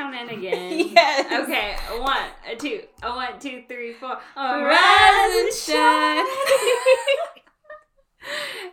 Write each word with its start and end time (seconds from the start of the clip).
count 0.00 0.14
in 0.14 0.28
again? 0.38 0.88
Yes. 0.92 1.42
Okay, 1.42 1.76
a 1.90 2.00
one, 2.00 2.28
a 2.50 2.56
two, 2.56 2.82
a 3.02 3.10
one, 3.10 3.38
two, 3.38 3.62
three, 3.68 3.92
four. 3.94 4.18
A 4.36 4.64
Rise 4.64 5.40
and 5.40 5.52
shine. 5.54 6.26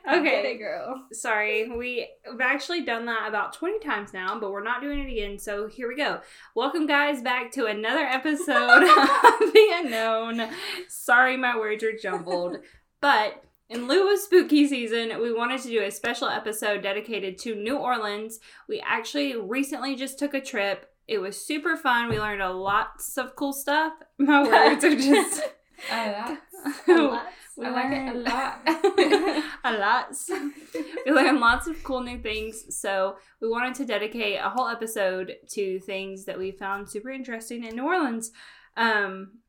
Okay, 0.10 0.52
it, 0.52 0.58
girl. 0.58 1.06
sorry. 1.12 1.70
We've 1.70 2.06
actually 2.42 2.84
done 2.86 3.06
that 3.06 3.28
about 3.28 3.54
20 3.54 3.80
times 3.80 4.14
now, 4.14 4.40
but 4.40 4.52
we're 4.52 4.64
not 4.64 4.82
doing 4.82 5.00
it 5.00 5.12
again. 5.12 5.38
So 5.40 5.68
here 5.68 5.88
we 5.88 5.96
go. 5.98 6.20
Welcome, 6.56 6.86
guys, 6.86 7.22
back 7.22 7.52
to 7.54 7.66
another 7.66 8.06
episode 8.06 8.84
of 8.84 8.90
The 8.90 9.68
Unknown. 9.76 10.50
Sorry, 10.88 11.36
my 11.38 11.58
words 11.58 11.84
are 11.84 11.98
jumbled. 11.98 12.58
But 13.02 13.44
in 13.70 13.88
lieu 13.88 14.14
of 14.14 14.20
spooky 14.20 14.68
season, 14.68 15.20
we 15.22 15.34
wanted 15.34 15.62
to 15.62 15.70
do 15.70 15.84
a 15.84 15.92
special 15.92 16.28
episode 16.30 16.84
dedicated 16.84 17.38
to 17.40 17.56
New 17.56 17.78
Orleans. 17.78 18.40
We 18.70 18.82
actually 18.86 19.36
recently 19.36 19.96
just 19.96 20.20
took 20.20 20.34
a 20.34 20.42
trip. 20.42 20.90
It 21.08 21.20
was 21.20 21.44
super 21.44 21.78
fun. 21.78 22.10
We 22.10 22.20
learned 22.20 22.42
a 22.42 22.52
lots 22.52 23.18
of 23.18 23.36
cool 23.36 23.54
stuff. 23.54 23.94
My 24.18 24.44
words 24.44 24.84
are 24.84 24.96
just 24.96 25.42
I 25.92 26.12
like, 26.12 26.88
we 27.58 27.66
I 27.66 27.70
like 27.70 27.92
it 27.92 28.16
a 28.16 28.20
lot. 28.20 28.60
a 29.64 29.78
lot. 29.78 30.16
we 31.06 31.12
learned 31.12 31.40
lots 31.40 31.68
of 31.68 31.82
cool 31.84 32.02
new 32.02 32.20
things. 32.20 32.76
So 32.76 33.18
we 33.42 33.48
wanted 33.48 33.76
to 33.76 33.86
dedicate 33.86 34.40
a 34.42 34.50
whole 34.50 34.68
episode 34.68 35.36
to 35.50 35.80
things 35.80 36.26
that 36.26 36.38
we 36.38 36.52
found 36.52 36.90
super 36.90 37.10
interesting 37.10 37.64
in 37.64 37.76
New 37.76 37.86
Orleans. 37.86 38.32
Um, 38.76 39.40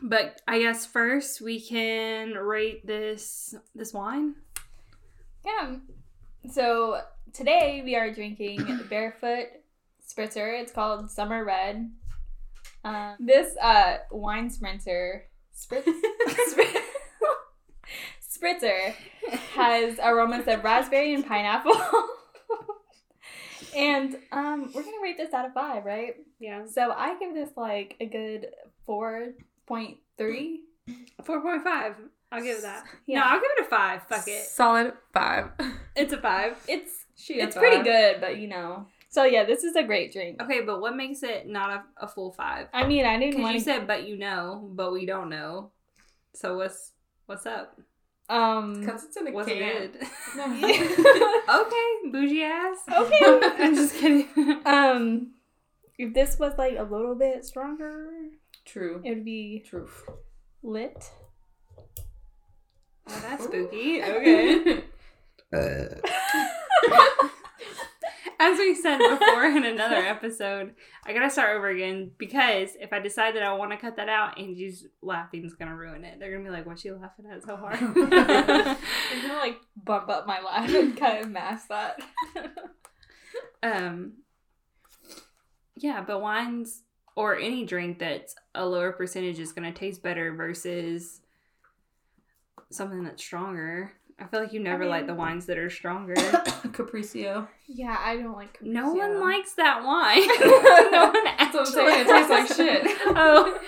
but 0.00 0.40
I 0.46 0.58
guess 0.60 0.84
first 0.84 1.40
we 1.40 1.60
can 1.60 2.32
rate 2.32 2.86
this 2.86 3.54
this 3.74 3.92
wine. 3.92 4.34
Yeah. 5.44 5.76
So 6.50 7.00
today 7.32 7.82
we 7.84 7.96
are 7.96 8.12
drinking 8.12 8.80
Barefoot 8.88 9.48
Spritzer. 10.16 10.60
It's 10.60 10.72
called 10.72 11.10
Summer 11.10 11.44
Red. 11.44 11.90
Um, 12.84 13.14
this 13.20 13.56
uh, 13.62 13.98
wine 14.10 14.50
spritzer, 14.50 15.20
spritz, 15.56 15.84
spritz, 16.50 16.80
spritzer 18.36 18.94
has 19.54 19.98
aromas 20.02 20.48
of 20.48 20.64
raspberry 20.64 21.14
and 21.14 21.24
pineapple. 21.24 21.76
and 23.76 24.16
um, 24.32 24.70
we're 24.74 24.82
gonna 24.82 24.96
rate 25.02 25.16
this 25.16 25.32
out 25.32 25.46
of 25.46 25.52
five, 25.54 25.84
right? 25.84 26.14
Yeah, 26.40 26.64
So 26.68 26.90
I 26.92 27.16
give 27.20 27.34
this 27.34 27.50
like 27.56 27.94
a 28.00 28.06
good 28.06 28.48
four 28.84 29.28
point 29.66 29.98
three. 30.18 30.62
four 31.24 31.40
point 31.40 31.62
five. 31.62 31.94
I'll 32.32 32.42
give 32.42 32.58
it 32.58 32.62
that. 32.62 32.82
Yeah. 33.06 33.20
No, 33.20 33.26
I'll 33.26 33.40
give 33.40 33.50
it 33.58 33.66
a 33.66 33.68
five. 33.68 34.02
Fuck 34.08 34.26
it. 34.26 34.44
Solid 34.46 34.94
five. 35.12 35.50
It's 35.94 36.12
a 36.12 36.20
five. 36.20 36.56
It's 36.66 37.04
She 37.14 37.38
a 37.40 37.44
it's 37.44 37.56
pretty 37.56 37.84
good, 37.84 38.20
but 38.20 38.38
you 38.38 38.48
know. 38.48 38.86
So 39.12 39.24
yeah, 39.24 39.44
this 39.44 39.62
is 39.62 39.76
a 39.76 39.82
great 39.82 40.10
drink. 40.10 40.40
Okay, 40.42 40.62
but 40.62 40.80
what 40.80 40.96
makes 40.96 41.22
it 41.22 41.46
not 41.46 41.84
a, 41.98 42.04
a 42.04 42.08
full 42.08 42.32
five? 42.32 42.68
I 42.72 42.86
mean, 42.86 43.04
I 43.04 43.18
didn't 43.18 43.32
Because 43.32 43.42
want 43.42 43.54
you 43.56 43.60
said, 43.60 43.86
but 43.86 44.08
you 44.08 44.16
know, 44.16 44.70
but 44.72 44.90
we 44.90 45.04
don't 45.04 45.28
know. 45.28 45.70
So 46.34 46.56
what's 46.56 46.92
what's 47.26 47.44
up? 47.44 47.78
Um. 48.30 48.80
Because 48.80 49.04
it's 49.04 49.16
in 49.18 49.28
a 49.28 49.32
What's 49.32 49.48
can. 49.48 49.58
good? 49.58 49.96
okay, 51.60 52.10
bougie 52.10 52.42
ass. 52.42 52.78
Okay. 52.90 53.18
I'm 53.62 53.74
just 53.74 53.94
kidding. 53.96 54.28
um, 54.64 55.32
if 55.98 56.14
this 56.14 56.38
was 56.38 56.54
like 56.56 56.78
a 56.78 56.82
little 56.84 57.14
bit 57.14 57.44
stronger, 57.44 58.08
True. 58.64 59.02
it 59.04 59.10
would 59.10 59.26
be 59.26 59.62
Truth. 59.68 60.08
lit. 60.62 61.10
Oh, 63.08 63.20
that's 63.28 63.44
spooky. 63.44 64.02
Okay. 64.02 64.84
As 65.52 66.00
we 68.62 68.74
said 68.74 68.98
before 68.98 69.44
in 69.44 69.64
another 69.64 69.96
episode, 69.96 70.74
I 71.04 71.12
gotta 71.12 71.30
start 71.30 71.56
over 71.56 71.68
again 71.68 72.12
because 72.16 72.70
if 72.80 72.92
I 72.92 73.00
decide 73.00 73.34
that 73.34 73.42
I 73.42 73.52
want 73.54 73.72
to 73.72 73.76
cut 73.76 73.96
that 73.96 74.08
out, 74.08 74.38
Angie's 74.38 74.86
laughing 75.02 75.44
is 75.44 75.54
gonna 75.54 75.76
ruin 75.76 76.04
it. 76.04 76.18
They're 76.18 76.32
gonna 76.32 76.44
be 76.44 76.50
like, 76.50 76.66
"What's 76.66 76.82
she 76.82 76.90
laughing 76.90 77.26
at 77.30 77.42
so 77.42 77.56
hard?" 77.56 77.78
I'm 77.80 77.94
gonna 78.10 79.38
like 79.40 79.60
bump 79.76 80.08
up 80.08 80.26
my 80.26 80.40
laugh 80.40 80.72
and 80.72 80.96
kind 80.96 81.24
of 81.24 81.30
mask 81.30 81.68
that. 81.68 82.00
um, 83.62 84.14
yeah, 85.76 86.02
but 86.02 86.20
wines 86.20 86.82
or 87.16 87.36
any 87.36 87.64
drink 87.64 87.98
that's 87.98 88.34
a 88.54 88.64
lower 88.64 88.92
percentage 88.92 89.38
is 89.38 89.52
gonna 89.52 89.72
taste 89.72 90.02
better 90.02 90.32
versus 90.34 91.20
something 92.70 93.04
that's 93.04 93.22
stronger. 93.22 93.92
I 94.22 94.26
feel 94.26 94.40
like 94.40 94.52
you 94.52 94.60
never 94.60 94.86
like 94.86 95.00
mean- 95.02 95.06
the 95.08 95.14
wines 95.14 95.46
that 95.46 95.58
are 95.58 95.68
stronger. 95.68 96.14
Capriccio. 96.72 97.48
yeah, 97.66 97.96
I 98.00 98.16
don't 98.16 98.32
like. 98.34 98.58
No 98.62 98.92
one 98.94 99.20
likes 99.28 99.54
that 99.54 99.82
wine. 99.84 100.26
no 100.92 101.06
one 101.10 101.24
That's 101.38 101.54
what 101.54 101.78
I'm 101.78 101.88
actually 101.88 101.92
saying, 101.92 102.00
it 102.00 102.06
tastes 102.06 102.30
like 102.30 102.48
shit. 102.56 102.98
Oh, 103.16 103.58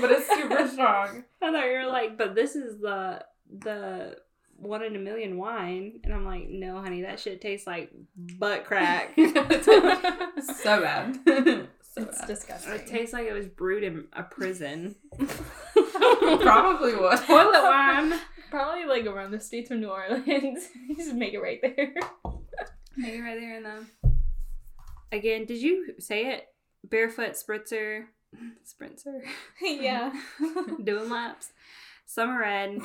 But 0.00 0.10
it's 0.12 0.26
super 0.28 0.66
strong. 0.68 1.24
I 1.40 1.52
thought 1.52 1.64
you 1.66 1.72
were 1.72 1.86
like, 1.86 2.18
but 2.18 2.34
this 2.34 2.56
is 2.56 2.80
the 2.80 3.24
the 3.56 4.16
one 4.56 4.82
in 4.82 4.94
a 4.94 4.98
million 4.98 5.38
wine, 5.38 6.00
and 6.04 6.12
I'm 6.12 6.26
like, 6.26 6.48
no, 6.50 6.80
honey, 6.82 7.02
that 7.02 7.18
shit 7.20 7.40
tastes 7.40 7.66
like 7.66 7.90
butt 8.16 8.64
crack. 8.66 9.14
so 9.16 10.80
bad. 10.82 11.18
so 11.24 11.66
It's 12.02 12.18
bad. 12.18 12.26
disgusting. 12.26 12.72
it 12.74 12.86
tastes 12.86 13.12
like 13.14 13.26
it 13.26 13.32
was 13.32 13.46
brewed 13.48 13.84
in 13.84 14.04
a 14.12 14.22
prison. 14.22 14.96
Probably 16.40 16.94
was. 16.94 17.20
Toilet 17.22 17.62
wine. 17.62 18.20
Probably 18.50 18.84
like 18.84 19.06
around 19.06 19.30
the 19.30 19.40
streets 19.40 19.70
of 19.70 19.78
New 19.78 19.88
Orleans. 19.88 20.68
You 20.88 20.96
just 20.96 21.14
make 21.14 21.34
it 21.34 21.40
right 21.40 21.60
there. 21.62 21.94
Maybe 22.96 23.20
right 23.20 23.38
there 23.38 23.56
in 23.56 23.62
the. 23.62 23.86
Again, 25.12 25.44
did 25.44 25.60
you 25.60 25.94
say 25.98 26.26
it? 26.32 26.48
Barefoot 26.84 27.32
spritzer, 27.32 28.06
spritzer. 28.66 29.20
yeah. 29.62 30.12
doing 30.82 31.10
laps. 31.10 31.52
Summer 32.06 32.40
red, 32.40 32.80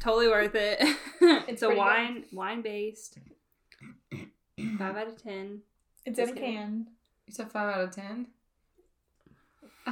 totally 0.00 0.26
worth 0.26 0.54
it. 0.56 0.78
It's, 1.20 1.62
a 1.62 1.66
pretty 1.66 1.74
good. 1.74 1.76
wine 1.76 2.24
wine 2.32 2.62
based. 2.62 3.18
Five 4.78 4.96
out 4.96 5.08
of 5.08 5.22
ten. 5.22 5.60
It's 6.04 6.18
in 6.18 6.24
a 6.24 6.26
Just 6.26 6.36
can. 6.40 6.86
You 7.26 7.32
said 7.32 7.50
5 7.50 7.74
out 7.74 7.80
of 7.80 7.90
10? 7.94 8.26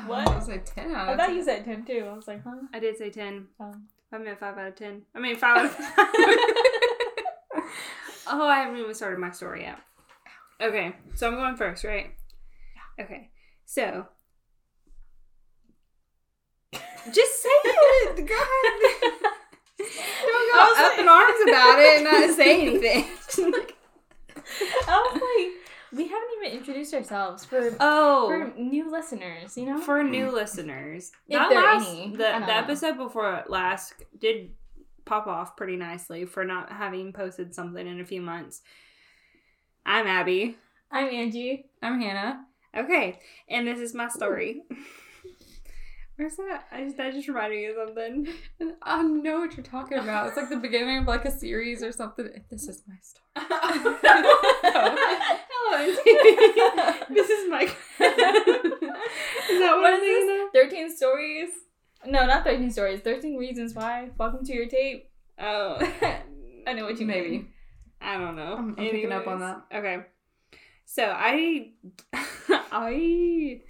What? 0.06 0.28
I 0.28 0.36
was 0.36 0.48
like 0.48 0.64
10 0.64 0.90
out 0.92 1.08
I 1.08 1.12
of 1.12 1.18
thought 1.18 1.26
10. 1.28 1.36
you 1.36 1.44
said 1.44 1.64
ten 1.64 1.84
too. 1.84 2.08
I 2.10 2.14
was 2.14 2.26
like, 2.26 2.42
huh? 2.44 2.56
I 2.72 2.78
did 2.78 2.96
say 2.96 3.10
ten. 3.10 3.48
Um, 3.60 3.88
I 4.12 4.18
meant 4.18 4.38
five 4.38 4.58
out 4.58 4.68
of 4.68 4.76
ten. 4.76 5.02
I 5.14 5.20
mean 5.20 5.36
five 5.36 5.56
out 5.58 5.64
of 5.66 5.72
five. 5.72 5.86
oh, 8.28 8.46
I 8.46 8.58
haven't 8.62 8.78
even 8.78 8.94
started 8.94 9.18
my 9.18 9.30
story 9.30 9.62
yet. 9.62 9.78
Okay, 10.60 10.94
so 11.14 11.26
I'm 11.28 11.34
going 11.36 11.56
first, 11.56 11.82
right? 11.84 12.10
Okay, 13.00 13.30
so 13.64 14.06
just 17.12 17.42
say 17.42 17.48
it. 17.48 18.16
Go 18.16 18.22
ahead. 18.22 19.12
Don't 19.78 20.52
go 20.52 20.58
I 20.58 20.68
was 20.68 20.78
up 20.78 20.92
like- 20.92 20.98
in 21.00 21.08
arms 21.08 21.40
about 21.48 21.78
it 21.80 21.96
and 21.96 22.04
not 22.04 22.36
say 22.36 22.60
anything. 22.66 23.04
I 23.04 23.06
was 23.36 23.38
like, 23.58 23.76
oh 24.88 25.18
we 25.92 26.08
haven't 26.08 26.28
even 26.38 26.58
introduced 26.58 26.94
ourselves 26.94 27.44
for 27.44 27.76
oh, 27.80 28.28
for 28.28 28.58
new 28.58 28.90
listeners. 28.90 29.56
You 29.56 29.66
know. 29.66 29.78
for 29.78 30.02
new 30.02 30.30
listeners. 30.30 31.12
If 31.28 31.38
that 31.38 31.50
there 31.50 31.62
last, 31.62 31.88
any. 31.88 32.10
The, 32.10 32.16
the 32.16 32.38
know. 32.38 32.46
episode 32.48 32.96
before 32.96 33.44
last 33.48 33.94
did 34.18 34.52
pop 35.04 35.26
off 35.26 35.56
pretty 35.56 35.76
nicely 35.76 36.24
for 36.24 36.44
not 36.44 36.72
having 36.72 37.12
posted 37.12 37.54
something 37.54 37.86
in 37.86 38.00
a 38.00 38.04
few 38.04 38.22
months. 38.22 38.62
I'm 39.84 40.06
Abby. 40.06 40.56
I'm 40.90 41.08
Angie. 41.08 41.66
I'm 41.82 42.00
Hannah. 42.00 42.46
Okay, 42.74 43.18
and 43.48 43.66
this 43.66 43.78
is 43.78 43.94
my 43.94 44.08
story. 44.08 44.62
Where's 46.16 46.36
that? 46.36 46.66
I 46.70 46.84
just 46.84 46.96
that 46.98 47.12
just 47.12 47.28
reminded 47.28 47.58
me 47.58 47.66
of 47.66 47.76
something. 47.76 48.28
I 48.82 49.02
know 49.02 49.40
what 49.40 49.56
you're 49.56 49.64
talking 49.64 49.98
about. 49.98 50.28
It's 50.28 50.36
like 50.36 50.48
the 50.48 50.56
beginning 50.56 50.98
of 50.98 51.06
like 51.06 51.24
a 51.24 51.30
series 51.30 51.82
or 51.82 51.92
something. 51.92 52.28
This 52.50 52.68
is 52.68 52.82
my 52.86 52.94
story. 53.02 53.22
This 57.10 57.28
is 57.30 57.50
my. 57.50 57.62
is 57.62 57.72
that 57.98 58.88
what, 59.48 59.80
What 59.80 59.94
I'm 59.94 60.00
thinking 60.00 60.40
of? 60.46 60.52
Thirteen 60.52 60.94
stories. 60.96 61.48
No, 62.06 62.26
not 62.26 62.44
thirteen 62.44 62.70
stories. 62.70 63.00
Thirteen 63.00 63.36
reasons 63.36 63.74
why. 63.74 64.10
Welcome 64.18 64.44
to 64.44 64.52
your 64.52 64.66
tape. 64.68 65.10
Oh, 65.38 65.76
I 66.66 66.72
know 66.74 66.84
what 66.84 66.98
you 67.00 67.06
Maybe. 67.06 67.30
mean. 67.30 67.48
I 68.00 68.16
don't 68.18 68.36
know. 68.36 68.54
I'm- 68.54 68.74
I'm 68.78 68.84
picking 68.90 69.12
up 69.12 69.26
on 69.26 69.40
that. 69.40 69.62
Okay. 69.74 69.98
So 70.86 71.04
I 71.04 71.70
I 72.70 73.60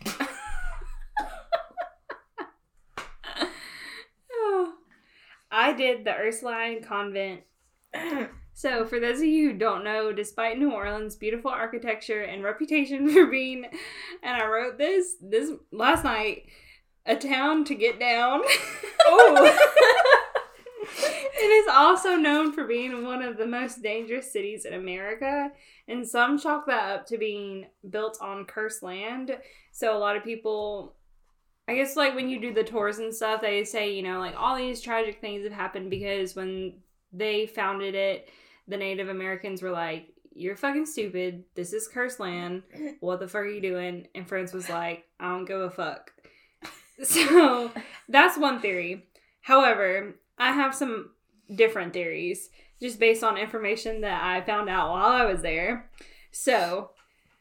Oh. 4.31 4.73
I 5.51 5.73
did 5.75 6.05
the 6.05 6.15
Ursuline 6.17 6.83
convent. 6.83 7.43
so 8.63 8.85
for 8.85 9.01
those 9.01 9.19
of 9.19 9.25
you 9.25 9.51
who 9.51 9.59
don't 9.59 9.83
know, 9.83 10.13
despite 10.13 10.57
New 10.57 10.71
Orleans' 10.71 11.17
beautiful 11.17 11.51
architecture 11.51 12.23
and 12.23 12.45
reputation 12.45 13.09
for 13.13 13.27
being 13.27 13.65
and 14.23 14.41
I 14.41 14.47
wrote 14.47 14.79
this 14.79 15.17
this 15.21 15.51
last 15.73 16.05
night, 16.05 16.47
a 17.05 17.17
town 17.17 17.65
to 17.65 17.75
get 17.75 17.99
down. 17.99 18.43
Oh. 19.05 19.59
It 21.35 21.47
is 21.47 21.69
also 21.73 22.15
known 22.15 22.53
for 22.53 22.69
being 22.69 23.05
one 23.05 23.21
of 23.21 23.37
the 23.37 23.47
most 23.47 23.83
dangerous 23.83 24.33
cities 24.33 24.65
in 24.65 24.75
America, 24.75 25.51
and 25.89 26.07
some 26.07 26.39
chalk 26.39 26.67
that 26.67 26.93
up 26.93 27.07
to 27.07 27.19
being 27.19 27.67
built 27.91 28.19
on 28.21 28.45
cursed 28.45 28.83
land. 28.83 29.37
So 29.73 29.97
a 29.97 29.99
lot 29.99 30.17
of 30.17 30.23
people, 30.23 30.95
I 31.67 31.75
guess, 31.75 31.97
like 31.97 32.15
when 32.15 32.29
you 32.29 32.41
do 32.41 32.55
the 32.55 32.63
tours 32.63 32.99
and 32.99 33.13
stuff, 33.13 33.41
they 33.41 33.65
say, 33.65 33.93
you 33.93 34.05
know, 34.05 34.21
like 34.21 34.37
all 34.39 34.57
these 34.57 34.81
tragic 34.81 35.21
things 35.21 35.43
have 35.43 35.53
happened 35.53 35.91
because 35.91 36.37
when 36.37 36.75
they 37.13 37.47
founded 37.47 37.97
it, 37.97 38.29
the 38.69 38.77
Native 38.77 39.09
Americans 39.09 39.63
were 39.63 39.71
like, 39.71 40.09
you're 40.35 40.57
fucking 40.57 40.87
stupid. 40.87 41.45
This 41.55 41.73
is 41.73 41.89
cursed 41.89 42.21
land. 42.21 42.63
What 43.01 43.21
the 43.21 43.29
fuck 43.29 43.43
are 43.43 43.47
you 43.47 43.61
doing? 43.61 44.07
And 44.15 44.27
France 44.27 44.53
was 44.53 44.69
like, 44.69 45.05
I 45.21 45.29
don't 45.29 45.45
give 45.45 45.61
a 45.61 45.71
fuck. 45.71 46.11
So 47.03 47.73
that's 48.09 48.39
one 48.39 48.61
theory. 48.61 49.07
However, 49.41 50.15
I 50.39 50.53
have 50.53 50.73
some 50.73 51.11
different 51.53 51.93
theories 51.95 52.49
just 52.81 53.01
based 53.01 53.25
on 53.25 53.37
information 53.37 54.03
that 54.03 54.23
I 54.23 54.41
found 54.43 54.69
out 54.69 54.91
while 54.91 55.11
I 55.11 55.25
was 55.25 55.43
there. 55.43 55.91
So 56.31 56.91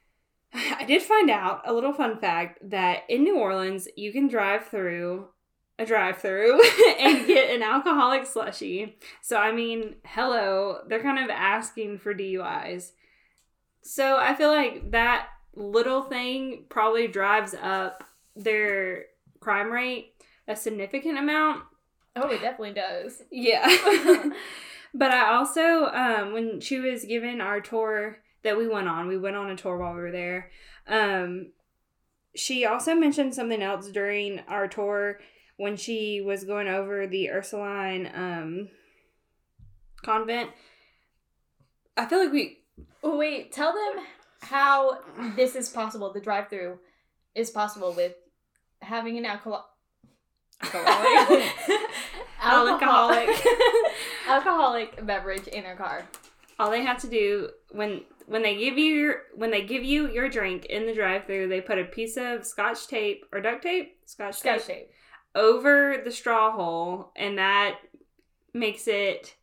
I 0.54 0.86
did 0.86 1.02
find 1.02 1.30
out 1.30 1.62
a 1.66 1.74
little 1.74 1.94
fun 1.94 2.18
fact 2.18 2.60
that 2.70 3.04
in 3.10 3.24
New 3.24 3.38
Orleans, 3.38 3.88
you 3.96 4.12
can 4.12 4.28
drive 4.28 4.68
through 4.68 5.28
a 5.82 5.86
drive 5.86 6.18
through 6.18 6.62
and 7.00 7.28
get 7.28 7.54
an 7.54 7.64
alcoholic 7.64 8.26
slushy. 8.26 8.98
So, 9.22 9.38
I 9.38 9.52
mean, 9.52 9.96
hello, 10.06 10.80
they're 10.88 11.02
kind 11.02 11.24
of 11.24 11.30
asking 11.30 12.00
for 12.00 12.14
DUIs. 12.14 12.92
So, 13.82 14.18
I 14.18 14.36
feel 14.36 14.50
like 14.50 14.92
that 14.92 15.28
little 15.56 16.04
thing 16.04 16.66
probably 16.70 17.08
drives 17.08 17.54
up 17.54 18.04
their 18.36 19.06
crime 19.40 19.72
rate 19.72 20.14
a 20.48 20.56
significant 20.56 21.18
amount. 21.18 21.64
Oh, 22.16 22.30
it 22.30 22.42
definitely 22.42 22.74
does. 22.74 23.24
Yeah. 23.32 23.66
but 24.94 25.12
I 25.12 25.34
also, 25.34 25.86
um, 25.86 26.34
when 26.34 26.60
she 26.60 26.80
was 26.80 27.06
given 27.06 27.42
our 27.42 27.62
tour 27.62 28.20
that 28.44 28.58
we 28.58 28.68
went 28.68 28.88
on, 28.88 29.08
we 29.08 29.18
went 29.18 29.36
on 29.36 29.50
a 29.50 29.56
tour 29.56 29.78
while 29.78 29.94
we 29.94 30.02
were 30.02 30.12
there. 30.12 30.52
Um, 30.88 31.52
she 32.36 32.66
also 32.66 32.96
mentioned 32.96 33.34
something 33.34 33.62
else 33.62 33.90
during 33.90 34.40
our 34.48 34.68
tour 34.68 35.20
when 35.62 35.78
she 35.78 36.22
was 36.22 36.44
going 36.44 36.68
over 36.68 37.06
the 37.06 37.30
Ursuline 37.30 38.10
um, 38.16 38.68
convent. 40.02 40.50
I 41.96 42.08
feel 42.08 42.18
like 42.18 42.34
we. 42.34 42.58
Oh, 43.04 43.16
wait, 43.16 43.52
tell 43.52 43.72
them 43.72 44.04
how 44.42 44.98
this 45.36 45.56
is 45.56 45.70
possible. 45.70 46.12
The 46.12 46.20
drive-through 46.20 46.80
is 47.36 47.52
possible 47.52 47.94
with 47.94 48.16
having 48.82 49.20
an 49.20 49.26
alcohol. 49.26 49.70
Alcoholic. 50.64 51.44
alcoholic 52.42 53.30
alcoholic 54.28 55.06
beverage 55.06 55.48
in 55.48 55.64
their 55.64 55.76
car. 55.76 56.08
All 56.60 56.72
they 56.72 56.84
have 56.84 57.00
to 57.02 57.08
do 57.08 57.50
when 57.70 58.02
when 58.26 58.42
they 58.42 58.56
give 58.58 58.80
you 58.80 58.96
your, 58.96 59.16
when 59.36 59.52
they 59.52 59.64
give 59.64 59.84
you 59.84 60.12
your 60.12 60.28
drink 60.28 60.66
in 60.66 60.88
the 60.88 60.94
drive-through, 60.94 61.50
they 61.50 61.62
put 61.62 61.78
a 61.78 61.84
piece 61.84 62.18
of 62.18 62.46
scotch 62.46 62.88
tape 62.88 63.26
or 63.32 63.42
duct 63.42 63.62
tape, 63.62 63.98
scotch, 64.06 64.40
Scotch 64.40 64.66
tape, 64.66 64.78
tape. 64.78 64.92
Over 65.36 65.98
the 66.04 66.12
straw 66.12 66.52
hole, 66.52 67.12
and 67.16 67.38
that 67.38 67.78
makes 68.54 68.88
it 68.88 69.36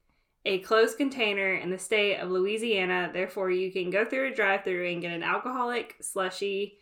a 0.44 0.58
closed 0.60 0.96
container 0.96 1.54
in 1.54 1.70
the 1.70 1.78
state 1.78 2.18
of 2.18 2.30
Louisiana. 2.30 3.10
Therefore, 3.12 3.50
you 3.50 3.72
can 3.72 3.90
go 3.90 4.04
through 4.04 4.28
a 4.28 4.34
drive-through 4.34 4.88
and 4.88 5.02
get 5.02 5.12
an 5.12 5.22
alcoholic 5.22 5.96
slushy 6.00 6.78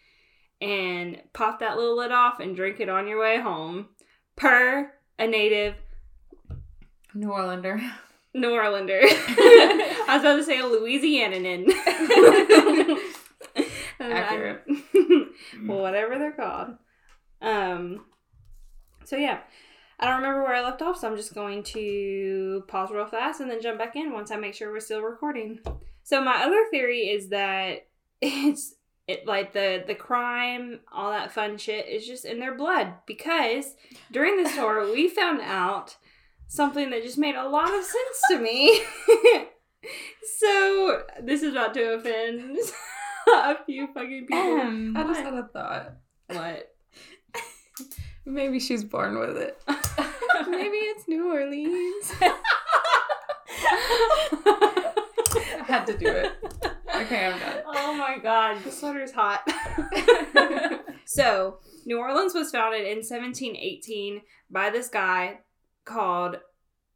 and 0.60 1.20
pop 1.32 1.60
that 1.60 1.76
little 1.76 1.96
lid 1.96 2.12
off 2.12 2.40
and 2.40 2.56
drink 2.56 2.80
it 2.80 2.88
on 2.88 3.06
your 3.06 3.20
way 3.20 3.40
home. 3.40 3.88
Per 4.36 4.92
a 5.18 5.26
native 5.26 5.74
New 7.14 7.28
Orlander. 7.28 7.80
New 8.34 8.50
Orlander. 8.50 9.00
I 9.08 10.16
was 10.16 10.20
about 10.20 10.36
to 10.36 10.44
say 10.44 10.58
a 10.60 10.64
Louisianan. 10.64 11.70
Accurate. 14.00 14.64
well, 15.64 15.80
whatever 15.80 16.18
they're 16.18 16.32
called. 16.32 16.76
Um. 17.40 18.04
So 19.06 19.16
yeah, 19.16 19.38
I 20.00 20.06
don't 20.06 20.16
remember 20.16 20.42
where 20.42 20.54
I 20.54 20.62
left 20.62 20.82
off, 20.82 20.98
so 20.98 21.08
I'm 21.08 21.16
just 21.16 21.34
going 21.34 21.62
to 21.64 22.64
pause 22.66 22.90
real 22.90 23.06
fast 23.06 23.40
and 23.40 23.50
then 23.50 23.62
jump 23.62 23.78
back 23.78 23.94
in 23.94 24.12
once 24.12 24.30
I 24.30 24.36
make 24.36 24.54
sure 24.54 24.72
we're 24.72 24.80
still 24.80 25.00
recording. 25.00 25.60
So 26.02 26.22
my 26.22 26.42
other 26.42 26.64
theory 26.70 27.08
is 27.08 27.28
that 27.28 27.86
it's 28.20 28.74
it 29.06 29.24
like 29.24 29.52
the 29.52 29.84
the 29.86 29.94
crime, 29.94 30.80
all 30.92 31.12
that 31.12 31.30
fun 31.30 31.56
shit 31.56 31.88
is 31.88 32.06
just 32.06 32.24
in 32.24 32.40
their 32.40 32.56
blood 32.56 32.94
because 33.06 33.76
during 34.10 34.36
this 34.36 34.54
tour 34.56 34.92
we 34.92 35.08
found 35.08 35.40
out 35.40 35.96
something 36.48 36.90
that 36.90 37.04
just 37.04 37.18
made 37.18 37.36
a 37.36 37.48
lot 37.48 37.72
of 37.72 37.84
sense 37.84 38.20
to 38.30 38.38
me. 38.38 38.82
so 40.40 41.02
this 41.22 41.42
is 41.42 41.52
about 41.52 41.74
to 41.74 41.94
offend 41.94 42.58
a 43.28 43.64
few 43.64 43.86
fucking 43.94 44.26
people. 44.26 44.60
Um, 44.60 44.96
I 44.96 45.04
just 45.04 45.20
had 45.20 45.34
a 45.34 45.48
thought. 45.52 45.92
what? 46.26 46.75
Maybe 48.26 48.58
she's 48.60 48.84
born 48.84 49.18
with 49.18 49.36
it. 49.36 49.62
Maybe 50.48 50.76
it's 50.78 51.06
New 51.08 51.32
Orleans. 51.32 52.12
I 55.56 55.64
had 55.66 55.86
to 55.86 55.96
do 55.96 56.08
it. 56.08 56.32
Okay, 56.94 57.26
I'm 57.26 57.38
done. 57.38 57.62
Oh 57.66 57.94
my 57.94 58.18
god, 58.18 58.62
the 58.64 58.70
sweater's 58.72 59.12
hot. 59.12 59.42
so, 61.04 61.58
New 61.84 61.98
Orleans 61.98 62.34
was 62.34 62.50
founded 62.50 62.82
in 62.82 62.98
1718 62.98 64.22
by 64.50 64.70
this 64.70 64.88
guy 64.88 65.38
called, 65.84 66.36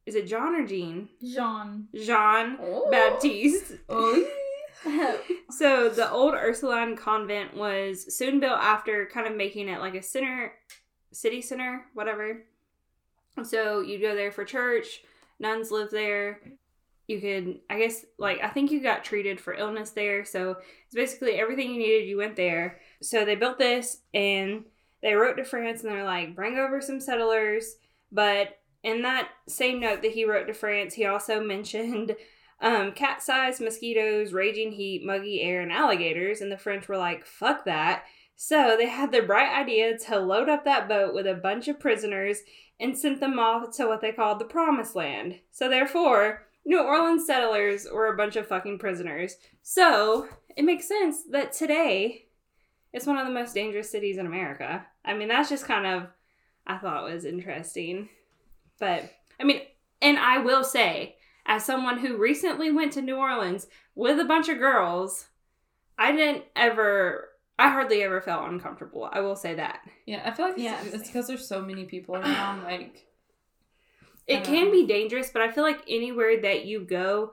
is 0.06 0.14
it 0.14 0.26
John 0.26 0.54
or 0.56 0.66
Jean? 0.66 1.08
Jean. 1.22 1.88
Jean 1.94 2.56
Oh. 2.60 2.88
Baptiste. 2.90 3.72
Oh. 3.88 4.26
So, 5.50 5.90
the 5.90 6.10
old 6.10 6.32
Ursuline 6.32 6.96
convent 6.96 7.54
was 7.54 8.16
soon 8.16 8.40
built 8.40 8.58
after 8.58 9.04
kind 9.12 9.26
of 9.26 9.36
making 9.36 9.68
it 9.68 9.78
like 9.80 9.94
a 9.94 10.02
center, 10.02 10.52
city 11.12 11.42
center, 11.42 11.86
whatever. 11.94 12.44
So, 13.44 13.80
you'd 13.80 14.02
go 14.02 14.14
there 14.14 14.32
for 14.32 14.44
church, 14.44 15.02
nuns 15.38 15.70
live 15.70 15.90
there. 15.90 16.40
You 17.06 17.20
could, 17.20 17.60
I 17.68 17.78
guess, 17.78 18.04
like, 18.18 18.40
I 18.42 18.48
think 18.48 18.70
you 18.70 18.82
got 18.82 19.04
treated 19.04 19.40
for 19.40 19.54
illness 19.54 19.90
there. 19.90 20.24
So, 20.24 20.56
it's 20.86 20.94
basically 20.94 21.32
everything 21.32 21.72
you 21.72 21.78
needed, 21.78 22.08
you 22.08 22.16
went 22.16 22.36
there. 22.36 22.80
So, 23.00 23.24
they 23.24 23.36
built 23.36 23.58
this 23.58 23.98
and 24.12 24.64
they 25.02 25.14
wrote 25.14 25.36
to 25.36 25.44
France 25.44 25.82
and 25.82 25.92
they're 25.92 26.04
like, 26.04 26.34
bring 26.34 26.58
over 26.58 26.80
some 26.80 27.00
settlers. 27.00 27.76
But 28.12 28.58
in 28.82 29.02
that 29.02 29.28
same 29.48 29.80
note 29.80 30.02
that 30.02 30.12
he 30.12 30.24
wrote 30.24 30.46
to 30.46 30.54
France, 30.54 30.94
he 30.94 31.06
also 31.06 31.42
mentioned 31.44 32.16
um, 32.60 32.92
cat 32.92 33.22
sized 33.22 33.60
mosquitoes, 33.60 34.32
raging 34.32 34.72
heat, 34.72 35.04
muggy 35.04 35.40
air, 35.40 35.60
and 35.60 35.72
alligators. 35.72 36.40
And 36.40 36.52
the 36.52 36.58
French 36.58 36.88
were 36.88 36.98
like, 36.98 37.24
fuck 37.24 37.64
that. 37.64 38.04
So 38.42 38.74
they 38.74 38.86
had 38.88 39.12
the 39.12 39.20
bright 39.20 39.54
idea 39.54 39.98
to 39.98 40.18
load 40.18 40.48
up 40.48 40.64
that 40.64 40.88
boat 40.88 41.12
with 41.12 41.26
a 41.26 41.34
bunch 41.34 41.68
of 41.68 41.78
prisoners 41.78 42.38
and 42.80 42.96
sent 42.96 43.20
them 43.20 43.38
off 43.38 43.76
to 43.76 43.86
what 43.86 44.00
they 44.00 44.12
called 44.12 44.38
the 44.38 44.46
Promised 44.46 44.96
Land. 44.96 45.40
So 45.50 45.68
therefore, 45.68 46.46
New 46.64 46.80
Orleans 46.82 47.26
settlers 47.26 47.86
were 47.92 48.06
a 48.06 48.16
bunch 48.16 48.36
of 48.36 48.46
fucking 48.46 48.78
prisoners. 48.78 49.36
So 49.62 50.26
it 50.56 50.64
makes 50.64 50.88
sense 50.88 51.24
that 51.30 51.52
today 51.52 52.28
it's 52.94 53.04
one 53.04 53.18
of 53.18 53.26
the 53.26 53.32
most 53.32 53.54
dangerous 53.54 53.90
cities 53.90 54.16
in 54.16 54.24
America. 54.24 54.86
I 55.04 55.12
mean, 55.12 55.28
that's 55.28 55.50
just 55.50 55.66
kind 55.66 55.86
of, 55.86 56.06
I 56.66 56.78
thought 56.78 57.04
was 57.04 57.26
interesting. 57.26 58.08
But, 58.78 59.12
I 59.38 59.44
mean, 59.44 59.60
and 60.00 60.16
I 60.16 60.38
will 60.38 60.64
say, 60.64 61.16
as 61.44 61.62
someone 61.62 61.98
who 61.98 62.16
recently 62.16 62.70
went 62.70 62.94
to 62.94 63.02
New 63.02 63.16
Orleans 63.16 63.66
with 63.94 64.18
a 64.18 64.24
bunch 64.24 64.48
of 64.48 64.56
girls, 64.56 65.26
I 65.98 66.12
didn't 66.12 66.44
ever, 66.56 67.26
I 67.60 67.68
hardly 67.68 68.02
ever 68.02 68.20
felt 68.20 68.48
uncomfortable. 68.48 69.08
I 69.12 69.20
will 69.20 69.36
say 69.36 69.54
that. 69.54 69.80
Yeah, 70.06 70.22
I 70.24 70.30
feel 70.32 70.46
like 70.46 70.58
Yeah, 70.58 70.80
it's, 70.84 70.94
it's 70.94 71.06
because 71.08 71.26
there's 71.28 71.46
so 71.46 71.60
many 71.62 71.84
people 71.84 72.16
around. 72.16 72.62
Like, 72.64 73.06
It 74.26 74.44
can 74.44 74.70
be 74.70 74.86
dangerous, 74.86 75.30
but 75.30 75.42
I 75.42 75.50
feel 75.50 75.64
like 75.64 75.80
anywhere 75.88 76.40
that 76.42 76.64
you 76.66 76.80
go 76.84 77.32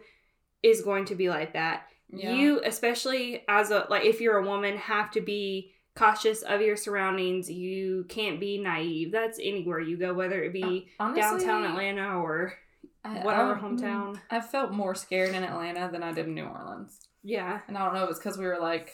is 0.64 0.82
going 0.82 1.06
to 1.06 1.16
be 1.16 1.30
like 1.30 1.54
that. 1.54 1.84
yeah. 2.10 2.34
You, 2.34 2.62
especially 2.66 3.44
as 3.48 3.70
a, 3.72 3.86
like, 3.90 4.06
if 4.06 4.20
you're 4.20 4.38
a 4.38 4.46
woman, 4.46 4.78
have 4.78 5.12
to 5.12 5.22
be 5.22 5.72
cautious 5.96 6.42
of 6.42 6.62
your 6.62 6.76
surroundings. 6.76 7.50
You 7.52 8.06
can't 8.10 8.40
be 8.40 8.58
naive. 8.58 9.12
That's 9.12 9.40
anywhere 9.40 9.80
you 9.80 9.98
go, 9.98 10.14
whether 10.14 10.44
it 10.44 10.54
be 10.54 10.90
Honestly, 11.00 11.22
downtown 11.22 11.64
Atlanta 11.66 12.20
or 12.20 12.54
I- 13.06 13.20
whatever 13.20 13.56
I- 13.56 13.60
mm, 13.60 13.62
hometown. 13.80 14.20
I 14.32 14.42
felt 14.42 14.72
more 14.72 14.96
scared 14.96 15.36
in 15.36 15.44
Atlanta 15.44 15.90
than 15.92 16.02
I 16.04 16.12
did 16.12 16.26
in 16.28 16.34
New 16.36 16.46
Orleans. 16.46 17.00
Yeah. 17.24 17.60
And 17.68 17.78
I 17.78 17.86
don't 17.86 17.94
know 17.94 18.04
if 18.06 18.10
it's 18.12 18.20
because 18.20 18.38
we 18.38 18.46
were 18.46 18.60
like, 18.60 18.94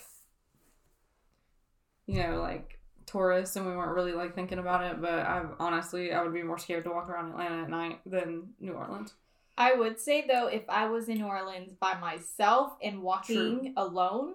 you 2.08 2.22
know, 2.24 2.40
like 2.42 2.80
tourists 3.06 3.56
and 3.56 3.66
we 3.66 3.76
weren't 3.76 3.96
really 3.96 4.14
like 4.14 4.34
thinking 4.36 4.60
about 4.60 4.84
it. 4.84 5.02
But 5.02 5.20
I 5.20 5.44
honestly, 5.60 6.14
I 6.14 6.24
would 6.24 6.34
be 6.34 6.44
more 6.44 6.58
scared 6.58 6.84
to 6.86 6.92
walk 6.92 7.10
around 7.10 7.32
Atlanta 7.32 7.64
at 7.64 7.70
night 7.70 8.00
than 8.06 8.54
New 8.60 8.74
Orleans. 8.74 9.14
I 9.58 9.74
would 9.74 10.00
say 10.00 10.26
though, 10.28 10.48
if 10.48 10.64
I 10.70 10.88
was 10.88 11.10
in 11.10 11.18
New 11.20 11.26
Orleans 11.28 11.74
by 11.80 11.94
myself 12.00 12.74
and 12.84 13.02
walking 13.04 13.74
alone, 13.78 14.34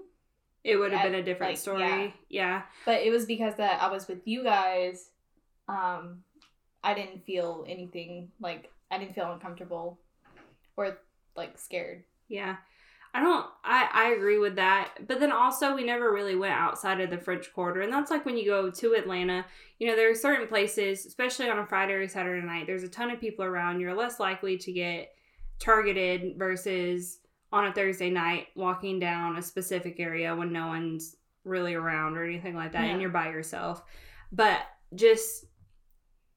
It 0.65 0.77
would 0.77 0.93
have 0.93 1.03
been 1.03 1.15
a 1.17 1.23
different 1.23 1.53
like, 1.53 1.59
story. 1.59 1.81
yeah. 1.81 2.11
Yeah. 2.29 2.63
but 2.85 3.03
it 3.03 3.11
was 3.11 3.27
because 3.27 3.55
that 3.57 3.83
I 3.83 3.91
was 3.91 4.07
with 4.07 4.27
you 4.27 4.45
guys, 4.45 5.11
um, 5.69 6.23
I 6.85 6.95
didn't 6.95 7.25
feel 7.25 7.65
anything 7.69 8.31
like 8.41 8.71
I 8.91 8.99
didn't 8.99 9.15
feel 9.15 9.33
uncomfortable 9.33 9.99
or 10.77 10.99
like 11.37 11.59
scared. 11.59 12.05
Yeah. 12.29 12.57
I 13.19 13.23
don't 13.23 13.47
I 13.65 13.89
I 13.93 14.09
agree 14.11 14.39
with 14.39 14.55
that. 14.57 15.07
But 15.09 15.19
then 15.19 15.33
also 15.33 15.75
we 15.75 15.83
never 15.85 16.13
really 16.13 16.37
went 16.37 16.55
outside 16.55 17.01
of 17.01 17.11
the 17.11 17.19
French 17.19 17.53
Quarter. 17.53 17.81
And 17.81 17.93
that's 17.93 18.11
like 18.13 18.25
when 18.25 18.37
you 18.37 18.45
go 18.45 18.71
to 18.71 18.95
Atlanta, 18.95 19.45
you 19.79 19.89
know, 19.89 19.97
there 19.97 20.11
are 20.11 20.15
certain 20.15 20.47
places, 20.47 21.05
especially 21.05 21.51
on 21.51 21.59
a 21.59 21.67
Friday 21.67 21.95
or 21.95 22.07
Saturday 22.07 22.47
night, 22.47 22.67
there's 22.67 22.85
a 22.85 22.89
ton 22.89 23.11
of 23.11 23.21
people 23.21 23.45
around. 23.45 23.81
You're 23.81 23.95
less 23.97 24.21
likely 24.21 24.57
to 24.59 24.73
get 24.73 25.09
targeted 25.59 26.39
versus 26.39 27.19
on 27.51 27.67
a 27.67 27.73
Thursday 27.73 28.11
night 28.11 28.47
walking 28.55 29.01
down 29.01 29.37
a 29.37 29.43
specific 29.43 29.99
area 29.99 30.37
when 30.37 30.53
no 30.53 30.69
one's 30.69 31.17
really 31.45 31.75
around 31.75 32.17
or 32.17 32.25
anything 32.25 32.55
like 32.55 32.73
that 32.73 32.85
Yeah. 32.85 32.91
and 32.93 33.01
you're 33.01 33.11
by 33.11 33.31
yourself. 33.31 33.83
But 34.31 34.61
just 34.95 35.47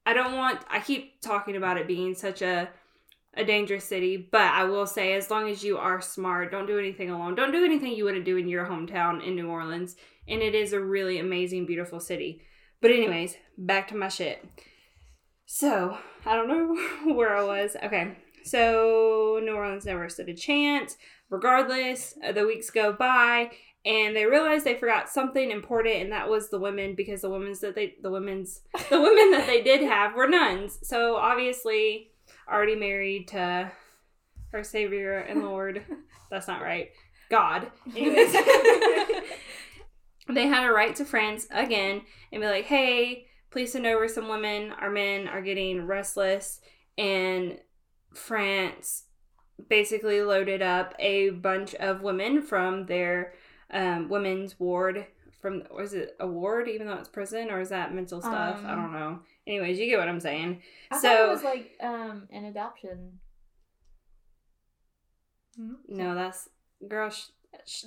I 0.04 0.14
don't 0.14 0.34
want 0.36 0.60
I 0.68 0.80
keep 0.80 1.20
talking 1.20 1.54
about 1.54 1.76
it 1.76 1.86
being 1.86 2.14
such 2.14 2.42
a 2.42 2.70
a 3.34 3.44
dangerous 3.44 3.84
city, 3.84 4.28
but 4.30 4.42
I 4.42 4.64
will 4.64 4.86
say 4.86 5.14
as 5.14 5.30
long 5.30 5.48
as 5.48 5.64
you 5.64 5.78
are 5.78 6.00
smart, 6.00 6.50
don't 6.50 6.66
do 6.66 6.78
anything 6.78 7.10
alone. 7.10 7.34
Don't 7.34 7.52
do 7.52 7.64
anything 7.64 7.94
you 7.94 8.04
wouldn't 8.04 8.24
do 8.24 8.36
in 8.36 8.48
your 8.48 8.66
hometown 8.66 9.26
in 9.26 9.34
New 9.34 9.48
Orleans. 9.48 9.96
And 10.28 10.42
it 10.42 10.54
is 10.54 10.72
a 10.72 10.80
really 10.80 11.18
amazing, 11.18 11.66
beautiful 11.66 11.98
city. 11.98 12.42
But 12.80 12.90
anyways, 12.90 13.36
back 13.56 13.88
to 13.88 13.96
my 13.96 14.08
shit. 14.08 14.44
So, 15.46 15.96
I 16.26 16.34
don't 16.34 16.48
know 16.48 17.14
where 17.14 17.36
I 17.36 17.42
was. 17.42 17.76
Okay. 17.82 18.16
So, 18.44 19.40
New 19.42 19.54
Orleans 19.54 19.86
never 19.86 20.08
stood 20.08 20.28
a 20.28 20.34
chance. 20.34 20.96
Regardless, 21.30 22.14
uh, 22.26 22.32
the 22.32 22.46
weeks 22.46 22.68
go 22.68 22.92
by 22.92 23.50
and 23.86 24.14
they 24.14 24.26
realize 24.26 24.64
they 24.64 24.74
forgot 24.74 25.08
something 25.08 25.50
important 25.50 25.96
and 25.96 26.12
that 26.12 26.28
was 26.28 26.50
the 26.50 26.58
women 26.58 26.94
because 26.94 27.22
the 27.22 27.30
women's 27.30 27.60
that 27.60 27.74
they 27.74 27.94
the 28.00 28.10
women's 28.10 28.60
the 28.90 29.00
women 29.00 29.32
that 29.32 29.46
they 29.46 29.62
did 29.62 29.80
have 29.80 30.14
were 30.14 30.28
nuns. 30.28 30.78
So, 30.82 31.16
obviously, 31.16 32.11
already 32.50 32.74
married 32.76 33.28
to 33.28 33.70
our 34.52 34.64
Savior 34.64 35.18
and 35.18 35.42
Lord. 35.42 35.82
That's 36.30 36.48
not 36.48 36.62
right. 36.62 36.90
God. 37.30 37.70
Anyways, 37.96 38.32
they 40.28 40.46
had 40.46 40.68
a 40.68 40.72
right 40.72 40.94
to 40.96 41.04
France 41.04 41.46
again 41.50 42.02
and 42.32 42.40
be 42.42 42.46
like, 42.46 42.66
hey, 42.66 43.26
please 43.50 43.72
send 43.72 43.86
over 43.86 44.08
some 44.08 44.28
women. 44.28 44.72
Our 44.72 44.90
men 44.90 45.28
are 45.28 45.42
getting 45.42 45.86
restless. 45.86 46.60
And 46.98 47.58
France 48.14 49.04
basically 49.68 50.22
loaded 50.22 50.62
up 50.62 50.94
a 50.98 51.30
bunch 51.30 51.74
of 51.76 52.02
women 52.02 52.42
from 52.42 52.86
their 52.86 53.34
um, 53.70 54.08
women's 54.08 54.58
ward. 54.58 55.06
From 55.40 55.64
was 55.74 55.92
it 55.94 56.14
a 56.20 56.26
ward, 56.26 56.68
even 56.68 56.86
though 56.86 56.94
it's 56.94 57.08
prison, 57.08 57.50
or 57.50 57.60
is 57.60 57.70
that 57.70 57.92
mental 57.94 58.20
stuff? 58.20 58.62
I 58.64 58.72
Um, 58.72 58.76
don't 58.82 58.92
know. 58.92 59.20
Anyways, 59.46 59.78
you 59.78 59.86
get 59.86 59.98
what 59.98 60.08
I'm 60.08 60.20
saying. 60.20 60.62
I 60.90 60.94
thought 60.94 61.02
So- 61.02 61.26
it 61.26 61.30
was 61.30 61.42
like 61.44 61.72
um 61.80 62.28
an 62.30 62.44
adoption. 62.46 63.18
No, 65.88 66.14
that's 66.14 66.48
girl. 66.88 67.10
Sh- 67.10 67.26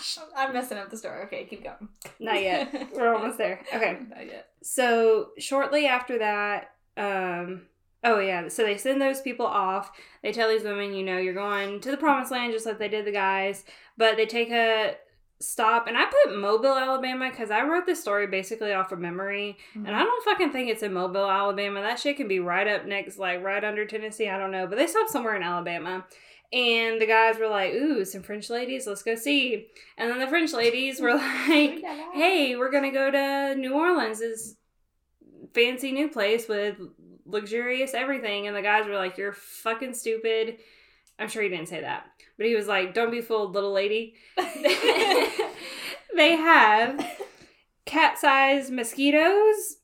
Sh- 0.00 0.18
I'm 0.36 0.52
messing 0.52 0.78
up 0.78 0.90
the 0.90 0.96
story. 0.96 1.22
Okay, 1.24 1.44
keep 1.44 1.64
going. 1.64 1.88
not 2.18 2.40
yet. 2.42 2.88
We're 2.94 3.14
almost 3.14 3.38
there. 3.38 3.60
Okay. 3.74 3.98
Not 4.08 4.26
yet. 4.26 4.48
So 4.62 5.30
shortly 5.38 5.86
after 5.86 6.18
that, 6.18 6.70
um, 6.96 7.62
oh 8.04 8.20
yeah, 8.20 8.48
so 8.48 8.62
they 8.64 8.76
send 8.76 9.00
those 9.00 9.20
people 9.20 9.46
off. 9.46 9.90
They 10.22 10.32
tell 10.32 10.48
these 10.48 10.64
women, 10.64 10.94
you 10.94 11.04
know, 11.04 11.18
you're 11.18 11.34
going 11.34 11.80
to 11.80 11.90
the 11.90 11.96
promised 11.96 12.30
land 12.32 12.52
just 12.52 12.66
like 12.66 12.78
they 12.78 12.88
did 12.88 13.04
the 13.04 13.12
guys, 13.12 13.64
but 13.96 14.16
they 14.16 14.26
take 14.26 14.50
a 14.50 14.96
stop. 15.40 15.86
And 15.86 15.96
I 15.96 16.04
put 16.06 16.36
Mobile, 16.38 16.76
Alabama, 16.76 17.30
because 17.30 17.50
I 17.50 17.62
wrote 17.62 17.86
this 17.86 18.00
story 18.00 18.26
basically 18.26 18.72
off 18.72 18.92
of 18.92 18.98
memory, 18.98 19.56
and 19.74 19.94
I 19.94 20.02
don't 20.02 20.24
fucking 20.24 20.52
think 20.52 20.70
it's 20.70 20.82
in 20.82 20.92
Mobile, 20.92 21.30
Alabama. 21.30 21.80
That 21.80 21.98
shit 21.98 22.16
can 22.16 22.28
be 22.28 22.40
right 22.40 22.66
up 22.66 22.86
next, 22.86 23.18
like 23.18 23.42
right 23.42 23.62
under 23.62 23.84
Tennessee. 23.84 24.28
I 24.28 24.38
don't 24.38 24.52
know, 24.52 24.66
but 24.66 24.76
they 24.76 24.86
stopped 24.86 25.10
somewhere 25.10 25.36
in 25.36 25.42
Alabama. 25.42 26.04
And 26.50 26.98
the 26.98 27.06
guys 27.06 27.38
were 27.38 27.48
like, 27.48 27.74
"Ooh, 27.74 28.06
some 28.06 28.22
French 28.22 28.48
ladies, 28.48 28.86
let's 28.86 29.02
go 29.02 29.14
see." 29.14 29.68
And 29.98 30.10
then 30.10 30.18
the 30.18 30.26
French 30.26 30.52
ladies 30.54 30.98
were 30.98 31.14
like, 31.14 31.82
hey, 32.14 32.56
we're 32.56 32.70
gonna 32.70 32.90
go 32.90 33.10
to 33.10 33.54
New 33.54 33.74
Orleans, 33.74 34.20
this 34.20 34.56
fancy 35.54 35.92
new 35.92 36.08
place 36.08 36.48
with 36.48 36.78
luxurious 37.26 37.94
everything. 37.94 38.46
And 38.46 38.56
the 38.56 38.62
guys 38.62 38.86
were 38.86 38.94
like, 38.94 39.18
You're 39.18 39.32
fucking 39.32 39.94
stupid. 39.94 40.58
I'm 41.18 41.28
sure 41.28 41.42
he 41.42 41.48
didn't 41.48 41.68
say 41.68 41.80
that. 41.80 42.06
But 42.38 42.46
he 42.46 42.54
was 42.54 42.68
like, 42.68 42.94
Don't 42.94 43.10
be 43.10 43.20
fooled, 43.20 43.52
little 43.52 43.72
lady. 43.72 44.14
they 46.14 46.36
have 46.36 47.04
cat 47.84 48.18
sized 48.18 48.72
mosquitoes, 48.72 49.78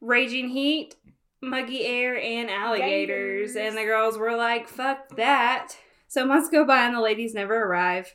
raging 0.00 0.48
heat, 0.48 0.96
muggy 1.40 1.84
air, 1.84 2.18
and 2.18 2.50
alligators. 2.50 3.52
Gators. 3.52 3.56
And 3.56 3.76
the 3.76 3.84
girls 3.84 4.18
were 4.18 4.36
like, 4.36 4.66
Fuck 4.66 5.16
that. 5.16 5.76
So 6.08 6.24
months 6.24 6.48
go 6.48 6.64
by 6.64 6.86
and 6.86 6.96
the 6.96 7.00
ladies 7.02 7.34
never 7.34 7.62
arrive. 7.62 8.14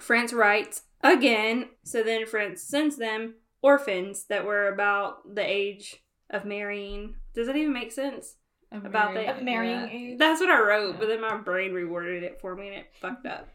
France 0.00 0.32
writes 0.32 0.82
again. 1.02 1.68
So 1.84 2.02
then 2.02 2.26
France 2.26 2.62
sends 2.62 2.96
them 2.96 3.34
orphans 3.60 4.24
that 4.28 4.46
were 4.46 4.68
about 4.68 5.34
the 5.34 5.44
age 5.44 6.02
of 6.30 6.46
marrying. 6.46 7.16
Does 7.34 7.46
that 7.46 7.56
even 7.56 7.72
make 7.72 7.92
sense? 7.92 8.36
About 8.70 9.14
the- 9.14 9.30
Of 9.36 9.42
marrying 9.42 9.88
age. 9.88 10.18
That's 10.18 10.40
what 10.40 10.50
I 10.50 10.60
wrote, 10.60 10.92
Yeah. 10.94 10.96
but 11.00 11.08
then 11.08 11.20
my 11.20 11.36
brain 11.36 11.72
reworded 11.72 12.22
it 12.22 12.38
for 12.40 12.54
me 12.54 12.68
and 12.68 12.76
it 12.76 12.86
fucked 13.00 13.26
up. 13.26 13.48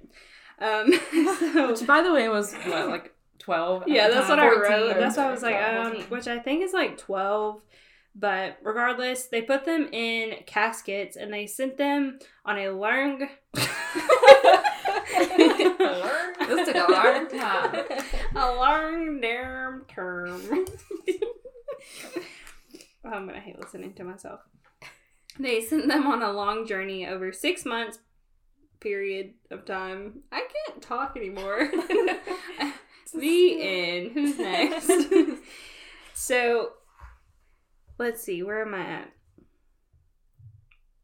Um, 0.60 0.92
so, 1.54 1.72
Which, 1.72 1.86
by 1.86 2.02
the 2.02 2.12
way, 2.14 2.28
was 2.30 2.54
what, 2.54 2.90
like 2.90 3.14
12? 3.40 3.84
yeah, 3.88 4.08
that's 4.10 4.28
time? 4.28 4.38
what 4.38 4.40
I 4.40 4.50
wrote. 4.60 4.96
That's 5.00 5.18
why 5.18 5.28
I 5.28 5.32
was 5.32 5.44
like, 5.44 5.56
12, 5.56 5.76
um, 5.86 5.92
14. 5.94 6.10
which 6.10 6.28
I 6.28 6.40
think 6.40 6.64
is 6.64 6.74
like 6.74 6.98
12. 6.98 7.62
But 8.16 8.58
regardless, 8.64 9.26
they 9.26 9.42
put 9.42 9.66
them 9.66 9.90
in 9.92 10.36
caskets 10.46 11.16
and 11.16 11.34
they 11.34 11.48
sent 11.48 11.78
them 11.78 12.20
on 12.46 12.58
a 12.58 12.70
long. 12.70 13.28
This 16.48 16.68
took 16.68 16.76
a 16.90 16.92
long 16.92 17.28
time. 17.30 17.86
a 18.36 18.56
long 18.56 19.22
damn 19.22 19.86
term. 19.88 20.42
Oh, 23.06 23.10
I'm 23.10 23.26
gonna 23.28 23.40
hate 23.40 23.60
listening 23.60 23.94
to 23.96 24.04
myself. 24.04 24.42
They 25.40 25.62
sent 25.62 25.88
them 25.88 26.08
on 26.08 26.22
a 26.22 26.32
long 26.32 26.68
journey 26.68 27.08
over 27.08 27.32
six 27.32 27.66
months 27.66 28.00
period 28.80 29.34
of 29.50 29.66
time. 29.66 30.22
I 30.32 30.46
can't 30.68 30.82
talk 30.82 31.16
anymore. 31.16 31.72
the 33.14 33.62
end. 33.62 34.12
Who's 34.12 34.38
next? 34.38 34.92
so 36.14 36.74
let's 37.98 38.22
see, 38.22 38.44
where 38.44 38.66
am 38.66 38.74
I 38.74 38.86
at? 38.86 39.12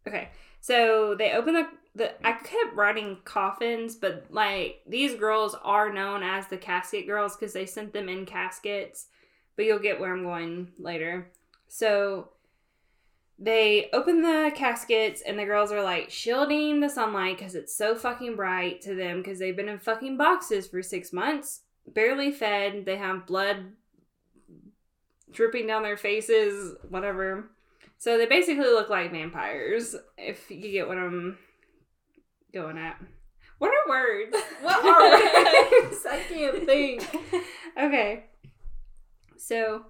Okay. 0.08 0.30
So 0.62 1.16
they 1.18 1.32
open 1.34 1.54
the 1.54 1.68
the 1.96 2.28
I 2.28 2.34
kept 2.34 2.76
writing 2.76 3.18
coffins, 3.24 3.96
but 3.96 4.28
like 4.30 4.82
these 4.88 5.16
girls 5.16 5.56
are 5.64 5.92
known 5.92 6.24
as 6.24 6.48
the 6.48 6.58
casket 6.58 7.08
girls 7.08 7.36
because 7.36 7.54
they 7.54 7.66
sent 7.66 7.94
them 7.94 8.10
in 8.10 8.26
caskets. 8.26 9.08
But 9.56 9.66
you'll 9.66 9.80
get 9.80 10.00
where 10.00 10.14
I'm 10.14 10.24
going 10.24 10.72
later. 10.78 11.32
So 11.68 12.30
they 13.42 13.90
open 13.94 14.22
the 14.22 14.52
caskets 14.54 15.22
and 15.22 15.40
the 15.40 15.46
girls 15.46 15.72
are 15.72 15.82
like 15.82 16.10
shielding 16.10 16.82
the 16.82 16.90
sunlight 16.90 17.38
because 17.38 17.56
it's 17.56 17.76
so 17.76 17.96
fucking 17.96 18.36
bright 18.36 18.82
to 18.82 18.94
them 18.94 19.18
because 19.18 19.40
they've 19.40 19.56
been 19.56 19.70
in 19.70 19.80
fucking 19.80 20.18
boxes 20.18 20.68
for 20.68 20.84
six 20.84 21.14
months, 21.14 21.62
barely 21.88 22.32
fed. 22.32 22.86
They 22.86 22.98
have 22.98 23.26
blood 23.26 23.72
dripping 25.32 25.68
down 25.68 25.84
their 25.84 25.98
faces, 25.98 26.76
whatever. 26.90 27.50
So 27.98 28.18
they 28.18 28.26
basically 28.26 28.66
look 28.66 28.90
like 28.90 29.12
vampires, 29.12 29.96
if 30.18 30.50
you 30.52 30.72
get 30.72 30.88
what 30.88 30.98
I'm 30.98 31.38
going 32.54 32.78
at. 32.78 33.00
What 33.58 33.72
are 33.72 33.90
words? 33.90 34.36
What 34.62 34.86
are 34.86 35.12
words? 35.12 36.06
I 36.10 36.20
can't 36.28 36.66
think. 36.66 37.08
Okay. 37.80 38.26
So, 39.38 39.86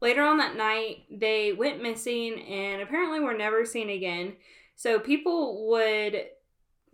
later 0.00 0.22
on 0.22 0.38
that 0.38 0.56
night, 0.56 1.04
they 1.10 1.52
went 1.52 1.82
missing 1.82 2.40
and 2.40 2.82
apparently 2.82 3.20
were 3.20 3.36
never 3.36 3.64
seen 3.64 3.90
again. 3.90 4.36
So, 4.74 4.98
people 4.98 5.68
would. 5.68 6.26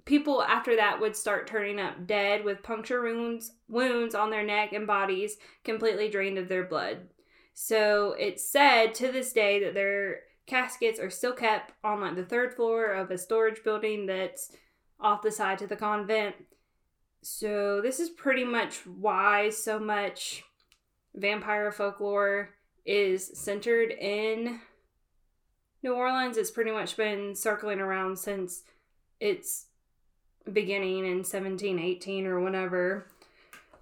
People 0.05 0.41
after 0.41 0.77
that 0.77 1.01
would 1.01 1.17
start 1.17 1.49
turning 1.49 1.81
up 1.81 2.07
dead 2.07 2.45
with 2.45 2.63
puncture 2.63 3.03
wounds 3.03 3.51
wounds 3.67 4.15
on 4.15 4.31
their 4.31 4.45
neck 4.45 4.73
and 4.73 4.87
bodies 4.87 5.37
completely 5.65 6.09
drained 6.09 6.39
of 6.39 6.49
their 6.49 6.63
blood. 6.63 7.09
So 7.59 8.15
it's 8.19 8.47
said 8.47 8.95
to 8.97 9.11
this 9.11 9.33
day 9.33 9.65
that 9.65 9.73
their 9.73 10.21
caskets 10.47 11.01
are 11.01 11.09
still 11.09 11.33
kept 11.33 11.73
on 11.83 12.03
like 12.03 12.15
the 12.15 12.23
third 12.23 12.53
floor 12.53 12.93
of 12.93 13.11
a 13.11 13.17
storage 13.17 13.65
building 13.65 14.05
that's 14.05 14.53
off 15.01 15.23
the 15.23 15.31
side 15.31 15.59
to 15.61 15.67
the 15.67 15.75
convent. 15.75 16.37
So 17.23 17.81
this 17.81 17.99
is 17.99 18.11
pretty 18.11 18.45
much 18.45 18.87
why 18.87 19.49
so 19.49 19.79
much 19.79 20.45
vampire 21.15 21.73
folklore 21.73 22.51
is 22.87 23.27
centered 23.35 23.91
in 23.91 24.61
New 25.83 25.95
Orleans. 25.95 26.37
It's 26.37 26.51
pretty 26.51 26.71
much 26.71 26.97
been 26.97 27.35
circling 27.35 27.81
around 27.81 28.19
since 28.19 28.63
its 29.21 29.67
beginning 30.51 31.01
in 31.01 31.19
1718 31.19 32.27
or 32.27 32.41
whenever. 32.41 33.07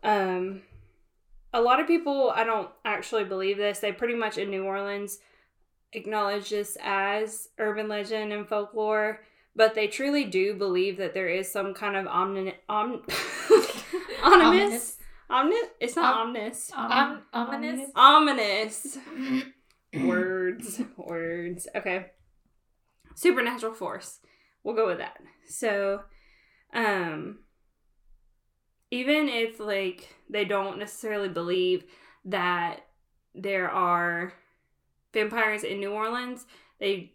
Um 0.02 0.62
a 1.52 1.61
lot 1.61 1.78
of 1.80 1.87
people 1.87 2.32
I 2.34 2.44
don't 2.44 2.70
actually 2.84 3.25
believe 3.25 3.58
this. 3.58 3.78
They 3.78 3.92
pretty 3.92 4.14
much 4.14 4.38
in 4.38 4.50
New 4.50 4.64
Orleans 4.64 5.18
acknowledge 5.92 6.50
this 6.50 6.76
as 6.82 7.49
urban 7.58 7.88
legend 7.88 8.32
and 8.32 8.49
folklore, 8.49 9.20
but 9.54 9.75
they 9.75 9.87
truly 9.87 10.25
do 10.25 10.54
believe 10.54 10.96
that 10.96 11.14
there 11.14 11.28
is 11.28 11.50
some 11.50 11.73
kind 11.75 11.96
of 11.96 12.06
omni- 12.06 12.56
om- 12.68 13.04
ominous. 14.23 14.94
Omnis? 15.31 15.66
It's 15.81 15.97
not 15.97 16.16
ominous. 16.16 16.71
Um, 16.75 17.23
ominous. 17.33 17.90
Ominous. 17.95 18.99
words. 20.04 20.81
Words. 20.97 21.69
Okay. 21.75 22.07
Supernatural 23.14 23.75
force. 23.75 24.21
We'll 24.62 24.75
go 24.75 24.87
with 24.87 24.99
that. 24.99 25.19
So, 25.49 26.02
um, 26.73 27.38
even 28.90 29.28
if 29.28 29.61
like 29.61 30.14
they 30.28 30.45
don't 30.45 30.78
necessarily 30.78 31.28
believe 31.28 31.85
that 32.25 32.81
there 33.35 33.71
are 33.71 34.33
vampires 35.12 35.64
in 35.64 35.81
New 35.81 35.93
Orleans, 35.93 36.47
they 36.78 37.12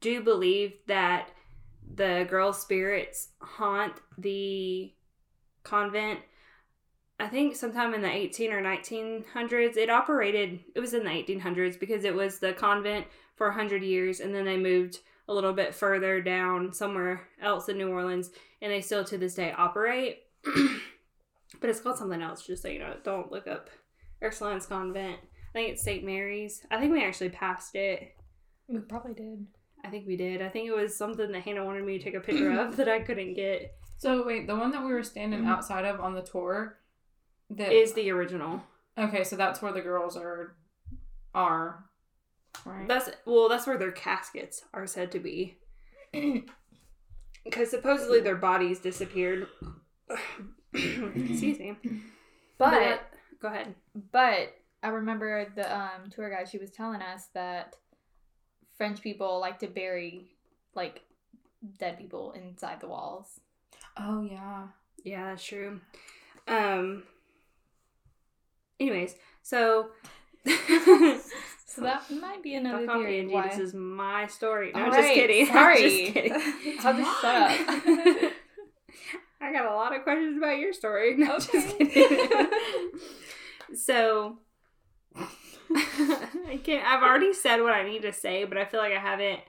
do 0.00 0.22
believe 0.22 0.74
that 0.86 1.30
the 1.94 2.26
girl 2.28 2.52
spirits 2.52 3.28
haunt 3.40 3.94
the 4.16 4.92
convent. 5.62 6.20
I 7.20 7.26
think 7.26 7.56
sometime 7.56 7.94
in 7.94 8.02
the 8.02 8.10
18 8.10 8.52
or 8.52 8.62
1900s, 8.62 9.76
it 9.76 9.90
operated, 9.90 10.60
it 10.74 10.80
was 10.80 10.94
in 10.94 11.04
the 11.04 11.10
1800s 11.10 11.78
because 11.78 12.04
it 12.04 12.14
was 12.14 12.38
the 12.38 12.52
convent 12.52 13.06
for 13.34 13.48
100 13.48 13.82
years 13.82 14.20
and 14.20 14.34
then 14.34 14.44
they 14.44 14.56
moved 14.56 14.98
a 15.28 15.34
little 15.34 15.52
bit 15.52 15.74
further 15.74 16.20
down 16.20 16.72
somewhere 16.72 17.26
else 17.42 17.68
in 17.68 17.76
New 17.76 17.90
Orleans 17.90 18.30
and 18.62 18.72
they 18.72 18.80
still 18.80 19.04
to 19.04 19.18
this 19.18 19.34
day 19.34 19.52
operate. 19.56 20.20
but 20.44 21.68
it's 21.70 21.80
called 21.80 21.98
something 21.98 22.22
else, 22.22 22.46
just 22.46 22.62
so 22.62 22.68
you 22.68 22.78
know. 22.78 22.94
Don't 23.02 23.32
look 23.32 23.46
up 23.48 23.68
Ursuline's 24.22 24.66
Convent. 24.66 25.18
I 25.20 25.52
think 25.52 25.70
it's 25.70 25.82
St. 25.82 26.04
Mary's. 26.04 26.64
I 26.70 26.78
think 26.78 26.92
we 26.92 27.02
actually 27.04 27.30
passed 27.30 27.74
it. 27.74 28.14
We 28.68 28.78
probably 28.78 29.14
did. 29.14 29.46
I 29.84 29.88
think 29.88 30.06
we 30.06 30.16
did. 30.16 30.40
I 30.42 30.48
think 30.48 30.68
it 30.68 30.76
was 30.76 30.94
something 30.96 31.32
that 31.32 31.42
Hannah 31.42 31.64
wanted 31.64 31.84
me 31.84 31.98
to 31.98 32.04
take 32.04 32.14
a 32.14 32.20
picture 32.20 32.52
of 32.60 32.76
that 32.76 32.88
I 32.88 33.00
couldn't 33.00 33.34
get. 33.34 33.74
So 33.96 34.24
wait, 34.24 34.46
the 34.46 34.54
one 34.56 34.70
that 34.70 34.84
we 34.84 34.92
were 34.92 35.02
standing 35.02 35.40
Mhm. 35.42 35.48
outside 35.48 35.84
of 35.84 36.00
on 36.00 36.14
the 36.14 36.22
tour, 36.22 36.78
that 37.50 37.72
Is 37.72 37.94
the 37.94 38.10
original. 38.10 38.62
okay. 38.98 39.24
So 39.24 39.36
that's 39.36 39.60
where 39.62 39.72
the 39.72 39.80
girls 39.80 40.16
are, 40.16 40.54
are, 41.34 41.84
right? 42.64 42.86
That's 42.88 43.10
well, 43.24 43.48
that's 43.48 43.66
where 43.66 43.78
their 43.78 43.92
caskets 43.92 44.64
are 44.74 44.86
said 44.86 45.12
to 45.12 45.18
be. 45.18 45.58
Because 47.44 47.70
supposedly 47.70 48.20
their 48.20 48.36
bodies 48.36 48.78
disappeared. 48.80 49.46
Excuse 50.74 51.58
me. 51.58 51.76
But 52.58 53.00
go 53.40 53.48
ahead. 53.48 53.74
but 54.12 54.54
I 54.82 54.88
remember 54.88 55.46
the 55.54 55.74
um 55.74 56.10
tour 56.10 56.28
guide. 56.28 56.48
She 56.50 56.58
was 56.58 56.70
telling 56.70 57.00
us 57.00 57.28
that 57.32 57.74
French 58.76 59.00
people 59.00 59.40
like 59.40 59.60
to 59.60 59.66
bury 59.66 60.26
like 60.74 61.00
dead 61.78 61.96
people 61.96 62.32
inside 62.32 62.80
the 62.80 62.88
walls. 62.88 63.40
oh 63.96 64.22
yeah. 64.22 64.66
Yeah, 65.04 65.30
that's 65.30 65.44
true. 65.44 65.80
Um. 66.48 67.04
Anyways, 68.80 69.14
so. 69.42 69.88
So 71.66 71.82
that 71.82 72.10
might 72.10 72.42
be 72.42 72.54
another 72.54 72.86
Fuck 72.86 72.96
theory. 72.98 73.20
Angie. 73.20 73.34
why- 73.34 73.48
This 73.48 73.58
is 73.58 73.74
my 73.74 74.26
story. 74.26 74.72
No, 74.74 74.80
All 74.80 74.86
just 74.86 74.98
right, 74.98 75.14
kidding. 75.14 75.46
I'm 75.48 75.52
Sorry. 75.54 75.82
just 75.82 76.14
kidding. 76.14 76.32
I'll 76.82 76.96
just 76.96 77.20
shut 77.20 77.34
up. 77.36 78.32
I 79.40 79.52
got 79.52 79.70
a 79.70 79.74
lot 79.76 79.94
of 79.94 80.02
questions 80.02 80.36
about 80.38 80.58
your 80.58 80.72
story. 80.72 81.16
No, 81.16 81.38
just 81.38 81.54
Okay. 81.54 81.86
kidding. 81.86 82.50
so, 83.74 84.38
I 85.16 86.58
can't. 86.64 86.84
I've 86.84 87.02
already 87.02 87.32
said 87.32 87.60
what 87.60 87.72
I 87.74 87.84
need 87.88 88.02
to 88.02 88.12
say, 88.12 88.44
but 88.44 88.58
I 88.58 88.64
feel 88.64 88.80
like 88.80 88.92
I 88.92 88.98
haven't. 89.00 89.40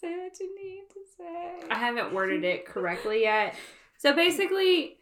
Say 0.00 0.14
what 0.16 0.38
you 0.38 0.54
need 0.54 0.82
to 0.90 1.00
say. 1.16 1.68
I 1.70 1.78
haven't 1.78 2.12
worded 2.12 2.44
it 2.44 2.66
correctly 2.66 3.22
yet. 3.22 3.54
So 3.96 4.12
basically, 4.14 4.98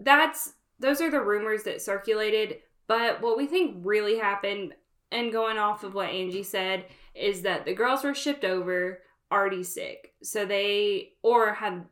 that's 0.00 0.52
those 0.82 1.00
are 1.00 1.10
the 1.10 1.20
rumors 1.20 1.62
that 1.62 1.80
circulated. 1.80 2.58
But 2.86 3.22
what 3.22 3.38
we 3.38 3.46
think 3.46 3.76
really 3.86 4.18
happened, 4.18 4.74
and 5.10 5.32
going 5.32 5.56
off 5.56 5.84
of 5.84 5.94
what 5.94 6.10
Angie 6.10 6.42
said, 6.42 6.86
is 7.14 7.42
that 7.42 7.64
the 7.64 7.74
girls 7.74 8.04
were 8.04 8.14
shipped 8.14 8.44
over 8.44 9.00
already 9.30 9.62
sick, 9.62 10.12
so 10.22 10.44
they 10.44 11.12
or 11.22 11.54
had 11.54 11.86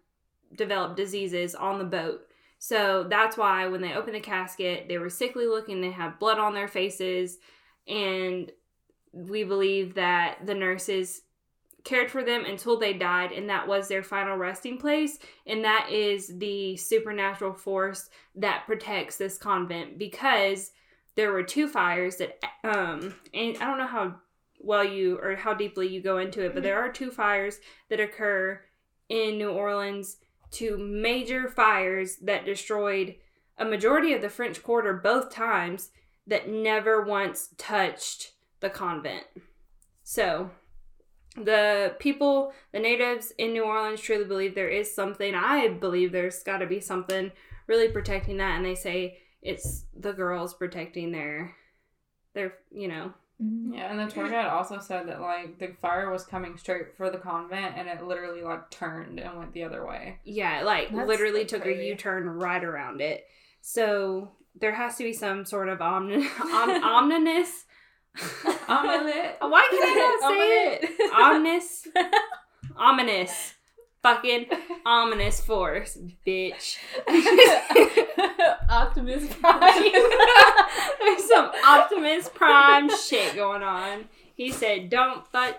developed 0.54 0.96
diseases 0.96 1.54
on 1.54 1.78
the 1.78 1.84
boat. 1.84 2.26
So 2.58 3.04
that's 3.08 3.38
why 3.38 3.66
when 3.68 3.80
they 3.80 3.94
opened 3.94 4.16
the 4.16 4.20
casket, 4.20 4.86
they 4.88 4.98
were 4.98 5.08
sickly 5.08 5.46
looking. 5.46 5.80
They 5.80 5.90
had 5.90 6.18
blood 6.18 6.38
on 6.38 6.52
their 6.52 6.68
faces, 6.68 7.38
and 7.88 8.52
we 9.12 9.44
believe 9.44 9.94
that 9.94 10.44
the 10.44 10.54
nurses 10.54 11.22
cared 11.84 12.10
for 12.10 12.22
them 12.22 12.44
until 12.44 12.78
they 12.78 12.92
died, 12.92 13.32
and 13.32 13.48
that 13.48 13.66
was 13.66 13.88
their 13.88 14.02
final 14.02 14.36
resting 14.36 14.78
place. 14.78 15.18
And 15.46 15.64
that 15.64 15.88
is 15.90 16.38
the 16.38 16.76
supernatural 16.76 17.54
force 17.54 18.10
that 18.36 18.64
protects 18.66 19.16
this 19.16 19.38
convent 19.38 19.98
because 19.98 20.72
there 21.16 21.32
were 21.32 21.42
two 21.42 21.68
fires 21.68 22.16
that, 22.16 22.38
um, 22.64 23.14
and 23.34 23.56
I 23.58 23.66
don't 23.66 23.78
know 23.78 23.86
how 23.86 24.16
well 24.60 24.84
you 24.84 25.18
or 25.20 25.36
how 25.36 25.54
deeply 25.54 25.88
you 25.88 26.02
go 26.02 26.18
into 26.18 26.44
it, 26.44 26.54
but 26.54 26.62
there 26.62 26.78
are 26.78 26.92
two 26.92 27.10
fires 27.10 27.58
that 27.88 28.00
occur 28.00 28.60
in 29.08 29.38
New 29.38 29.50
Orleans, 29.50 30.18
two 30.50 30.76
major 30.78 31.48
fires 31.48 32.16
that 32.22 32.44
destroyed 32.44 33.16
a 33.58 33.64
majority 33.64 34.12
of 34.12 34.22
the 34.22 34.28
French 34.28 34.62
Quarter 34.62 34.94
both 34.94 35.30
times 35.32 35.90
that 36.26 36.48
never 36.48 37.02
once 37.02 37.48
touched 37.58 38.32
the 38.60 38.70
convent. 38.70 39.24
So, 40.02 40.50
the 41.36 41.94
people, 41.98 42.52
the 42.72 42.78
natives 42.80 43.32
in 43.38 43.52
New 43.52 43.62
Orleans 43.64 44.00
truly 44.00 44.24
believe 44.24 44.54
there 44.54 44.68
is 44.68 44.92
something. 44.94 45.34
I 45.34 45.68
believe 45.68 46.12
there's 46.12 46.42
got 46.42 46.58
to 46.58 46.66
be 46.66 46.80
something 46.80 47.30
really 47.66 47.88
protecting 47.88 48.38
that, 48.38 48.56
and 48.56 48.64
they 48.64 48.74
say 48.74 49.18
it's 49.42 49.84
the 49.98 50.12
girls 50.12 50.54
protecting 50.54 51.12
their, 51.12 51.54
their, 52.34 52.54
you 52.70 52.88
know, 52.88 53.12
Mhm. 53.42 53.74
Yeah, 53.74 53.90
and 53.90 53.98
the 53.98 54.06
tour 54.14 54.28
guide 54.28 54.48
also 54.48 54.80
said 54.80 55.08
that 55.08 55.18
like 55.22 55.58
the 55.58 55.68
fire 55.80 56.10
was 56.10 56.26
coming 56.26 56.58
straight 56.58 56.94
for 56.98 57.08
the 57.08 57.16
convent, 57.16 57.74
and 57.74 57.88
it 57.88 58.04
literally 58.04 58.42
like 58.42 58.68
turned 58.70 59.18
and 59.18 59.38
went 59.38 59.54
the 59.54 59.64
other 59.64 59.86
way. 59.86 60.18
yeah, 60.24 60.62
like 60.62 60.90
That's, 60.94 61.08
literally 61.08 61.46
took 61.46 61.62
crazy. 61.62 61.80
a 61.80 61.88
U 61.90 61.94
turn 61.96 62.28
right 62.28 62.62
around 62.62 63.00
it. 63.00 63.24
So 63.62 64.32
there 64.60 64.74
has 64.74 64.96
to 64.96 65.04
be 65.04 65.14
some 65.14 65.46
sort 65.46 65.70
of 65.70 65.80
omni- 65.80 66.28
om- 66.52 66.84
omniness. 66.84 67.64
Omelet. 68.68 69.36
Why 69.40 69.68
can 69.70 69.82
I 69.82 70.18
not 70.20 70.32
say 70.32 70.38
it? 70.74 71.12
Omnis, 71.14 71.88
ominous, 72.76 73.54
fucking 74.02 74.46
ominous 74.84 75.40
force, 75.40 75.98
bitch. 76.26 76.78
Optimus 78.68 79.32
Prime. 79.34 79.60
There's 81.00 81.24
some 81.28 81.50
Optimus 81.66 82.28
Prime 82.34 82.90
shit 82.96 83.34
going 83.34 83.62
on. 83.62 84.08
He 84.34 84.50
said, 84.50 84.90
"Don't 84.90 85.26
fuck, 85.30 85.56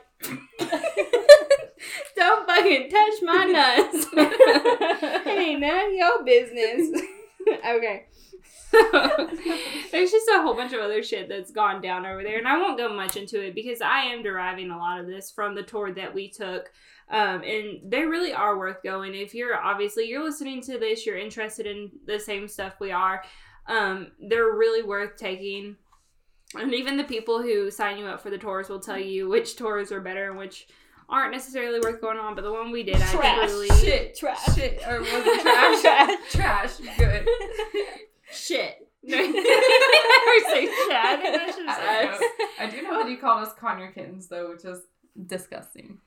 don't 2.16 2.48
fucking 2.48 2.90
touch 2.90 3.14
my 3.22 3.46
nuts. 3.46 4.08
it 4.14 5.28
ain't 5.28 5.62
none 5.62 5.88
of 5.88 5.94
your 5.94 6.24
business." 6.24 7.02
okay. 7.48 8.06
There's 9.92 10.12
just 10.12 10.28
a 10.30 10.42
whole 10.42 10.54
bunch 10.56 10.74
of 10.74 10.80
other 10.80 11.04
shit 11.04 11.28
that's 11.30 11.52
gone 11.52 11.82
down 11.82 12.06
over 12.06 12.24
there, 12.24 12.38
and 12.38 12.48
I 12.48 12.58
won't 12.58 12.78
go 12.78 12.94
much 12.94 13.18
into 13.18 13.46
it 13.46 13.54
because 13.56 13.82
I 13.82 14.02
am 14.06 14.24
deriving 14.24 14.72
a 14.72 14.78
lot 14.78 15.00
of 15.00 15.08
this 15.08 15.32
from 15.32 15.56
the 15.56 15.64
tour 15.64 15.94
that 15.94 16.14
we 16.14 16.30
took. 16.30 16.72
Um, 17.10 17.44
and 17.44 17.92
they 17.92 18.04
really 18.06 18.32
are 18.32 18.58
worth 18.58 18.82
going. 18.84 19.14
If 19.14 19.34
you're 19.36 19.58
obviously 19.60 20.08
you're 20.08 20.24
listening 20.24 20.62
to 20.62 20.78
this, 20.80 21.06
you're 21.06 21.18
interested 21.18 21.66
in 21.68 21.92
the 22.06 22.18
same 22.20 22.48
stuff 22.48 22.76
we 22.80 22.92
are. 22.92 23.22
Um, 23.68 24.12
they're 24.20 24.54
really 24.56 24.82
worth 24.84 25.18
taking. 25.18 25.76
And 26.56 26.74
even 26.74 26.96
the 26.98 27.04
people 27.04 27.42
who 27.42 27.70
sign 27.70 27.98
you 27.98 28.06
up 28.06 28.22
for 28.22 28.30
the 28.30 28.38
tours 28.38 28.70
will 28.70 28.80
tell 28.80 28.98
you 28.98 29.28
which 29.30 29.56
tours 29.58 29.92
are 29.92 30.02
better 30.02 30.30
and 30.30 30.38
which 30.38 30.68
aren't 31.10 31.32
necessarily 31.34 31.80
worth 31.82 32.00
going 32.02 32.18
on. 32.18 32.34
But 32.36 32.44
the 32.46 32.52
one 32.54 32.72
we 32.72 32.84
did, 32.84 32.96
I 32.96 33.12
Trash. 33.12 33.50
truly 33.50 33.68
Shit, 33.80 34.18
Trash. 34.18 34.56
shit, 34.56 34.82
or 34.88 35.00
was 35.00 35.10
it 35.12 35.42
trash? 35.42 35.82
Trash. 36.32 36.78
trash, 36.78 36.98
good. 36.98 37.28
shit. 38.32 38.88
No, 39.04 39.17
you 39.20 39.34
never 39.34 40.50
say 40.52 40.67
shit. 40.67 40.91
I 40.91 41.17
think 41.20 41.36
I 41.36 41.52
don't 41.52 41.67
us. 41.67 42.20
know. 42.20 42.28
I 42.60 42.70
do 42.70 42.84
know 42.84 43.02
that 43.02 43.10
you 43.10 43.17
called 43.17 43.48
us 43.48 43.52
Connerkins 43.56 44.28
though, 44.28 44.52
which 44.52 44.63
is 44.63 44.80
disgusting. 45.26 45.98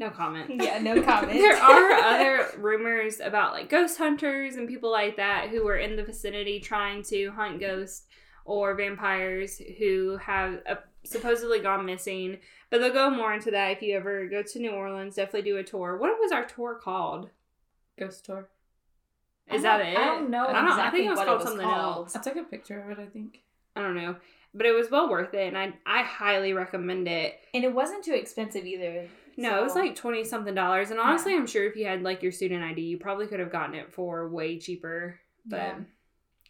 No 0.00 0.08
comment. 0.08 0.50
yeah, 0.62 0.78
no 0.78 1.02
comment. 1.02 1.38
There 1.38 1.58
are 1.58 1.92
other 1.92 2.58
rumors 2.58 3.20
about 3.20 3.52
like 3.52 3.68
ghost 3.68 3.98
hunters 3.98 4.56
and 4.56 4.66
people 4.66 4.90
like 4.90 5.16
that 5.18 5.50
who 5.50 5.62
were 5.62 5.76
in 5.76 5.94
the 5.94 6.02
vicinity 6.02 6.58
trying 6.58 7.02
to 7.04 7.30
hunt 7.32 7.60
ghosts 7.60 8.06
or 8.46 8.74
vampires 8.74 9.60
who 9.78 10.16
have 10.16 10.62
uh, 10.66 10.76
supposedly 11.04 11.60
gone 11.60 11.84
missing. 11.84 12.38
But 12.70 12.80
they'll 12.80 12.94
go 12.94 13.10
more 13.10 13.34
into 13.34 13.50
that 13.50 13.72
if 13.72 13.82
you 13.82 13.94
ever 13.94 14.26
go 14.26 14.42
to 14.42 14.58
New 14.58 14.70
Orleans. 14.70 15.16
Definitely 15.16 15.50
do 15.50 15.58
a 15.58 15.62
tour. 15.62 15.98
What 15.98 16.18
was 16.18 16.32
our 16.32 16.46
tour 16.46 16.80
called? 16.82 17.28
Ghost 17.98 18.24
tour. 18.24 18.48
Is 19.52 19.62
that 19.62 19.80
it? 19.80 19.96
I 19.96 20.04
don't 20.04 20.30
know 20.30 20.46
I 20.46 20.52
don't- 20.52 20.56
I 20.56 20.68
exactly 20.70 21.00
think 21.00 21.06
it 21.08 21.10
was 21.10 21.18
called 21.18 21.28
it 21.30 21.34
was 21.34 21.44
something 21.44 21.66
called. 21.66 21.96
else. 22.06 22.16
I 22.16 22.20
took 22.20 22.36
a 22.36 22.42
picture 22.44 22.80
of 22.80 22.90
it. 22.98 23.02
I 23.02 23.06
think. 23.06 23.40
I 23.76 23.80
don't 23.82 23.94
know. 23.96 24.16
but 24.52 24.66
it 24.66 24.72
was 24.72 24.90
well 24.90 25.08
worth 25.08 25.32
it, 25.34 25.46
and 25.48 25.56
I 25.58 25.72
I 25.86 26.02
highly 26.02 26.52
recommend 26.52 27.06
it. 27.08 27.38
And 27.54 27.64
it 27.64 27.72
wasn't 27.74 28.04
too 28.04 28.14
expensive 28.14 28.64
either. 28.64 29.08
No, 29.36 29.58
it 29.58 29.62
was 29.62 29.74
like 29.76 29.94
twenty 29.94 30.24
something 30.24 30.54
dollars, 30.54 30.90
and 30.90 30.98
honestly, 31.00 31.34
I'm 31.34 31.46
sure 31.46 31.64
if 31.66 31.76
you 31.76 31.86
had 31.86 32.02
like 32.02 32.22
your 32.22 32.32
student 32.32 32.62
ID, 32.64 32.82
you 32.82 32.98
probably 32.98 33.26
could 33.28 33.40
have 33.40 33.52
gotten 33.52 33.74
it 33.76 33.92
for 33.92 34.28
way 34.28 34.58
cheaper. 34.58 35.18
But 35.46 35.56
Yeah. 35.56 35.78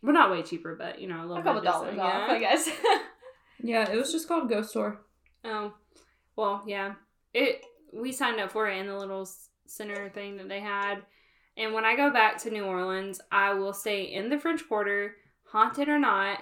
well, 0.03 0.13
not 0.15 0.31
way 0.31 0.43
cheaper, 0.43 0.75
but 0.75 1.01
you 1.01 1.07
know, 1.09 1.21
a 1.21 1.27
little 1.27 1.37
a 1.39 1.43
couple 1.43 1.61
bit 1.61 1.67
just, 1.69 1.79
dollars 1.79 1.95
yeah. 1.97 2.03
off, 2.03 2.31
I 2.31 2.39
guess. 2.39 2.69
Yeah, 3.63 3.91
it 3.91 3.97
was 3.97 4.11
just 4.11 4.27
called 4.27 4.49
Ghost 4.49 4.73
Tour. 4.73 4.99
Oh, 5.45 5.75
well, 6.35 6.63
yeah. 6.67 6.95
It 7.35 7.63
we 7.93 8.11
signed 8.11 8.41
up 8.41 8.53
for 8.53 8.67
it 8.71 8.79
in 8.79 8.87
the 8.87 8.97
little 8.97 9.29
center 9.67 10.09
thing 10.09 10.39
that 10.39 10.49
they 10.49 10.61
had. 10.61 11.03
And 11.57 11.75
when 11.75 11.85
I 11.85 11.97
go 11.97 12.11
back 12.11 12.39
to 12.39 12.51
New 12.51 12.65
Orleans, 12.65 13.21
I 13.31 13.55
will 13.55 13.73
stay 13.73 14.05
in 14.05 14.29
the 14.31 14.39
French 14.39 14.67
Quarter, 14.67 15.17
haunted 15.51 15.89
or 15.89 15.99
not, 15.99 16.39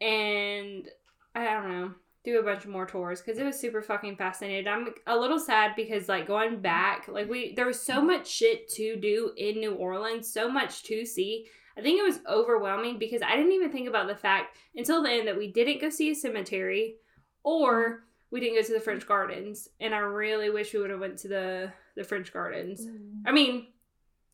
and 0.00 0.88
I 1.34 1.44
don't 1.44 1.68
know, 1.68 1.94
do 2.24 2.38
a 2.38 2.42
bunch 2.42 2.64
of 2.64 2.70
more 2.70 2.86
tours 2.86 3.20
because 3.20 3.38
it 3.38 3.44
was 3.44 3.58
super 3.58 3.82
fucking 3.82 4.16
fascinating. 4.16 4.68
I'm 4.68 4.88
a 5.06 5.16
little 5.16 5.38
sad 5.38 5.72
because 5.74 6.08
like 6.08 6.26
going 6.26 6.60
back, 6.60 7.08
like 7.08 7.28
we 7.28 7.54
there 7.54 7.66
was 7.66 7.80
so 7.80 8.00
much 8.00 8.28
shit 8.28 8.68
to 8.74 8.96
do 8.96 9.32
in 9.36 9.58
New 9.58 9.74
Orleans, 9.74 10.32
so 10.32 10.50
much 10.50 10.84
to 10.84 11.04
see. 11.04 11.46
I 11.76 11.80
think 11.80 11.98
it 11.98 12.04
was 12.04 12.20
overwhelming 12.28 12.98
because 12.98 13.22
I 13.22 13.34
didn't 13.34 13.52
even 13.52 13.72
think 13.72 13.88
about 13.88 14.06
the 14.06 14.14
fact 14.14 14.56
until 14.76 15.02
the 15.02 15.10
end 15.10 15.26
that 15.26 15.38
we 15.38 15.50
didn't 15.50 15.80
go 15.80 15.88
see 15.88 16.10
a 16.10 16.14
cemetery 16.14 16.96
or 17.42 18.04
we 18.30 18.40
didn't 18.40 18.56
go 18.56 18.62
to 18.62 18.72
the 18.72 18.80
French 18.80 19.06
Gardens, 19.06 19.68
and 19.80 19.94
I 19.94 19.98
really 19.98 20.50
wish 20.50 20.72
we 20.72 20.80
would 20.80 20.90
have 20.90 21.00
went 21.00 21.18
to 21.18 21.28
the 21.28 21.72
the 21.96 22.04
French 22.04 22.32
Gardens. 22.32 22.86
Mm. 22.86 23.22
I 23.26 23.32
mean, 23.32 23.66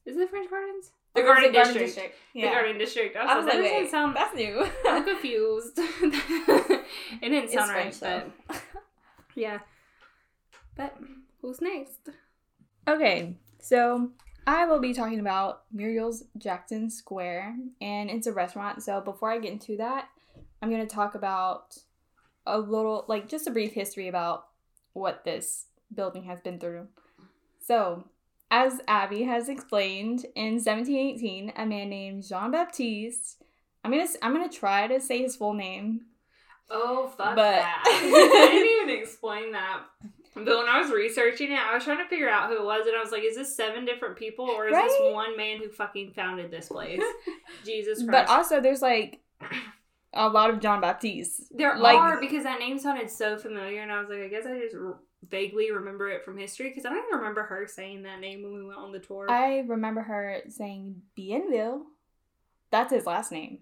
is 0.08 0.16
it 0.16 0.20
the 0.20 0.26
French 0.26 0.48
Gardens? 0.48 0.90
The 1.14 1.22
was 1.22 1.28
Garden, 1.28 1.54
it 1.54 1.78
District. 1.78 2.14
Yeah. 2.32 2.48
The 2.48 2.54
Garden 2.54 2.78
District. 2.78 3.16
I 3.16 3.22
was, 3.22 3.30
I 3.30 3.36
was 3.36 3.44
like, 3.44 3.54
that 3.54 3.62
wait, 3.62 3.90
sound. 3.90 4.16
that's 4.16 4.34
new. 4.34 4.66
I'm 4.88 5.04
confused. 5.04 5.78
it 5.78 6.84
didn't 7.20 7.44
It's 7.44 7.54
sound 7.54 7.70
right, 7.70 7.94
French, 7.94 8.30
but 8.48 8.62
yeah. 9.34 9.58
But 10.76 10.96
who's 11.42 11.60
next? 11.60 12.08
Okay, 12.86 13.34
so 13.60 14.10
I 14.46 14.64
will 14.64 14.80
be 14.80 14.94
talking 14.94 15.20
about 15.20 15.64
Muriel's 15.72 16.24
Jackson 16.38 16.88
Square, 16.88 17.56
and 17.82 18.08
it's 18.08 18.26
a 18.26 18.32
restaurant. 18.32 18.82
So 18.82 19.02
before 19.02 19.30
I 19.30 19.38
get 19.38 19.52
into 19.52 19.76
that, 19.76 20.08
I'm 20.62 20.70
going 20.70 20.86
to 20.86 20.94
talk 20.94 21.14
about 21.14 21.76
a 22.46 22.58
little, 22.58 23.04
like, 23.08 23.28
just 23.28 23.46
a 23.46 23.50
brief 23.50 23.74
history 23.74 24.08
about 24.08 24.46
what 24.94 25.24
this 25.24 25.66
building 25.94 26.24
has 26.24 26.40
been 26.40 26.58
through. 26.58 26.86
So, 27.60 28.04
as 28.50 28.80
Abby 28.88 29.24
has 29.24 29.48
explained, 29.48 30.24
in 30.34 30.54
1718, 30.54 31.52
a 31.56 31.66
man 31.66 31.90
named 31.90 32.26
Jean 32.26 32.50
Baptiste. 32.50 33.42
I'm 33.84 33.90
gonna 33.92 34.06
I'm 34.22 34.32
gonna 34.32 34.48
try 34.48 34.86
to 34.86 35.00
say 35.00 35.22
his 35.22 35.36
full 35.36 35.54
name. 35.54 36.02
Oh 36.70 37.08
fuck 37.08 37.36
But- 37.36 37.36
that! 37.36 37.82
I 37.86 38.50
didn't 38.50 38.88
even 38.90 39.02
explain 39.02 39.52
that. 39.52 39.80
But 40.34 40.46
when 40.46 40.68
I 40.68 40.80
was 40.80 40.90
researching 40.92 41.50
it, 41.50 41.58
I 41.58 41.74
was 41.74 41.82
trying 41.84 41.98
to 41.98 42.04
figure 42.08 42.28
out 42.28 42.48
who 42.48 42.56
it 42.58 42.64
was, 42.64 42.86
and 42.86 42.94
I 42.96 43.00
was 43.00 43.10
like, 43.10 43.24
"Is 43.24 43.34
this 43.34 43.56
seven 43.56 43.84
different 43.84 44.16
people, 44.16 44.44
or 44.44 44.68
is 44.68 44.72
Right? 44.74 44.84
this 44.88 45.12
one 45.12 45.36
man 45.36 45.58
who 45.58 45.68
fucking 45.68 46.12
founded 46.12 46.50
this 46.50 46.68
place?" 46.68 47.00
Jesus 47.64 48.04
Christ! 48.04 48.10
But 48.10 48.28
also, 48.28 48.60
there's 48.60 48.82
like 48.82 49.20
a 50.14 50.28
lot 50.28 50.50
of 50.50 50.60
John 50.60 50.80
Baptistes. 50.80 51.48
there 51.50 51.76
like- 51.78 51.96
are 51.96 52.20
because 52.20 52.44
that 52.44 52.60
name 52.60 52.78
sounded 52.78 53.10
so 53.10 53.36
familiar, 53.36 53.80
and 53.80 53.90
I 53.90 53.98
was 54.00 54.08
like, 54.10 54.20
"I 54.20 54.28
guess 54.28 54.46
I 54.46 54.58
just 54.60 54.76
vaguely 55.26 55.70
remember 55.72 56.08
it 56.08 56.24
from 56.24 56.36
history," 56.38 56.68
because 56.68 56.84
I 56.84 56.90
don't 56.90 57.04
even 57.06 57.18
remember 57.18 57.42
her 57.44 57.66
saying 57.66 58.02
that 58.02 58.20
name 58.20 58.42
when 58.42 58.54
we 58.54 58.64
went 58.64 58.78
on 58.78 58.92
the 58.92 58.98
tour. 59.00 59.26
I 59.30 59.60
remember 59.66 60.02
her 60.02 60.42
saying 60.48 61.02
Bienville. 61.16 61.82
That's 62.70 62.92
his 62.92 63.06
last 63.06 63.32
name. 63.32 63.60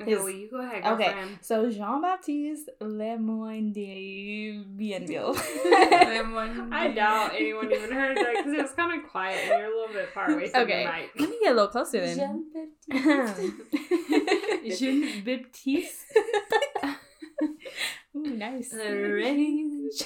okay, 0.00 0.10
his- 0.10 0.20
well, 0.20 0.30
you 0.30 0.48
go 0.50 0.60
ahead, 0.60 0.84
okay. 0.84 1.14
So 1.40 1.70
Jean 1.70 2.00
Baptiste 2.02 2.68
Lemoyne 2.80 3.72
de 3.72 4.62
Bienville. 4.76 5.34
I 6.72 6.92
doubt 6.94 7.32
anyone 7.34 7.72
even 7.72 7.90
heard 7.92 8.16
that 8.16 8.34
because 8.36 8.52
it 8.52 8.62
was 8.62 8.72
kind 8.72 9.00
of 9.02 9.08
quiet, 9.10 9.38
and 9.42 9.48
you're 9.60 9.72
a 9.72 9.76
little 9.76 9.94
bit 9.94 10.08
far 10.10 10.30
away 10.30 10.48
from 10.48 10.62
Okay. 10.62 10.84
the 10.84 10.92
mic. 10.92 11.10
Let 11.18 11.30
me 11.30 11.38
get 11.42 11.52
a 11.52 11.54
little 11.54 11.68
closer 11.70 12.00
then. 12.00 12.46
Jean 14.76 15.24
Baptiste. 15.24 16.04
Ooh, 18.16 18.22
nice. 18.22 18.72
Arrange. 18.74 20.02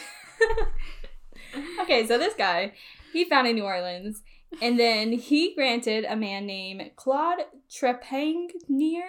okay, 1.80 2.06
so 2.06 2.18
this 2.18 2.34
guy, 2.34 2.72
he 3.12 3.24
founded 3.24 3.54
New 3.54 3.64
Orleans, 3.64 4.22
and 4.60 4.78
then 4.78 5.12
he 5.12 5.54
granted 5.54 6.04
a 6.04 6.16
man 6.16 6.46
named 6.46 6.90
Claude 6.96 7.40
Trepagnier. 7.70 9.02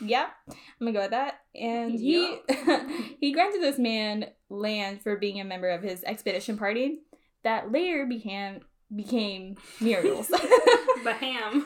Yeah, 0.00 0.28
I'm 0.48 0.56
gonna 0.80 0.92
go 0.92 1.02
with 1.02 1.10
that. 1.10 1.40
And 1.54 1.92
he 1.98 2.40
he 3.20 3.32
granted 3.32 3.62
this 3.62 3.78
man 3.78 4.26
land 4.50 5.02
for 5.02 5.16
being 5.16 5.40
a 5.40 5.44
member 5.44 5.68
of 5.68 5.82
his 5.82 6.02
expedition 6.04 6.56
party 6.56 7.00
that 7.42 7.70
later 7.70 8.06
became 8.06 8.60
became 8.94 9.56
Muriel's. 9.80 10.28
Baham. 11.04 11.64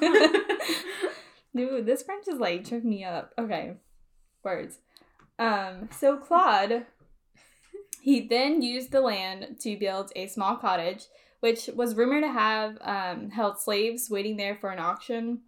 Dude, 1.54 1.86
this 1.86 2.02
French 2.02 2.28
is 2.28 2.38
like 2.38 2.68
tripping 2.68 2.90
me 2.90 3.04
up. 3.04 3.32
Okay, 3.38 3.76
words. 4.44 4.78
Um, 5.38 5.88
so 5.96 6.16
Claude, 6.16 6.86
he 8.08 8.20
then 8.26 8.62
used 8.62 8.90
the 8.90 9.02
land 9.02 9.58
to 9.60 9.76
build 9.76 10.12
a 10.16 10.28
small 10.28 10.56
cottage, 10.56 11.04
which 11.40 11.68
was 11.74 11.94
rumored 11.94 12.22
to 12.22 12.32
have 12.32 12.78
um, 12.80 13.28
held 13.28 13.60
slaves 13.60 14.08
waiting 14.08 14.38
there 14.38 14.54
for 14.54 14.70
an 14.70 14.78
auction. 14.78 15.40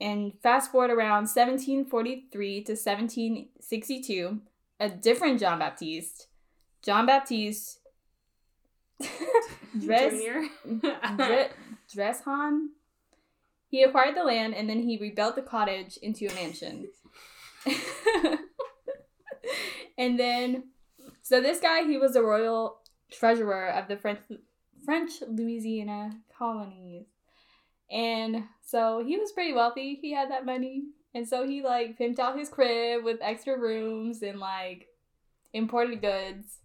And 0.00 0.32
fast 0.42 0.72
forward 0.72 0.90
around 0.90 1.28
1743 1.28 2.64
to 2.64 2.72
1762, 2.72 4.40
a 4.80 4.88
different 4.88 5.38
John 5.38 5.60
Baptiste, 5.60 6.26
John 6.82 7.06
Baptiste 7.06 7.78
Dress 9.78 10.14
Junior. 10.14 10.48
Dre- 11.16 11.50
Dreshan. 11.94 12.70
He 13.68 13.84
acquired 13.84 14.16
the 14.16 14.24
land 14.24 14.52
and 14.52 14.68
then 14.68 14.80
he 14.80 14.98
rebuilt 14.98 15.36
the 15.36 15.42
cottage 15.42 15.96
into 15.98 16.26
a 16.26 16.34
mansion. 16.34 16.88
and 19.96 20.18
then, 20.18 20.64
so 21.26 21.40
this 21.40 21.58
guy, 21.58 21.82
he 21.82 21.98
was 21.98 22.12
the 22.12 22.22
royal 22.22 22.78
treasurer 23.10 23.70
of 23.70 23.88
the 23.88 23.96
French 23.96 24.20
French 24.84 25.10
Louisiana 25.26 26.20
colonies, 26.38 27.06
and 27.90 28.44
so 28.64 29.02
he 29.04 29.18
was 29.18 29.32
pretty 29.32 29.52
wealthy. 29.52 29.98
He 30.00 30.12
had 30.12 30.30
that 30.30 30.46
money, 30.46 30.84
and 31.16 31.28
so 31.28 31.44
he 31.44 31.64
like 31.64 31.98
pimped 31.98 32.20
out 32.20 32.38
his 32.38 32.48
crib 32.48 33.02
with 33.02 33.18
extra 33.20 33.58
rooms 33.58 34.22
and 34.22 34.38
like 34.38 34.86
imported 35.52 36.00
goods. 36.00 36.58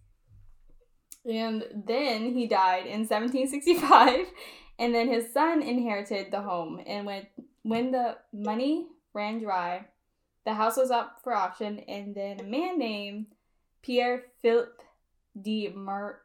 And 1.24 1.64
then 1.74 2.32
he 2.32 2.46
died 2.46 2.86
in 2.86 3.00
1765, 3.00 4.26
and 4.78 4.94
then 4.94 5.08
his 5.08 5.32
son 5.32 5.60
inherited 5.60 6.30
the 6.30 6.40
home. 6.40 6.80
And 6.86 7.04
when 7.04 7.26
when 7.62 7.90
the 7.90 8.18
money 8.32 8.86
ran 9.12 9.40
dry, 9.40 9.86
the 10.46 10.54
house 10.54 10.76
was 10.76 10.92
up 10.92 11.18
for 11.24 11.34
auction, 11.34 11.80
and 11.80 12.14
then 12.14 12.38
a 12.38 12.44
man 12.44 12.78
named 12.78 13.26
Pierre 13.82 14.22
Philippe 14.40 14.82
de 15.40 15.68
Mar- 15.68 16.22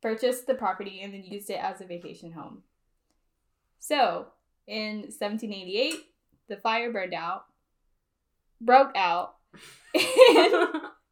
purchased 0.00 0.46
the 0.46 0.54
property 0.54 1.00
and 1.00 1.14
then 1.14 1.22
used 1.22 1.50
it 1.50 1.60
as 1.62 1.80
a 1.80 1.86
vacation 1.86 2.32
home. 2.32 2.62
So, 3.78 4.26
in 4.66 5.02
1788, 5.02 5.94
the 6.48 6.56
fire 6.56 6.92
burned 6.92 7.14
out, 7.14 7.46
broke 8.60 8.92
out, 8.94 9.36
and, 9.94 10.54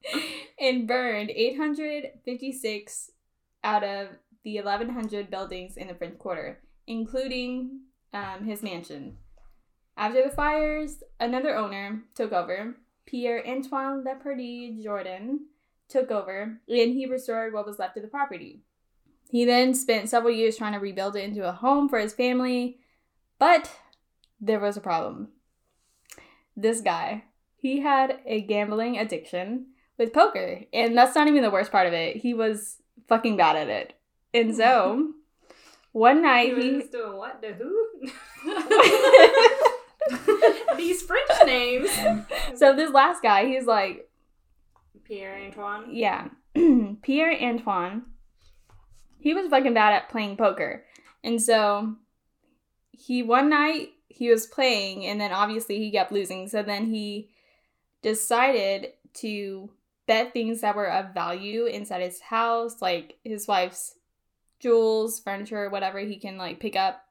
and 0.61 0.87
burned 0.87 1.31
856 1.31 3.11
out 3.65 3.85
of 3.85 4.09
the 4.45 4.57
1100 4.57 5.31
buildings 5.31 5.77
in 5.77 5.89
the 5.89 5.95
French 5.95 6.19
Quarter, 6.19 6.61
including 6.87 7.81
um, 8.13 8.45
his 8.45 8.63
mansion. 8.63 9.17
After 9.97 10.23
the 10.23 10.35
fires, 10.35 11.03
another 11.19 11.57
owner 11.57 12.03
took 12.15 12.33
over. 12.33 12.77
Pierre 13.11 13.43
Antoine 13.45 14.05
Leperdy 14.05 14.81
Jourdan 14.85 15.39
took 15.89 16.13
over, 16.13 16.61
and 16.69 16.93
he 16.93 17.07
restored 17.07 17.53
what 17.53 17.67
was 17.67 17.79
left 17.79 17.97
of 17.97 18.05
the 18.05 18.09
property. 18.09 18.63
He 19.31 19.45
then 19.45 19.75
spent 19.75 20.09
several 20.09 20.33
years 20.33 20.57
trying 20.57 20.75
to 20.75 20.79
rebuild 20.79 21.17
it 21.17 21.25
into 21.25 21.49
a 21.49 21.53
home 21.53 21.89
for 21.89 21.99
his 21.99 22.15
family, 22.15 22.79
but 23.41 23.79
there 24.41 24.61
was 24.61 24.77
a 24.77 24.81
problem. 24.81 25.31
This 26.57 26.81
guy, 26.81 27.25
he 27.57 27.81
had 27.81 28.21
a 28.27 28.43
gambling 28.43 28.97
addiction 28.97 29.67
with 29.99 30.13
poker, 30.13 30.61
and 30.73 30.97
that's 30.97 31.17
not 31.17 31.27
even 31.27 31.43
the 31.43 31.51
worst 31.51 31.73
part 31.73 31.89
of 31.89 31.93
it. 31.93 32.19
He 32.19 32.33
was 32.33 32.77
fucking 33.09 33.37
bad 33.37 33.57
at 33.57 33.69
it. 33.69 33.95
And 34.33 34.55
so, 34.55 35.15
one 35.93 36.23
night 36.23 36.57
He 36.57 36.63
he 36.63 36.77
was 36.77 36.87
doing 36.87 37.17
what 37.17 37.43
the 37.43 37.55
who? 37.55 37.87
These 40.77 41.03
French 41.03 41.31
names. 41.47 41.91
so 42.55 42.75
this 42.75 42.91
last 42.91 43.23
guy, 43.23 43.47
he's 43.47 43.67
like, 43.67 44.09
Pierre 45.05 45.37
Antoine. 45.37 45.87
yeah, 45.91 46.29
Pierre 47.03 47.37
Antoine. 47.41 48.03
He 49.19 49.35
was 49.35 49.49
fucking 49.49 49.75
bad 49.75 49.93
at 49.95 50.09
playing 50.09 50.37
poker, 50.37 50.85
and 51.23 51.43
so 51.43 51.97
he 52.93 53.23
one 53.23 53.51
night 53.51 53.91
he 54.09 54.31
was 54.31 54.47
playing, 54.47 55.07
and 55.07 55.21
then 55.21 55.33
obviously 55.33 55.79
he 55.79 55.91
kept 55.91 56.13
losing. 56.13 56.49
So 56.49 56.63
then 56.63 56.87
he 56.87 57.31
decided 58.03 58.93
to 59.15 59.71
bet 60.07 60.33
things 60.33 60.61
that 60.61 60.77
were 60.77 60.91
of 60.91 61.15
value 61.15 61.67
inside 61.67 62.03
his 62.03 62.21
house, 62.21 62.81
like 62.81 63.19
his 63.25 63.47
wife's 63.47 63.95
jewels, 64.59 65.21
furniture, 65.21 65.71
whatever 65.71 65.99
he 65.99 66.17
can 66.17 66.37
like 66.37 66.61
pick 66.61 66.77
up. 66.77 67.03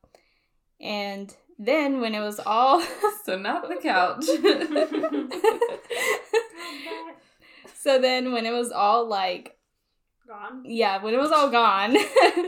And 0.80 1.36
then 1.60 2.00
when 2.00 2.16
it 2.16 2.22
was 2.22 2.40
all 2.46 2.82
So 3.26 3.38
not 3.38 3.68
the 3.70 3.76
couch. 3.76 4.26
so 7.76 8.00
then 8.00 8.32
when 8.32 8.46
it 8.46 8.52
was 8.52 8.72
all 8.72 9.06
like 9.08 9.58
Gone. 10.28 10.64
yeah, 10.66 11.02
when 11.04 11.14
it 11.14 11.18
was 11.20 11.32
all 11.32 11.50
gone, 11.50 11.96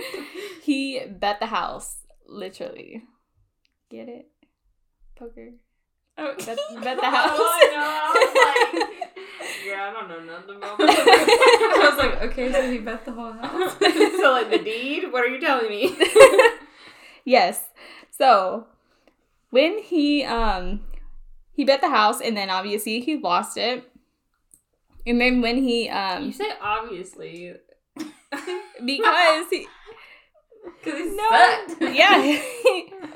he 0.63 1.01
bet 1.09 1.39
the 1.39 1.47
house, 1.47 1.97
literally. 2.27 3.01
Get 3.89 4.07
it? 4.07 4.27
Poker. 5.15 5.53
Oh, 6.17 6.35
Bet, 6.37 6.59
bet 6.83 6.97
the 6.99 7.09
house. 7.09 7.39
I 7.39 7.69
know, 7.73 7.81
I 7.81 8.11
was 8.13 8.79
like- 8.79 8.89
Yeah, 9.65 9.89
I 9.89 9.93
don't 9.93 10.09
know 10.09 10.19
nothing 10.33 10.57
about 10.57 10.77
that. 10.77 11.79
I 11.81 11.89
was 11.89 11.97
like, 11.97 12.21
okay, 12.31 12.51
so 12.51 12.61
he 12.71 12.77
bet 12.79 13.05
the 13.05 13.11
whole 13.13 13.31
house. 13.33 13.75
so 13.79 14.31
like 14.31 14.49
the 14.51 14.59
deed? 14.63 15.11
What 15.11 15.23
are 15.23 15.27
you 15.27 15.39
telling 15.39 15.69
me? 15.69 15.97
yes. 17.25 17.63
So 18.11 18.67
when 19.51 19.77
he 19.79 20.23
um 20.25 20.81
he 21.53 21.63
bet 21.65 21.81
the 21.81 21.89
house 21.89 22.19
and 22.21 22.35
then 22.35 22.49
obviously 22.49 22.99
he 23.01 23.17
lost 23.17 23.57
it. 23.57 23.83
And 25.05 25.19
then 25.21 25.41
when 25.41 25.57
he 25.57 25.87
um 25.89 26.25
you 26.25 26.31
say 26.33 26.51
obviously. 26.61 27.53
because 28.85 29.45
he 29.49 29.67
Because 30.83 30.99
he 30.99 31.15
No. 31.15 31.29
sucked. 31.29 31.81
yeah. 31.93 32.41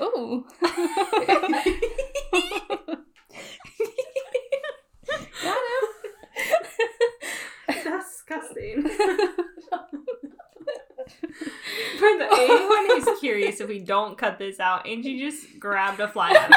Ooh. 0.02 0.44
Got 5.42 5.58
him. 5.58 5.86
Disgusting. 7.68 8.90
For 11.98 12.18
the 12.18 12.28
anyone 12.32 12.86
who's 13.04 13.20
curious, 13.20 13.60
if 13.60 13.68
we 13.68 13.78
don't 13.78 14.16
cut 14.18 14.38
this 14.38 14.60
out, 14.60 14.86
Angie 14.86 15.18
just 15.18 15.58
grabbed 15.58 16.00
a 16.00 16.08
fly 16.08 16.32
out 16.34 16.50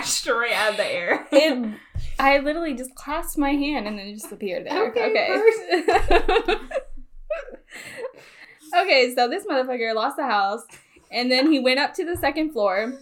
of 0.00 0.04
straight 0.04 0.52
out 0.52 0.72
of 0.72 0.76
the 0.76 0.86
air. 0.86 1.26
it, 1.30 1.74
I 2.18 2.38
literally 2.38 2.74
just 2.74 2.94
clasped 2.94 3.38
my 3.38 3.50
hand 3.50 3.86
and 3.86 3.98
then 3.98 4.06
it 4.08 4.14
just 4.14 4.32
appeared 4.32 4.66
there. 4.66 4.88
Okay, 4.90 5.10
Okay. 5.10 6.58
okay, 8.76 9.14
so 9.14 9.28
this 9.28 9.44
motherfucker 9.46 9.94
lost 9.94 10.16
the 10.16 10.24
house 10.26 10.62
and 11.10 11.30
then 11.30 11.50
he 11.52 11.58
went 11.60 11.78
up 11.78 11.94
to 11.94 12.04
the 12.04 12.16
second 12.16 12.52
floor 12.52 12.94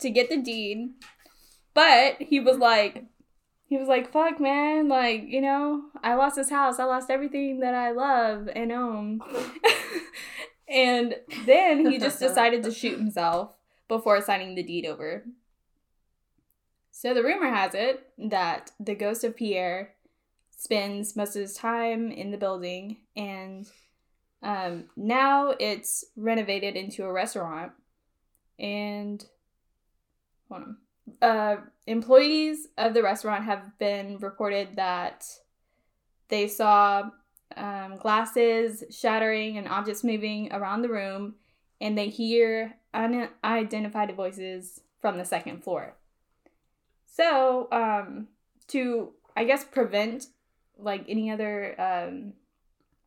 to 0.00 0.10
get 0.10 0.28
the 0.28 0.38
deed. 0.40 0.90
But 1.74 2.16
he 2.20 2.38
was 2.40 2.58
like 2.58 3.04
he 3.72 3.78
was 3.78 3.88
like, 3.88 4.12
fuck 4.12 4.38
man, 4.38 4.88
like, 4.88 5.22
you 5.26 5.40
know, 5.40 5.84
I 6.02 6.12
lost 6.12 6.36
this 6.36 6.50
house. 6.50 6.78
I 6.78 6.84
lost 6.84 7.08
everything 7.08 7.60
that 7.60 7.72
I 7.72 7.92
love 7.92 8.50
and 8.54 8.70
own. 8.70 9.22
and 10.68 11.16
then 11.46 11.90
he 11.90 11.98
just 11.98 12.20
decided 12.20 12.64
to 12.64 12.70
shoot 12.70 12.98
himself 12.98 13.52
before 13.88 14.20
signing 14.20 14.56
the 14.56 14.62
deed 14.62 14.84
over. 14.84 15.24
So 16.90 17.14
the 17.14 17.22
rumor 17.22 17.48
has 17.48 17.74
it 17.74 18.10
that 18.18 18.72
the 18.78 18.94
ghost 18.94 19.24
of 19.24 19.36
Pierre 19.36 19.94
spends 20.54 21.16
most 21.16 21.34
of 21.34 21.40
his 21.40 21.54
time 21.54 22.12
in 22.12 22.30
the 22.30 22.36
building, 22.36 22.98
and 23.16 23.66
um, 24.42 24.84
now 24.98 25.54
it's 25.58 26.04
renovated 26.14 26.76
into 26.76 27.04
a 27.04 27.12
restaurant. 27.12 27.72
And 28.58 29.24
hold 30.50 30.62
on. 30.62 30.76
Uh, 31.20 31.56
employees 31.86 32.68
of 32.78 32.94
the 32.94 33.02
restaurant 33.02 33.44
have 33.44 33.78
been 33.78 34.18
reported 34.18 34.76
that 34.76 35.24
they 36.28 36.48
saw 36.48 37.10
um, 37.56 37.96
glasses 37.96 38.84
shattering 38.90 39.58
and 39.58 39.68
objects 39.68 40.04
moving 40.04 40.52
around 40.52 40.82
the 40.82 40.88
room, 40.88 41.34
and 41.80 41.98
they 41.98 42.08
hear 42.08 42.74
unidentified 42.94 44.14
voices 44.14 44.80
from 45.00 45.18
the 45.18 45.24
second 45.24 45.62
floor. 45.62 45.94
So, 47.06 47.68
um, 47.72 48.28
to 48.68 49.12
I 49.36 49.44
guess 49.44 49.64
prevent 49.64 50.26
like 50.78 51.04
any 51.08 51.30
other 51.30 51.80
um, 51.80 52.34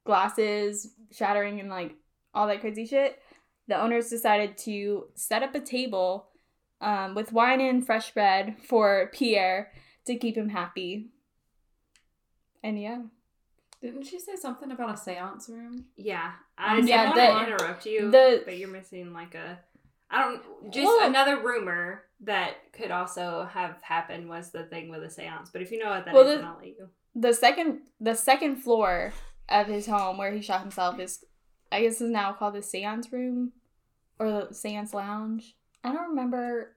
glasses 0.03 0.91
shattering 1.11 1.59
and 1.59 1.69
like 1.69 1.95
all 2.33 2.47
that 2.47 2.61
crazy 2.61 2.85
shit, 2.85 3.19
the 3.67 3.79
owners 3.79 4.09
decided 4.09 4.57
to 4.59 5.05
set 5.15 5.43
up 5.43 5.55
a 5.55 5.59
table 5.59 6.27
um, 6.81 7.15
with 7.15 7.31
wine 7.31 7.61
and 7.61 7.85
fresh 7.85 8.11
bread 8.13 8.55
for 8.67 9.09
Pierre 9.13 9.71
to 10.05 10.15
keep 10.17 10.35
him 10.37 10.49
happy. 10.49 11.09
And 12.63 12.81
yeah, 12.81 13.01
Didn't 13.81 14.03
she 14.03 14.19
say 14.19 14.35
something 14.35 14.71
about 14.71 14.95
a 14.95 14.97
seance 14.97 15.47
room? 15.49 15.85
Yeah, 15.95 16.31
I 16.57 16.71
Um, 16.71 16.75
didn't 16.77 16.89
yeah, 16.89 17.03
want 17.05 17.47
to 17.47 17.53
interrupt 17.53 17.85
you, 17.85 18.09
the- 18.09 18.41
but 18.45 18.57
you're 18.57 18.69
missing 18.69 19.13
like 19.13 19.35
a. 19.35 19.59
I 20.09 20.21
don't. 20.21 20.71
Just 20.71 20.85
Well- 20.85 21.07
another 21.07 21.37
rumor 21.39 22.03
that 22.21 22.71
could 22.73 22.89
also 22.91 23.43
have 23.45 23.81
happened 23.81 24.29
was 24.29 24.51
the 24.51 24.63
thing 24.63 24.89
with 24.89 25.01
the 25.01 25.09
seance. 25.09 25.49
But 25.51 25.61
if 25.61 25.71
you 25.71 25.77
know 25.79 25.89
what 25.89 26.05
that 26.05 26.11
is, 26.11 26.15
Well, 26.15 26.23
then 26.25 26.41
the- 26.41 26.47
I'll 26.47 26.57
let 26.57 26.67
you. 26.67 26.89
the 27.13 27.33
second 27.33 27.81
the 27.99 28.15
second 28.15 28.57
floor 28.57 29.13
of 29.49 29.67
his 29.67 29.85
home 29.87 30.17
where 30.17 30.31
he 30.31 30.41
shot 30.41 30.61
himself 30.61 30.99
is 30.99 31.23
I 31.71 31.81
guess 31.81 31.99
is 32.01 32.09
now 32.09 32.33
called 32.33 32.55
the 32.55 32.61
seance 32.61 33.11
room 33.11 33.51
or 34.17 34.29
the 34.47 34.53
seance 34.53 34.93
lounge. 34.93 35.55
I 35.85 35.93
don't 35.93 36.09
remember 36.09 36.75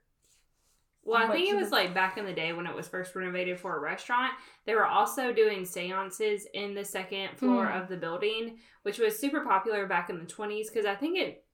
Well, 1.04 1.22
I 1.22 1.32
think 1.32 1.48
it 1.48 1.56
was 1.56 1.70
like 1.72 1.94
back 1.94 2.18
in 2.18 2.26
the 2.26 2.32
day 2.34 2.52
when 2.52 2.66
it 2.66 2.74
was 2.74 2.86
first 2.86 3.14
renovated 3.14 3.58
for 3.58 3.74
a 3.76 3.80
restaurant. 3.80 4.32
They 4.66 4.74
were 4.74 4.84
also 4.86 5.32
doing 5.32 5.64
seances 5.64 6.46
in 6.52 6.74
the 6.74 6.84
second 6.84 7.36
floor 7.38 7.66
Mm. 7.66 7.82
of 7.82 7.88
the 7.88 7.96
building, 7.96 8.58
which 8.82 8.98
was 8.98 9.18
super 9.18 9.40
popular 9.40 9.86
back 9.86 10.10
in 10.10 10.18
the 10.18 10.26
20s 10.26 10.68
because 10.68 10.84
I 10.86 10.94
think 10.94 11.18
it 11.18 11.44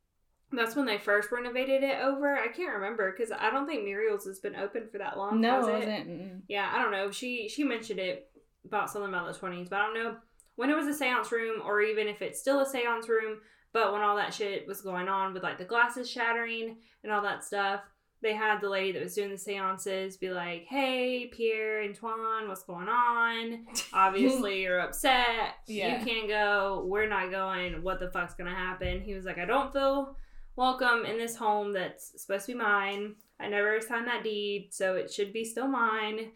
that's 0.53 0.77
when 0.77 0.87
they 0.87 0.99
first 0.99 1.33
renovated 1.33 1.83
it 1.83 1.99
over. 2.01 2.37
I 2.37 2.49
can't 2.49 2.75
remember 2.75 3.11
because 3.12 3.33
I 3.33 3.51
don't 3.51 3.67
think 3.67 3.85
Muriel's 3.85 4.27
has 4.27 4.38
been 4.40 4.55
open 4.57 4.88
for 4.88 4.99
that 4.99 5.17
long. 5.17 5.40
no, 5.40 5.67
it? 5.69 5.73
wasn't. 5.73 6.45
Yeah, 6.49 6.71
I 6.73 6.83
don't 6.83 6.93
know. 6.93 7.11
She 7.11 7.49
she 7.49 7.64
mentioned 7.64 7.99
it 8.01 8.31
about 8.64 8.90
something 8.90 9.09
about 9.09 9.33
the 9.33 9.38
twenties, 9.38 9.69
but 9.69 9.81
I 9.81 9.87
don't 9.87 9.95
know 9.95 10.17
when 10.57 10.71
it 10.71 10.77
was 10.77 10.87
a 10.87 10.95
seance 10.95 11.31
room 11.33 11.62
or 11.64 11.81
even 11.81 12.07
if 12.07 12.23
it's 12.23 12.40
still 12.40 12.61
a 12.61 12.67
seance 12.67 13.09
room. 13.09 13.38
But 13.73 13.93
when 13.93 14.03
all 14.03 14.17
that 14.17 14.33
shit 14.33 14.67
was 14.67 14.83
going 14.83 15.09
on 15.09 15.35
with 15.35 15.43
like 15.43 15.59
the 15.59 15.64
glasses 15.64 16.09
shattering 16.09 16.77
and 17.03 17.12
all 17.12 17.23
that 17.23 17.43
stuff, 17.43 17.81
they 18.25 18.33
had 18.33 18.61
the 18.61 18.71
lady 18.71 18.93
that 18.93 19.03
was 19.03 19.14
doing 19.14 19.31
the 19.31 19.38
seances 19.38 20.17
be 20.17 20.31
like, 20.31 20.64
"Hey, 20.64 21.31
Pierre 21.31 21.83
Antoine, 21.83 22.49
what's 22.49 22.64
going 22.64 22.88
on? 22.88 23.67
Obviously, 23.93 24.62
you're 24.62 24.81
upset. 24.81 25.57
Yeah. 25.67 25.99
You 25.99 26.07
can't 26.07 26.29
go. 26.29 26.85
We're 26.88 27.09
not 27.09 27.31
going. 27.31 27.83
What 27.83 28.01
the 28.01 28.11
fuck's 28.11 28.35
gonna 28.35 28.55
happen?" 28.55 29.03
He 29.03 29.14
was 29.14 29.27
like, 29.27 29.38
"I 29.38 29.45
don't 29.45 29.73
feel 29.73 30.17
welcome 30.57 31.05
in 31.05 31.19
this 31.19 31.37
home 31.37 31.73
that's 31.73 32.19
supposed 32.21 32.47
to 32.47 32.53
be 32.53 32.59
mine. 32.59 33.17
I 33.38 33.49
never 33.49 33.79
signed 33.83 34.07
that 34.07 34.25
deed, 34.25 34.69
so 34.73 34.97
it 34.97 35.12
should 35.12 35.33
be 35.33 35.45
still 35.45 35.69
mine." 35.69 36.31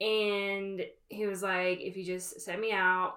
And 0.00 0.82
he 1.10 1.26
was 1.26 1.42
like, 1.42 1.80
"If 1.82 1.94
you 1.96 2.04
just 2.04 2.40
set 2.40 2.58
me 2.58 2.72
out, 2.72 3.16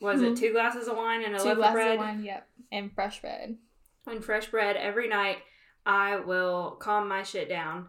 was 0.00 0.22
it 0.22 0.32
Mhm. 0.32 0.38
two 0.38 0.52
glasses 0.52 0.88
of 0.88 0.96
wine 0.96 1.22
and 1.24 1.34
a 1.34 1.38
Two 1.38 1.44
loaf 1.44 1.52
of 1.52 1.58
glasses 1.58 1.74
bread 1.74 1.92
of 1.92 1.98
wine, 1.98 2.22
yep, 2.24 2.48
and 2.72 2.92
fresh 2.92 3.20
bread. 3.20 3.58
and 4.06 4.24
fresh 4.24 4.48
bread 4.50 4.76
every 4.76 5.08
night? 5.08 5.38
I 5.86 6.16
will 6.16 6.72
calm 6.80 7.08
my 7.08 7.22
shit 7.22 7.48
down." 7.48 7.88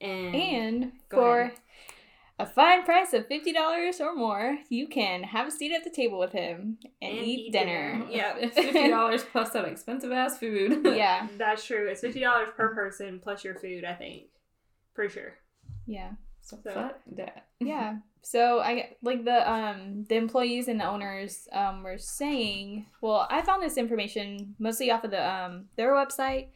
And, 0.00 0.34
And 0.34 0.92
for 1.10 1.40
ahead. 1.42 1.58
a 2.38 2.46
fine 2.46 2.84
price 2.84 3.12
of 3.12 3.26
fifty 3.26 3.52
dollars 3.52 4.00
or 4.00 4.14
more, 4.14 4.58
you 4.70 4.88
can 4.88 5.22
have 5.24 5.46
a 5.48 5.50
seat 5.50 5.72
at 5.74 5.84
the 5.84 5.90
table 5.90 6.18
with 6.18 6.32
him 6.32 6.78
and, 7.02 7.18
And 7.18 7.26
eat, 7.26 7.38
eat 7.48 7.52
dinner. 7.52 7.92
dinner. 7.92 8.06
Yeah. 8.10 8.48
Fifty 8.54 8.88
dollars 8.88 9.24
plus 9.24 9.52
some 9.52 9.66
expensive 9.66 10.10
ass 10.12 10.38
food. 10.38 10.84
yeah, 10.96 11.28
that's 11.36 11.64
true. 11.66 11.86
It's 11.88 12.00
fifty 12.00 12.20
dollars 12.20 12.48
per 12.56 12.74
person 12.74 13.20
plus 13.20 13.44
your 13.44 13.56
food. 13.56 13.84
I 13.84 13.94
think, 13.94 14.30
for 14.94 15.08
sure. 15.08 15.34
yeah. 15.86 16.12
So 16.42 16.56
So- 16.64 16.70
fuck 16.72 17.00
that. 17.16 17.46
yeah 17.60 17.98
so 18.22 18.60
i 18.60 18.90
like 19.02 19.24
the 19.24 19.50
um 19.50 20.04
the 20.08 20.14
employees 20.16 20.68
and 20.68 20.80
the 20.80 20.84
owners 20.86 21.48
um 21.52 21.82
were 21.82 21.98
saying 21.98 22.86
well 23.00 23.26
i 23.30 23.40
found 23.42 23.62
this 23.62 23.76
information 23.78 24.54
mostly 24.58 24.90
off 24.90 25.04
of 25.04 25.10
the 25.10 25.26
um 25.30 25.64
their 25.76 25.92
website 25.92 26.48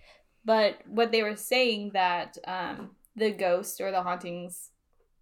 but 0.44 0.78
what 0.86 1.10
they 1.10 1.22
were 1.22 1.36
saying 1.36 1.90
that 1.94 2.36
um 2.46 2.90
the 3.16 3.30
ghost 3.30 3.80
or 3.80 3.90
the 3.90 4.02
hauntings 4.02 4.70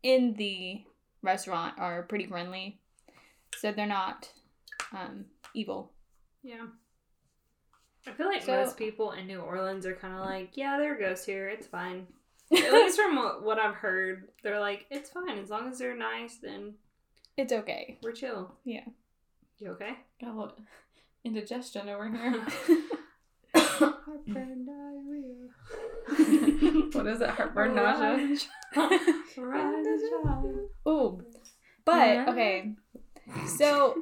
in 0.02 0.34
the 0.34 0.82
restaurant 1.22 1.74
are 1.78 2.02
pretty 2.02 2.26
friendly 2.26 2.80
so 3.58 3.70
they're 3.70 3.86
not 3.86 4.28
um 4.92 5.24
evil 5.54 5.92
Yeah. 6.42 6.66
I 8.06 8.10
feel 8.12 8.26
like 8.26 8.42
So- 8.42 8.56
most 8.56 8.76
people 8.76 9.12
in 9.12 9.28
New 9.28 9.38
Orleans 9.40 9.86
are 9.86 9.94
kind 9.94 10.14
of 10.14 10.20
like, 10.24 10.56
yeah, 10.56 10.76
there 10.76 10.92
are 10.94 10.98
ghosts 10.98 11.24
here. 11.24 11.48
It's 11.48 11.68
fine. 11.68 12.08
At 12.52 12.72
least 12.72 13.00
from 13.00 13.16
what 13.16 13.42
what 13.42 13.58
I've 13.58 13.76
heard, 13.76 14.28
they're 14.42 14.60
like, 14.60 14.86
it's 14.90 15.10
fine 15.10 15.38
as 15.38 15.50
long 15.50 15.68
as 15.70 15.78
they're 15.78 15.96
nice. 15.96 16.36
Then 16.36 16.74
it's 17.36 17.52
okay 17.52 17.98
we're 18.02 18.12
chill. 18.12 18.52
Yeah. 18.64 18.84
You 19.58 19.70
okay? 19.70 19.96
Got 20.20 20.34
a 20.34 20.38
little 20.38 20.56
indigestion 21.24 21.88
over 21.88 22.10
here. 22.10 22.44
Heartburn, 23.54 24.66
diarrhea. 24.66 25.48
What's 26.72 26.94
what 26.94 27.06
is 27.06 27.20
it? 27.20 27.30
Heartburn 27.30 27.74
nausea. 27.74 28.36
Ooh. 30.88 31.22
But 31.84 32.28
okay. 32.28 32.74
So 33.46 33.96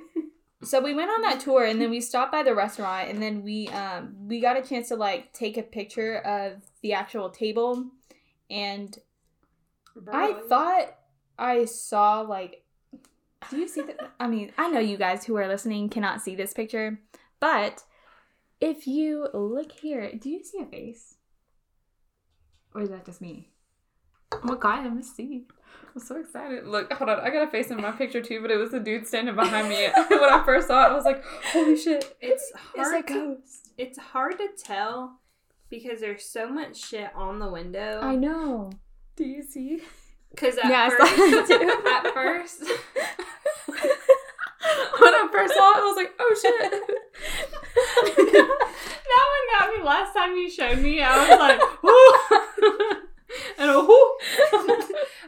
so 0.62 0.80
we 0.80 0.94
went 0.94 1.10
on 1.10 1.22
that 1.22 1.40
tour 1.40 1.64
and 1.64 1.80
then 1.80 1.90
we 1.90 2.00
stopped 2.00 2.32
by 2.32 2.42
the 2.42 2.54
restaurant 2.54 3.08
and 3.08 3.22
then 3.22 3.42
we 3.42 3.68
um 3.68 4.14
we 4.26 4.40
got 4.40 4.56
a 4.56 4.62
chance 4.62 4.88
to 4.88 4.96
like 4.96 5.32
take 5.32 5.56
a 5.56 5.62
picture 5.62 6.18
of 6.18 6.62
the 6.82 6.92
actual 6.92 7.30
table 7.30 7.86
and 8.50 8.98
I 10.12 10.34
thought 10.48 10.94
I 11.38 11.64
saw 11.64 12.20
like 12.20 12.64
do 13.48 13.56
you 13.56 13.68
see 13.68 13.82
that 13.82 14.12
I 14.20 14.26
mean, 14.26 14.52
I 14.58 14.68
know 14.68 14.80
you 14.80 14.96
guys 14.96 15.24
who 15.24 15.36
are 15.36 15.48
listening 15.48 15.88
cannot 15.88 16.20
see 16.20 16.34
this 16.34 16.52
picture, 16.52 17.00
but 17.40 17.82
if 18.60 18.86
you 18.86 19.28
look 19.32 19.72
here, 19.72 20.12
do 20.12 20.28
you 20.28 20.44
see 20.44 20.58
a 20.60 20.66
face? 20.66 21.16
Or 22.74 22.82
is 22.82 22.90
that 22.90 23.06
just 23.06 23.20
me? 23.20 23.48
Oh 24.32 24.40
my 24.44 24.56
god, 24.56 24.86
I 24.86 24.88
must 24.90 25.16
see. 25.16 25.46
I'm 25.94 26.00
so 26.00 26.20
excited. 26.20 26.66
Look, 26.66 26.92
hold 26.92 27.10
on. 27.10 27.18
I 27.20 27.30
got 27.30 27.48
a 27.48 27.50
face 27.50 27.70
in 27.70 27.80
my 27.80 27.90
picture 27.90 28.20
too, 28.20 28.40
but 28.42 28.50
it 28.50 28.58
was 28.58 28.70
the 28.70 28.78
dude 28.78 29.06
standing 29.06 29.34
behind 29.34 29.68
me. 29.68 29.88
when 30.08 30.22
I 30.32 30.42
first 30.44 30.68
saw 30.68 30.86
it, 30.86 30.90
I 30.90 30.94
was 30.94 31.04
like, 31.04 31.24
holy 31.52 31.76
shit. 31.76 32.16
It's 32.20 32.52
It's 32.74 32.90
hard. 32.90 33.04
a 33.04 33.08
to, 33.08 33.36
it's 33.76 33.98
hard 33.98 34.38
to 34.38 34.48
tell 34.56 35.19
because 35.70 36.00
there's 36.00 36.24
so 36.24 36.48
much 36.50 36.76
shit 36.76 37.10
on 37.14 37.38
the 37.38 37.48
window. 37.50 38.00
I 38.02 38.14
know. 38.16 38.70
Do 39.16 39.24
you 39.24 39.42
see? 39.42 39.82
Because 40.30 40.56
at 40.58 40.66
Yeah, 40.68 40.86
I 40.86 40.90
first, 40.90 41.16
saw 41.16 41.24
it 41.24 41.46
too. 41.60 41.88
at 41.88 42.14
first, 42.14 42.60
when 45.00 45.14
I 45.14 45.28
first 45.32 45.54
saw 45.54 45.70
it, 45.72 45.76
I 45.76 45.82
was 45.82 45.96
like, 45.96 46.12
oh 46.18 46.34
shit. 46.40 46.70
that 48.34 49.26
one 49.28 49.58
got 49.58 49.76
me. 49.78 49.82
Last 49.84 50.12
time 50.14 50.36
you 50.36 50.50
showed 50.50 50.78
me, 50.78 51.02
I 51.02 51.28
was 51.28 51.38
like, 51.38 51.60
whoo, 51.82 52.12
and 53.58 53.70
a 53.70 53.80
whoo. 53.80 54.16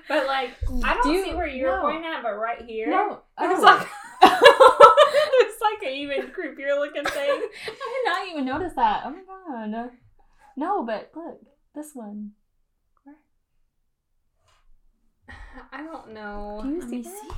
but 0.08 0.26
like, 0.26 0.50
I 0.84 0.94
don't 0.94 1.02
Do 1.04 1.10
you- 1.12 1.24
see 1.24 1.34
where 1.34 1.46
you're 1.48 1.74
no. 1.76 1.82
pointing 1.82 2.04
at, 2.06 2.22
but 2.22 2.34
right 2.36 2.62
here, 2.62 2.88
No. 2.90 3.22
it's 3.40 3.60
Oh. 3.60 3.62
like, 3.62 3.88
it's 4.24 5.60
like 5.60 5.82
an 5.82 5.94
even 5.96 6.28
creepier 6.30 6.78
looking 6.78 7.04
thing. 7.04 7.30
I 7.30 7.48
did 7.66 8.04
not 8.06 8.28
even 8.30 8.44
notice 8.44 8.72
that. 8.76 9.02
Oh 9.04 9.10
my 9.10 9.22
god. 9.26 9.90
No, 10.56 10.84
but 10.84 11.10
look, 11.14 11.40
this 11.74 11.90
one. 11.94 12.32
I 15.70 15.82
don't 15.82 16.12
know. 16.12 16.60
Do 16.62 16.68
you 16.70 16.80
Let 16.80 16.88
see 16.90 16.96
me 16.96 17.02
that? 17.02 17.36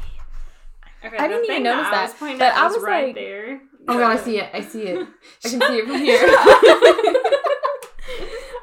Okay, 1.07 1.16
I 1.18 1.29
didn't 1.29 1.44
even 1.44 1.57
thing 1.57 1.62
notice 1.64 1.87
I 1.87 1.90
that, 1.90 2.03
was 2.05 2.14
pointing 2.14 2.38
but 2.38 2.55
I 2.55 2.64
was 2.66 2.74
was 2.74 2.83
right 2.85 3.07
like- 3.09 3.14
there. 3.14 3.61
Oh 3.87 3.98
god, 3.98 4.12
I 4.12 4.16
see 4.22 4.38
it. 4.38 4.50
I 4.55 4.61
see 4.62 4.83
it. 4.85 5.07
I 5.44 5.48
can 5.48 5.61
see 5.61 5.79
it 5.79 5.85
from 5.87 5.98
here. 5.98 6.18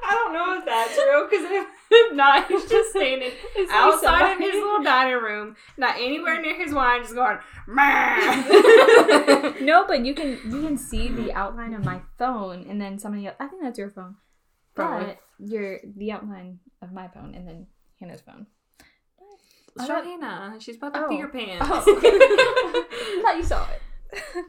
I 0.03 0.13
don't 0.13 0.33
know 0.33 0.57
if 0.57 0.65
that's 0.65 0.97
real 0.97 1.27
because 1.29 1.45
if, 1.51 1.67
if 1.91 2.13
not, 2.15 2.47
he's 2.47 2.65
just 2.69 2.89
standing 2.91 3.31
It's 3.55 3.71
outside 3.71 4.31
of 4.33 4.39
his 4.39 4.53
little 4.55 4.81
dining 4.83 5.21
room, 5.21 5.55
not 5.77 5.95
anywhere 5.97 6.41
near 6.41 6.55
his 6.55 6.73
wine, 6.73 7.03
just 7.03 7.13
going, 7.13 7.37
"Meh." 7.67 9.53
No, 9.61 9.85
but 9.87 10.03
you 10.05 10.15
can 10.15 10.39
you 10.45 10.61
can 10.63 10.77
see 10.77 11.07
the 11.09 11.31
outline 11.33 11.73
of 11.75 11.85
my 11.85 12.01
phone, 12.17 12.65
and 12.67 12.81
then 12.81 12.97
somebody 12.97 13.27
else. 13.27 13.35
I 13.39 13.45
think 13.47 13.61
that's 13.61 13.77
your 13.77 13.91
phone. 13.91 14.15
Probably. 14.75 15.07
But 15.07 15.17
your 15.39 15.79
the 15.83 16.11
outline 16.11 16.59
of 16.81 16.91
my 16.91 17.07
phone, 17.07 17.33
and 17.35 17.47
then 17.47 17.67
Hannah's 17.99 18.21
phone. 18.21 18.47
Show 19.79 19.85
thought- 19.87 20.05
Hannah. 20.05 20.57
She's 20.59 20.75
about 20.75 20.93
to 20.93 21.05
Oh. 21.05 21.09
pee 21.09 21.17
her 21.17 21.29
pants. 21.29 21.65
Oh. 21.67 21.83
I 21.87 23.21
thought 23.23 23.37
you 23.37 23.43
saw 23.43 23.67
it. 23.69 24.45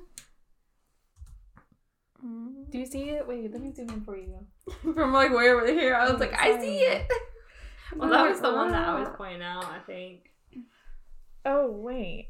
Mm. 2.24 2.70
Do 2.70 2.78
you 2.78 2.86
see 2.86 3.10
it? 3.10 3.26
Wait, 3.26 3.50
let 3.52 3.60
me 3.60 3.72
zoom 3.72 3.90
in 3.90 4.00
for 4.02 4.16
you. 4.16 4.46
from 4.94 5.12
like 5.12 5.32
way 5.32 5.50
over 5.50 5.66
here, 5.66 5.94
I 5.94 6.04
was 6.04 6.14
oh, 6.14 6.16
like, 6.18 6.34
I 6.34 6.60
see 6.60 6.78
it. 6.78 7.10
well, 7.96 8.10
that 8.10 8.30
was 8.30 8.40
the 8.40 8.52
one 8.52 8.70
that 8.70 8.88
I 8.88 8.98
was 8.98 9.08
ah. 9.10 9.16
pointing 9.16 9.42
out, 9.42 9.64
I 9.64 9.80
think. 9.80 10.30
Oh 11.44 11.70
wait. 11.70 12.28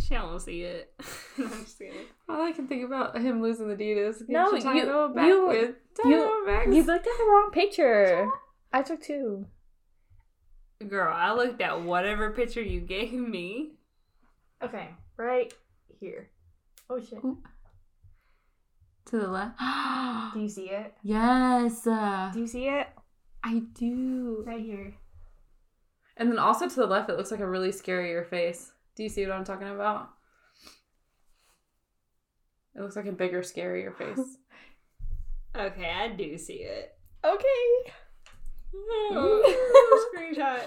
She 0.00 0.14
don't 0.14 0.40
see 0.40 0.62
it. 0.62 0.92
No, 1.38 1.46
I'm 1.46 1.64
just 1.64 1.78
kidding. 1.78 1.94
All 2.28 2.42
I 2.42 2.52
can 2.52 2.66
think 2.66 2.84
about 2.84 3.16
him 3.18 3.40
losing 3.40 3.68
the 3.68 3.76
deed 3.76 3.96
is 3.96 4.22
No, 4.28 4.50
you- 4.52 4.62
back 4.62 4.74
you- 5.26 5.46
with 5.46 5.74
you- 6.04 6.44
back. 6.46 6.66
You 6.66 6.82
looked 6.82 7.06
at 7.06 7.18
the 7.18 7.24
wrong 7.30 7.50
picture. 7.52 8.28
I 8.72 8.82
took 8.82 9.00
two. 9.02 9.46
Girl, 10.86 11.12
I 11.14 11.32
looked 11.32 11.60
at 11.60 11.82
whatever 11.82 12.30
picture 12.30 12.62
you 12.62 12.80
gave 12.80 13.12
me. 13.12 13.72
Okay, 14.62 14.90
right 15.16 15.52
here. 16.00 16.30
Oh 16.90 17.00
shit. 17.00 17.20
to 19.06 19.18
the 19.18 19.28
left. 19.28 19.58
Do 20.34 20.40
you 20.40 20.48
see 20.48 20.70
it? 20.70 20.94
yes, 21.02 21.86
uh, 21.86 22.30
Do 22.32 22.40
you 22.40 22.46
see 22.46 22.66
it? 22.68 22.86
I 23.42 23.60
do. 23.74 24.42
Right 24.46 24.60
here. 24.60 24.94
And 26.16 26.30
then 26.30 26.38
also 26.38 26.68
to 26.68 26.74
the 26.74 26.86
left, 26.86 27.08
it 27.08 27.16
looks 27.16 27.30
like 27.30 27.40
a 27.40 27.48
really 27.48 27.70
scarier 27.70 28.26
face. 28.28 28.72
Do 29.00 29.04
you 29.04 29.08
see 29.08 29.24
what 29.24 29.32
I'm 29.34 29.44
talking 29.44 29.68
about? 29.70 30.10
It 32.76 32.82
looks 32.82 32.96
like 32.96 33.06
a 33.06 33.12
bigger, 33.12 33.40
scarier 33.40 33.96
face. 33.96 34.18
Okay, 35.56 35.90
I 35.90 36.08
do 36.08 36.36
see 36.38 36.58
it. 36.64 36.94
Okay. 37.24 37.92
Oh, 39.10 40.08
screenshot. 40.14 40.60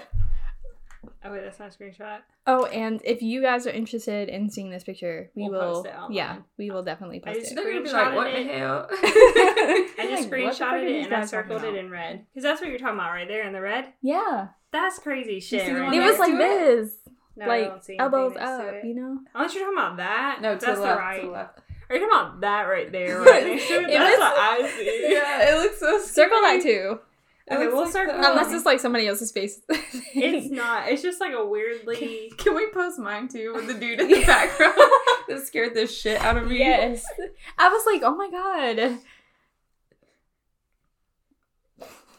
Oh 1.24 1.32
wait, 1.32 1.42
that's 1.42 1.58
not 1.60 1.74
a 1.74 1.78
screenshot. 1.78 2.18
Oh, 2.46 2.66
and 2.66 3.00
if 3.04 3.22
you 3.22 3.40
guys 3.40 3.66
are 3.66 3.70
interested 3.70 4.28
in 4.28 4.50
seeing 4.50 4.68
this 4.70 4.84
picture, 4.84 5.30
we 5.34 5.44
We'll 5.48 5.52
will. 5.52 5.74
post 5.84 5.86
it 5.86 5.94
online. 5.96 6.12
yeah, 6.12 6.36
we 6.58 6.70
will 6.70 6.82
definitely 6.82 7.22
I 7.24 7.32
post 7.32 7.40
just- 7.40 7.52
it. 7.52 7.54
They're 7.54 7.72
gonna 7.72 7.82
be 7.84 7.88
Screenshotted 7.88 7.92
like, 7.92 8.14
what 8.14 8.32
the 8.32 8.40
it. 8.40 8.46
hell? 8.58 8.88
I 8.92 9.86
just 9.86 9.96
Like, 9.96 9.96
what 9.96 10.08
the 10.08 10.16
fuck 10.16 10.30
screenshotted 10.30 10.72
are 10.72 10.80
these 10.84 10.90
it 10.90 11.04
and 11.06 11.14
I 11.14 11.20
guys 11.20 11.30
talking 11.30 11.48
circled 11.50 11.62
it 11.64 11.68
about? 11.68 11.78
in 11.78 11.90
red. 11.90 12.26
Because 12.34 12.42
that's 12.42 12.60
what 12.60 12.68
you're 12.68 12.78
talking 12.78 12.94
about 12.98 13.10
right 13.12 13.28
there 13.28 13.46
in 13.46 13.52
the 13.54 13.60
red. 13.62 13.86
yeah, 14.02 14.48
That's 14.70 14.98
crazy 14.98 15.40
shit. 15.40 15.62
see 15.64 15.72
the 15.72 15.80
right 15.80 15.84
one 15.86 15.94
it 15.94 15.98
there. 16.00 16.10
was 16.10 16.18
like 16.18 16.32
to 16.32 16.36
it? 16.36 16.40
this, 16.82 16.92
No, 17.36 17.44
I 17.46 17.48
like 17.48 17.68
don't 17.68 17.84
see 17.84 17.98
elbows 17.98 18.36
up, 18.38 18.74
you 18.84 18.94
know. 18.94 19.18
Unless 19.34 19.54
you're 19.54 19.64
talking 19.64 19.78
about 19.78 19.96
that. 19.98 20.38
no, 20.40 20.54
to 20.56 20.64
that's 20.66 20.78
the 20.78 20.84
left. 20.84 21.00
right. 21.00 21.20
To 21.20 21.26
the 21.26 21.32
left. 21.32 21.58
Are 21.90 21.96
you 21.96 22.08
talking 22.08 22.28
about 22.28 22.40
that 22.40 22.62
right 22.62 22.90
there? 22.92 23.20
Right 23.22 23.44
next 23.46 23.68
to 23.68 23.74
it? 23.74 23.82
It 23.82 23.88
That's 23.98 24.18
looks- 24.18 24.20
what 24.20 24.38
I 24.38 24.70
see. 24.78 25.06
Yeah, 25.12 25.50
it 25.50 25.58
looks 25.62 25.80
so 25.80 25.98
Circle 26.00 26.40
that 26.42 26.60
too, 26.62 26.98
Okay, 27.50 27.66
we'll 27.66 27.82
like 27.82 27.92
circle 27.92 28.14
the- 28.20 28.30
unless 28.30 28.52
it's 28.54 28.64
like 28.64 28.80
somebody 28.80 29.06
else's 29.06 29.30
face. 29.32 29.60
It's 29.68 30.50
not. 30.50 30.88
It's 30.88 31.02
just 31.02 31.20
like 31.20 31.32
a 31.34 31.44
weirdly. 31.44 32.32
Can 32.38 32.54
we 32.54 32.68
post 32.68 32.98
mine 32.98 33.28
too 33.28 33.52
with 33.54 33.66
the 33.66 33.74
dude 33.74 34.00
in 34.00 34.08
the 34.08 34.24
background 34.24 34.74
that 35.28 35.42
scared 35.44 35.74
the 35.74 35.86
shit 35.86 36.20
out 36.22 36.36
of 36.38 36.46
me? 36.48 36.58
yes. 36.58 37.04
I 37.58 37.68
was 37.68 37.84
like, 37.84 38.02
oh 38.02 38.14
my 38.16 38.30
god. 38.30 38.98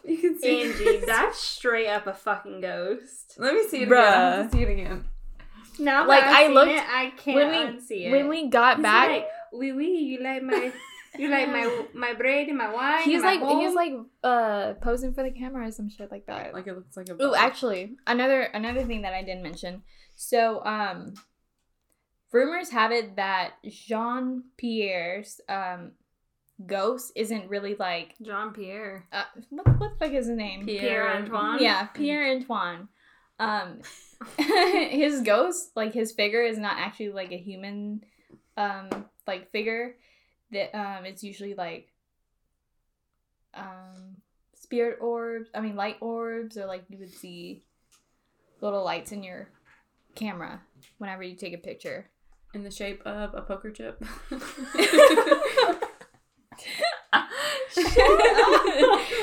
You 0.09 0.17
can 0.17 0.39
see 0.39 0.61
Angie, 0.63 1.05
that's 1.05 1.39
straight 1.39 1.87
up 1.87 2.05
a 2.07 2.13
fucking 2.13 2.61
ghost. 2.61 3.33
Let 3.37 3.53
me 3.55 3.67
see 3.67 3.81
it 3.83 3.89
Bruh. 3.89 3.99
again. 4.07 4.13
I 4.13 4.35
have 4.37 4.51
to 4.51 4.57
see 4.57 4.63
it 4.63 4.69
again. 4.69 5.05
Now 5.79 6.07
Like, 6.07 6.23
I've 6.23 6.35
I 6.35 6.45
seen 6.45 6.53
looked- 6.53 6.71
it, 6.71 6.83
I 6.87 7.13
can't 7.17 7.35
when 7.35 7.49
we- 7.49 7.79
unsee 7.79 8.07
it. 8.07 8.11
When 8.11 8.27
we 8.29 8.47
got 8.49 8.77
He's 8.77 8.83
back, 8.83 9.09
like, 9.09 9.27
wee 9.51 9.71
wee, 9.73 9.97
you 9.97 10.23
like 10.23 10.43
my, 10.43 10.71
you 11.17 11.29
like 11.29 11.47
my 11.49 11.85
my 11.93 12.13
bread 12.13 12.47
and 12.47 12.57
my 12.57 12.73
wine. 12.73 13.03
He's 13.03 13.15
and 13.15 13.23
my 13.23 13.33
like, 13.35 13.39
he 13.39 13.65
was 13.65 13.73
bowl?" 13.73 13.75
like, 13.75 13.93
uh, 14.23 14.73
posing 14.75 15.13
for 15.13 15.23
the 15.23 15.31
camera 15.31 15.67
or 15.67 15.71
some 15.71 15.89
shit 15.89 16.11
like 16.11 16.27
that. 16.27 16.53
Like 16.53 16.67
it 16.67 16.75
looks 16.75 16.95
like 16.95 17.09
a. 17.09 17.13
Ooh, 17.13 17.17
bug. 17.31 17.35
actually, 17.37 17.95
another 18.07 18.41
another 18.41 18.83
thing 18.85 19.01
that 19.01 19.13
I 19.13 19.21
didn't 19.23 19.43
mention. 19.43 19.83
So, 20.15 20.63
um, 20.65 21.13
rumors 22.31 22.69
have 22.69 22.91
it 22.91 23.15
that 23.15 23.53
Jean 23.67 24.43
Pierre's 24.57 25.39
um 25.49 25.91
ghost 26.65 27.11
isn't 27.15 27.49
really 27.49 27.75
like 27.75 28.15
Jean 28.21 28.51
Pierre. 28.53 29.07
uh, 29.11 29.23
what 29.49 29.67
what 29.79 29.99
the 29.99 30.05
fuck 30.05 30.13
is 30.13 30.27
his 30.27 30.37
name? 30.37 30.65
Pierre. 30.65 30.81
Pierre 30.81 31.15
Antoine. 31.15 31.57
Yeah, 31.61 31.85
Pierre 31.87 32.31
Antoine. 32.35 32.87
Um, 33.39 33.81
his 34.37 35.21
ghost, 35.21 35.71
like 35.75 35.93
his 35.93 36.11
figure, 36.13 36.41
is 36.43 36.57
not 36.57 36.77
actually 36.77 37.09
like 37.11 37.31
a 37.31 37.37
human, 37.37 38.03
um, 38.57 39.05
like 39.27 39.51
figure. 39.51 39.95
That 40.51 40.75
um, 40.77 41.05
it's 41.05 41.23
usually 41.23 41.53
like, 41.55 41.91
um, 43.53 44.17
spirit 44.53 44.99
orbs. 45.01 45.49
I 45.53 45.59
mean, 45.59 45.75
light 45.75 45.97
orbs, 45.99 46.57
or 46.57 46.65
like 46.65 46.85
you 46.87 46.97
would 46.99 47.13
see 47.13 47.63
little 48.61 48.83
lights 48.83 49.11
in 49.11 49.23
your 49.23 49.49
camera 50.15 50.61
whenever 50.97 51.23
you 51.23 51.35
take 51.35 51.53
a 51.53 51.57
picture. 51.57 52.09
in 52.53 52.63
the 52.63 52.71
shape 52.71 53.01
of 53.05 53.33
a 53.33 53.41
poker 53.41 53.69
chip. 53.69 54.01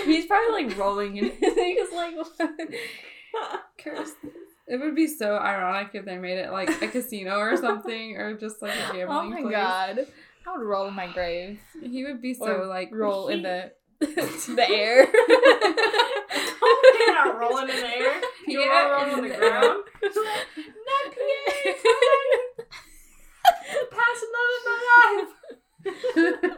He's 0.04 0.26
probably 0.26 0.64
like 0.64 0.76
rolling 0.78 1.16
in. 1.16 1.30
He's 1.40 1.92
like, 1.92 2.14
Curse. 3.78 4.12
It 4.68 4.80
would 4.80 4.94
be 4.94 5.06
so 5.08 5.36
ironic 5.36 5.90
if 5.94 6.04
they 6.04 6.18
made 6.18 6.38
it 6.38 6.52
like 6.52 6.70
a 6.82 6.88
casino 6.88 7.36
or 7.38 7.56
something, 7.56 8.16
or 8.16 8.36
just 8.36 8.62
like 8.62 8.72
a 8.72 8.88
oh 8.88 8.92
gambling 8.92 9.32
place. 9.32 9.42
oh 9.42 9.42
my 9.42 9.42
place. 9.42 9.52
god, 9.52 10.06
I 10.46 10.56
would 10.56 10.64
roll 10.64 10.86
in 10.88 10.94
my 10.94 11.08
grave. 11.12 11.58
He 11.82 12.04
would 12.04 12.20
be 12.22 12.34
so 12.34 12.44
Or 12.46 12.66
like 12.66 12.90
roll 12.92 13.28
in 13.28 13.42
the 13.42 13.72
the 14.00 14.66
air. 14.68 15.06
You're 16.98 17.14
not 17.14 17.38
rolling 17.38 17.68
in 17.68 17.76
the 17.76 17.86
air. 17.86 18.20
You're 18.46 18.62
Pierre 18.62 18.90
rolling 18.92 19.12
on 19.14 19.22
the 19.22 19.28
the 19.28 19.36
ground. 19.36 19.84
Not 20.02 21.12
Pierre. 21.12 21.74
the 23.72 23.86
past 23.90 24.24
love 24.34 24.50
of 24.58 24.64
my 24.66 24.78
life. 26.44 26.51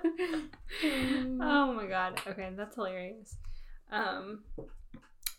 My 1.94 2.10
god. 2.10 2.20
Okay, 2.26 2.50
that's 2.56 2.74
hilarious. 2.74 3.36
Um, 3.92 4.42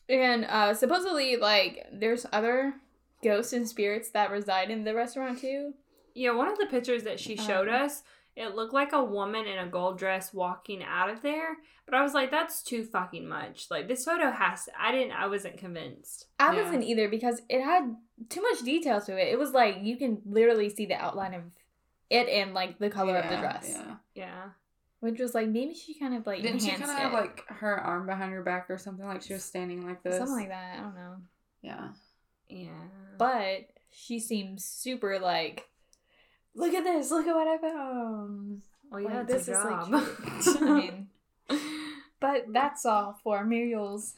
And 0.08 0.46
uh, 0.46 0.74
supposedly, 0.74 1.36
like, 1.36 1.86
there's 1.92 2.26
other 2.32 2.76
ghosts 3.24 3.54
and 3.54 3.68
spirits 3.68 4.10
that 4.12 4.32
reside 4.32 4.70
in 4.70 4.84
the 4.84 4.94
restaurant 4.94 5.40
too. 5.40 5.74
yeah, 6.14 6.32
one 6.32 6.48
of 6.48 6.58
the 6.58 6.68
pictures 6.68 7.04
that 7.04 7.20
she 7.20 7.36
showed 7.36 7.68
Um, 7.68 7.74
us, 7.84 8.04
it 8.36 8.56
looked 8.56 8.74
like 8.74 8.94
a 8.94 9.04
woman 9.04 9.46
in 9.48 9.58
a 9.58 9.68
gold 9.68 9.98
dress 9.98 10.34
walking 10.34 10.84
out 10.84 11.10
of 11.10 11.22
there. 11.22 11.58
But 11.86 11.96
I 11.96 12.04
was 12.04 12.14
like, 12.14 12.32
that's 12.32 12.64
too 12.64 12.84
fucking 12.84 13.28
much. 13.28 13.68
Like 13.70 13.88
this 13.88 14.06
photo 14.06 14.32
has. 14.32 14.70
I 14.80 14.92
didn't. 14.92 15.12
I 15.14 15.28
wasn't 15.28 15.58
convinced. 15.58 16.28
I 16.40 16.54
Yeah. 16.56 16.64
wasn't 16.64 16.84
either 16.84 17.10
because 17.10 17.42
it 17.50 17.62
had 17.64 17.96
too 18.30 18.42
much 18.42 18.62
detail 18.64 19.02
to 19.02 19.18
it. 19.18 19.28
It 19.32 19.38
was 19.40 19.52
like 19.52 19.78
you 19.82 19.98
can 19.98 20.22
literally 20.26 20.70
see 20.70 20.86
the 20.86 20.96
outline 20.96 21.34
of 21.34 21.44
it 22.10 22.28
and 22.30 22.54
like 22.54 22.80
the 22.80 22.90
color 22.90 23.18
of 23.18 23.30
the 23.30 23.38
dress, 23.38 23.70
Yeah. 23.72 23.96
Yeah. 24.16 24.44
Which 25.00 25.20
was 25.20 25.34
like 25.36 25.48
maybe 25.48 25.74
she 25.74 25.94
kind 25.94 26.16
of 26.16 26.26
like 26.26 26.42
Didn't 26.42 26.62
she 26.62 26.72
kind 26.72 26.84
of 26.84 26.90
have 26.98 27.14
like 27.14 27.44
her 27.48 27.76
arm 27.80 28.06
behind 28.06 28.32
her 28.34 28.42
back 28.44 28.68
or 28.70 28.78
something? 28.78 29.06
Like 29.06 29.22
she 29.22 29.34
was 29.34 29.44
standing 29.44 29.86
like 29.86 30.04
this. 30.04 30.18
something 30.18 30.36
like 30.36 30.50
that. 30.50 30.80
I 30.80 30.82
don't 30.82 30.96
know, 30.96 31.16
Yeah. 31.62 31.90
Yeah. 32.50 32.70
but 33.18 33.70
she 33.92 34.20
seems 34.20 34.64
super 34.66 35.20
like. 35.20 35.68
Look 36.58 36.74
at 36.74 36.84
this! 36.86 37.12
Look 37.12 37.28
at 37.28 37.36
what 37.36 37.48
I 37.48 37.58
found. 37.58 38.62
well, 38.90 39.02
yeah, 39.02 39.22
it's 39.28 39.46
this 39.46 39.48
is, 39.50 39.64
like, 39.64 39.90
job. 39.90 40.62
I 40.62 40.74
mean, 40.80 41.08
but 42.22 42.46
that's 42.54 42.86
all 42.86 43.20
for 43.24 43.44
Muriel's 43.44 44.14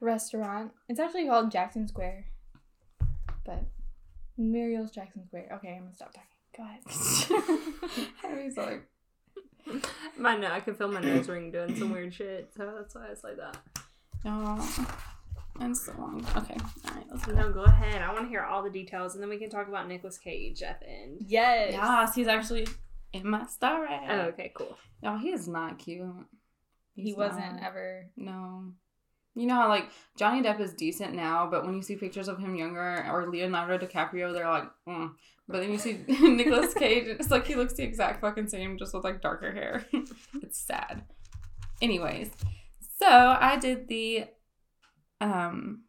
restaurant. 0.00 0.72
It's 0.90 1.00
actually 1.00 1.26
called 1.26 1.50
Jackson 1.50 1.88
Square. 1.88 2.26
But 3.46 3.64
Muriel's 4.36 4.90
Jackson 4.90 5.24
Square. 5.26 5.48
Okay, 5.54 5.74
I'm 5.74 5.84
gonna 5.84 5.94
stop 5.94 6.12
talking. 6.12 6.28
Go 6.54 6.64
ahead. 6.64 8.08
Harry's 8.22 8.56
like, 8.58 8.86
my 10.18 10.36
no, 10.36 10.48
I 10.48 10.60
could 10.60 10.76
feel 10.76 10.88
my 10.88 11.00
nose 11.00 11.28
ring 11.28 11.50
doing 11.50 11.76
some 11.76 11.92
weird 11.92 12.14
shit, 12.14 12.50
so 12.56 12.72
that's 12.76 12.94
why 12.94 13.06
it's 13.10 13.24
like 13.24 13.36
that. 13.36 13.56
oh, 14.24 14.98
and 15.60 15.76
so 15.76 15.92
long. 15.98 16.24
Okay, 16.36 16.56
all 16.88 16.94
right, 16.94 17.06
let's 17.10 17.24
go. 17.24 17.32
No, 17.32 17.52
go 17.52 17.62
ahead. 17.64 18.02
I 18.02 18.12
want 18.12 18.24
to 18.24 18.28
hear 18.28 18.42
all 18.42 18.62
the 18.62 18.70
details, 18.70 19.14
and 19.14 19.22
then 19.22 19.30
we 19.30 19.38
can 19.38 19.50
talk 19.50 19.68
about 19.68 19.88
Nicolas 19.88 20.18
Cage 20.18 20.62
at 20.62 20.80
the 20.80 20.88
end. 20.88 21.18
yes. 21.26 21.72
Yes, 21.72 22.14
he's 22.14 22.28
actually 22.28 22.66
in 23.12 23.28
my 23.28 23.46
story. 23.46 23.88
Oh, 24.08 24.20
okay, 24.20 24.52
cool. 24.54 24.76
No, 25.02 25.18
he 25.18 25.30
is 25.30 25.48
not 25.48 25.78
cute. 25.78 26.06
He 26.94 27.14
wasn't 27.14 27.54
not. 27.54 27.62
ever. 27.62 28.06
No. 28.16 28.72
You 29.34 29.46
know 29.46 29.54
how 29.54 29.68
like 29.68 29.88
Johnny 30.16 30.42
Depp 30.42 30.60
is 30.60 30.74
decent 30.74 31.14
now, 31.14 31.48
but 31.50 31.64
when 31.64 31.74
you 31.74 31.82
see 31.82 31.96
pictures 31.96 32.28
of 32.28 32.38
him 32.38 32.54
younger 32.54 33.06
or 33.10 33.30
Leonardo 33.30 33.78
DiCaprio, 33.78 34.32
they're 34.32 34.48
like, 34.48 34.68
mm. 34.86 35.12
But 35.52 35.60
then 35.60 35.70
you 35.70 35.78
see 35.78 36.00
Nicolas 36.08 36.74
Cage, 36.74 37.08
and 37.08 37.20
it's 37.20 37.30
like 37.30 37.46
he 37.46 37.54
looks 37.54 37.74
the 37.74 37.84
exact 37.84 38.20
fucking 38.20 38.48
same, 38.48 38.78
just 38.78 38.94
with 38.94 39.04
like 39.04 39.20
darker 39.20 39.52
hair. 39.52 39.84
it's 40.42 40.58
sad. 40.58 41.02
Anyways, 41.80 42.30
so 42.98 43.06
I 43.06 43.58
did 43.58 43.88
the, 43.88 44.24
um, 45.20 45.82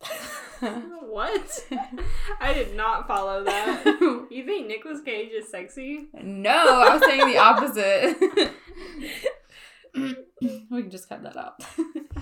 What? 0.60 1.66
I 2.40 2.54
did 2.54 2.74
not 2.74 3.06
follow 3.06 3.44
that. 3.44 3.84
You 4.30 4.46
think 4.46 4.66
Nicolas 4.66 5.02
Cage 5.02 5.32
is 5.32 5.50
sexy? 5.50 6.06
no, 6.14 6.82
I 6.82 6.94
was 6.94 7.04
saying 7.04 7.26
the 7.26 7.38
opposite. 7.38 8.16
we 10.70 10.82
can 10.82 10.90
just 10.90 11.08
cut 11.08 11.22
that 11.22 11.36
out. 11.36 11.62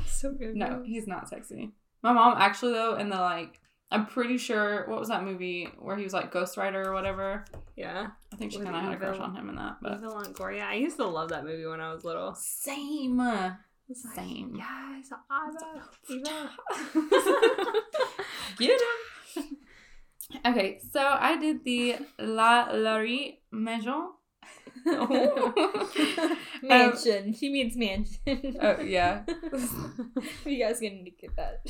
So 0.06 0.32
good. 0.32 0.56
No, 0.56 0.82
he's 0.84 1.06
not 1.06 1.28
sexy. 1.28 1.70
My 2.02 2.12
mom 2.12 2.34
actually 2.38 2.72
though, 2.72 2.96
in 2.96 3.10
the 3.10 3.16
like, 3.16 3.60
I'm 3.92 4.06
pretty 4.06 4.38
sure 4.38 4.86
what 4.88 5.00
was 5.00 5.08
that 5.08 5.24
movie 5.24 5.68
where 5.78 5.96
he 5.96 6.04
was 6.04 6.12
like 6.12 6.30
Ghost 6.30 6.56
Rider 6.56 6.88
or 6.88 6.92
whatever. 6.94 7.44
Yeah. 7.76 8.08
I 8.32 8.36
think 8.36 8.52
she 8.52 8.58
kind 8.58 8.76
of 8.76 8.82
had 8.82 8.92
a 8.92 8.96
crush 8.96 9.18
on 9.18 9.34
him 9.34 9.48
in 9.48 9.56
that, 9.56 9.78
but 9.82 10.00
Longoria. 10.00 10.62
I 10.62 10.74
used 10.74 10.96
to 10.98 11.06
love 11.06 11.30
that 11.30 11.44
movie 11.44 11.66
when 11.66 11.80
I 11.80 11.92
was 11.92 12.04
little. 12.04 12.34
same, 12.34 13.18
like, 13.18 13.52
same. 14.14 14.60
Ava. 15.32 15.82
Eva. 16.08 16.50
Get 18.58 18.80
him. 18.80 19.44
okay, 20.46 20.80
so 20.92 21.00
I 21.00 21.36
did 21.36 21.64
the 21.64 21.96
Lalaurie 22.18 23.38
Maison. 23.50 24.12
Um, 26.62 26.68
Mansion. 26.68 27.34
she 27.34 27.50
means 27.50 27.76
mansion. 27.76 28.56
oh 28.60 28.80
yeah. 28.80 29.24
you 30.46 30.58
guys 30.58 30.80
gonna 30.80 31.04
get 31.20 31.36
that. 31.36 31.66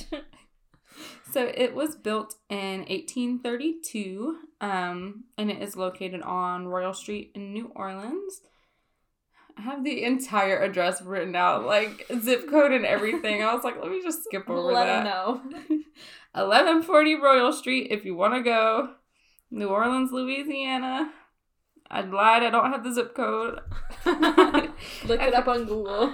So 1.32 1.48
it 1.54 1.76
was 1.76 1.94
built 1.94 2.34
in 2.48 2.80
1832, 2.88 4.36
um, 4.60 5.24
and 5.38 5.48
it 5.48 5.62
is 5.62 5.76
located 5.76 6.22
on 6.22 6.66
Royal 6.66 6.92
Street 6.92 7.30
in 7.36 7.52
New 7.52 7.70
Orleans. 7.76 8.40
I 9.56 9.62
have 9.62 9.84
the 9.84 10.02
entire 10.02 10.58
address 10.60 11.00
written 11.02 11.36
out, 11.36 11.64
like 11.66 12.04
zip 12.20 12.48
code 12.50 12.72
and 12.72 12.84
everything. 12.84 13.44
I 13.44 13.54
was 13.54 13.62
like, 13.62 13.76
let 13.80 13.92
me 13.92 14.02
just 14.02 14.24
skip 14.24 14.44
over 14.50 14.72
Let 14.72 14.86
that. 14.86 15.04
them 15.04 15.50
know. 15.68 15.76
1140 16.32 17.14
Royal 17.16 17.52
Street 17.52 17.92
if 17.92 18.04
you 18.04 18.16
want 18.16 18.34
to 18.34 18.42
go. 18.42 18.94
New 19.52 19.68
Orleans, 19.68 20.10
Louisiana. 20.10 21.12
I 21.88 22.00
lied, 22.02 22.42
I 22.42 22.50
don't 22.50 22.72
have 22.72 22.82
the 22.82 22.92
zip 22.92 23.14
code. 23.14 23.60
Look 24.04 25.20
it 25.20 25.34
up 25.34 25.46
on 25.46 25.64
Google. 25.64 26.12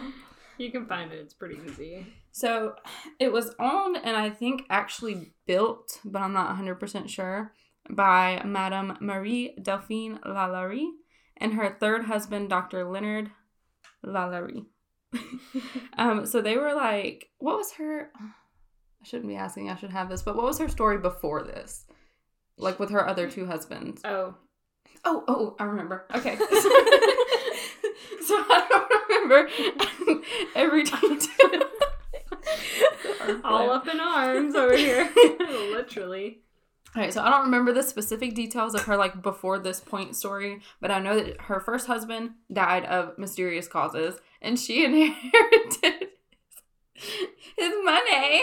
You 0.59 0.71
can 0.71 0.87
find 0.87 1.13
it. 1.13 1.17
It's 1.21 1.35
pretty 1.35 1.59
easy. 1.67 2.07
So 2.37 2.75
it 3.19 3.33
was 3.33 3.55
owned 3.59 3.97
and 4.05 4.15
I 4.15 4.29
think 4.29 4.65
actually 4.69 5.33
built, 5.47 6.01
but 6.05 6.21
I'm 6.21 6.35
not 6.35 6.55
100% 6.55 7.09
sure, 7.09 7.55
by 7.89 8.43
Madame 8.45 8.99
Marie 9.01 9.57
Delphine 9.63 10.19
Lalaurie 10.19 10.91
and 11.39 11.55
her 11.55 11.79
third 11.81 12.05
husband, 12.05 12.51
Dr. 12.51 12.85
Leonard 12.85 13.31
Lalaurie. 14.05 14.67
um, 15.97 16.27
so 16.27 16.43
they 16.43 16.59
were 16.59 16.75
like, 16.75 17.31
what 17.39 17.57
was 17.57 17.73
her? 17.79 18.11
I 18.21 19.07
shouldn't 19.07 19.31
be 19.31 19.37
asking, 19.37 19.71
I 19.71 19.77
should 19.77 19.93
have 19.93 20.11
this, 20.11 20.21
but 20.21 20.37
what 20.37 20.45
was 20.45 20.59
her 20.59 20.69
story 20.69 20.99
before 20.99 21.43
this? 21.43 21.87
Like 22.59 22.79
with 22.79 22.91
her 22.91 23.09
other 23.09 23.31
two 23.31 23.47
husbands. 23.47 24.03
Oh. 24.05 24.35
Oh, 25.07 25.25
oh, 25.27 25.57
I 25.59 25.65
remember. 25.65 26.05
Okay. 26.15 26.37
so 26.41 26.45
I 26.51 28.67
don't 28.69 28.93
remember 29.09 29.49
every 30.55 30.85
detail. 30.85 31.63
All 33.45 33.71
up 33.71 33.89
in 33.89 34.01
arms 34.01 34.55
over 34.55 34.77
here. 34.77 35.11
Literally. 35.41 36.41
All 36.95 37.03
right, 37.03 37.13
so 37.13 37.23
I 37.23 37.29
don't 37.29 37.45
remember 37.45 37.73
the 37.73 37.83
specific 37.83 38.35
details 38.35 38.75
of 38.75 38.83
her 38.85 38.97
like 38.97 39.21
before 39.21 39.59
this 39.59 39.81
point 39.81 40.17
story, 40.17 40.61
but 40.81 40.91
I 40.91 40.99
know 40.99 41.21
that 41.21 41.43
her 41.43 41.61
first 41.61 41.87
husband 41.89 42.31
died 42.51 42.87
of 42.87 43.19
mysterious 43.19 43.69
causes, 43.69 44.19
and 44.41 44.59
she 44.59 44.83
inherited 44.87 46.09
his 46.95 47.73
money. 47.85 48.41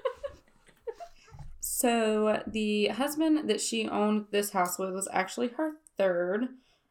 so 1.60 2.40
the 2.46 2.88
husband 2.88 3.50
that 3.50 3.60
she 3.60 3.88
owned 3.88 4.26
this 4.30 4.50
house 4.50 4.78
with 4.78 4.92
was 4.92 5.08
actually 5.12 5.48
her 5.56 5.72
third. 5.96 6.48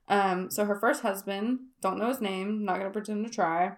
Um, 0.09 0.51
so 0.51 0.65
her 0.65 0.75
first 0.75 1.03
husband, 1.03 1.59
don't 1.81 1.99
know 1.99 2.09
his 2.09 2.19
name, 2.19 2.65
not 2.65 2.79
gonna 2.79 2.89
pretend 2.89 3.25
to 3.25 3.31
try, 3.31 3.77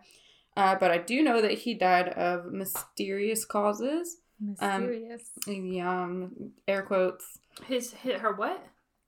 uh, 0.59 0.75
but 0.79 0.91
I 0.91 0.97
do 0.97 1.23
know 1.23 1.41
that 1.41 1.51
he 1.53 1.73
died 1.73 2.09
of 2.09 2.51
mysterious 2.51 3.45
causes. 3.45 4.17
Mysterious. 4.39 5.23
Yeah, 5.47 6.03
um, 6.03 6.51
air 6.67 6.83
quotes. 6.83 7.39
His 7.65 7.91
hit 7.93 8.19
her 8.19 8.33
what? 8.33 8.63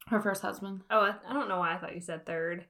Her 0.08 0.20
first 0.22 0.42
husband. 0.42 0.82
Oh, 0.90 1.00
I, 1.00 1.14
I 1.30 1.34
don't 1.34 1.48
know 1.48 1.60
why 1.60 1.74
I 1.76 1.78
thought 1.78 1.96
you 1.96 2.02
said 2.02 2.26
third. 2.26 2.66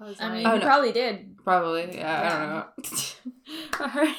I 0.00 0.04
I 0.04 0.08
like, 0.08 0.32
mean, 0.32 0.46
Oh, 0.46 0.54
you 0.54 0.58
no. 0.60 0.64
probably 0.66 0.92
did. 0.92 1.36
Probably, 1.44 1.96
yeah, 1.96 2.66
I 2.74 3.78
don't 3.78 3.88
know. 3.88 3.88
her, 3.88 4.14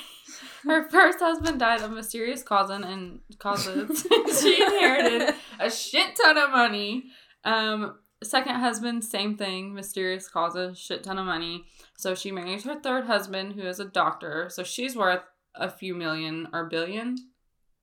her 0.64 0.90
first 0.90 1.20
husband 1.20 1.60
died 1.60 1.82
of 1.82 1.92
mysterious 1.92 2.42
causes 2.44 2.82
and 2.86 3.20
causes. 3.40 4.06
she 4.42 4.62
inherited 4.64 5.36
a 5.60 5.70
shit 5.70 6.16
ton 6.22 6.38
of 6.38 6.52
money. 6.52 7.06
Um, 7.44 7.96
second 8.24 8.56
husband, 8.56 9.04
same 9.04 9.36
thing, 9.36 9.74
mysterious 9.74 10.30
causes, 10.30 10.80
shit 10.80 11.04
ton 11.04 11.18
of 11.18 11.26
money. 11.26 11.66
So 12.04 12.16
she 12.16 12.34
marries 12.34 12.66
her 12.66 12.78
third 12.82 13.06
husband, 13.06 13.54
who 13.54 13.62
is 13.62 13.80
a 13.80 13.86
doctor. 13.86 14.50
So 14.50 14.62
she's 14.62 14.94
worth 14.94 15.22
a 15.56 15.70
few 15.70 15.96
million 15.96 16.50
or 16.52 16.66
billion. 16.66 17.16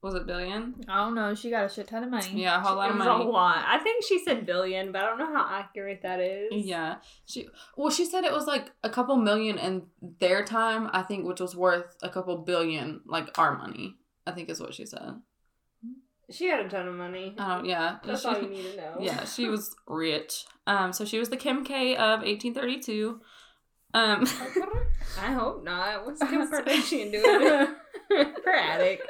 Was 0.03 0.15
it 0.15 0.27
billion? 0.27 0.75
I 0.89 0.97
don't 0.97 1.15
know. 1.15 1.35
She 1.35 1.49
got 1.49 1.65
a 1.65 1.69
shit 1.71 1.89
ton 1.89 2.05
of 2.05 2.11
money. 2.11 2.43
Yeah, 2.43 2.59
a 2.59 2.61
whole 2.61 2.77
lot 2.77 2.91
it 2.91 2.93
of 2.93 2.99
money. 2.99 3.25
a 3.25 3.27
lot. 3.27 3.65
I 3.67 3.79
think 3.79 4.05
she 4.05 4.23
said 4.23 4.45
billion, 4.45 4.93
but 4.93 5.01
I 5.01 5.07
don't 5.07 5.21
know 5.21 5.33
how 5.33 5.47
accurate 5.49 6.03
that 6.03 6.21
is. 6.21 6.51
Yeah. 6.53 6.97
She 7.25 7.49
well, 7.79 7.89
she 7.89 8.05
said 8.05 8.25
it 8.25 8.33
was 8.33 8.47
like 8.47 8.71
a 8.85 8.91
couple 8.91 9.17
million 9.17 9.57
in 9.57 9.85
their 10.21 10.45
time, 10.45 10.91
I 10.93 11.01
think, 11.01 11.27
which 11.27 11.41
was 11.41 11.57
worth 11.57 11.97
a 12.03 12.11
couple 12.11 12.37
billion, 12.37 13.01
like 13.07 13.39
our 13.39 13.57
money. 13.57 13.97
I 14.27 14.33
think 14.33 14.51
is 14.51 14.61
what 14.61 14.75
she 14.75 14.85
said. 14.85 15.15
She 16.31 16.47
had 16.47 16.67
a 16.67 16.69
ton 16.69 16.89
of 16.89 16.95
money. 16.95 17.35
I 17.39 17.57
don't 17.57 17.65
yeah. 17.65 17.97
That's 18.05 18.21
she, 18.21 18.29
all 18.29 18.43
you 18.43 18.51
need 18.51 18.71
to 18.73 18.77
know. 18.77 18.97
yeah, 19.01 19.25
she 19.25 19.49
was 19.49 19.75
rich. 19.87 20.45
Um, 20.67 20.93
so 20.93 21.07
she 21.07 21.19
was 21.19 21.31
the 21.31 21.39
Kim 21.39 21.65
K 21.65 21.97
of 21.97 22.23
eighteen 22.23 22.53
thirty 22.53 22.81
two. 22.81 23.23
Um 23.93 24.25
I 25.21 25.33
hope 25.33 25.65
not. 25.65 26.07
What's 26.07 26.21
Kim 26.21 26.49
Kardashian 26.51 27.11
doing? 27.13 27.75
Her 28.45 28.55
attic. 28.55 29.01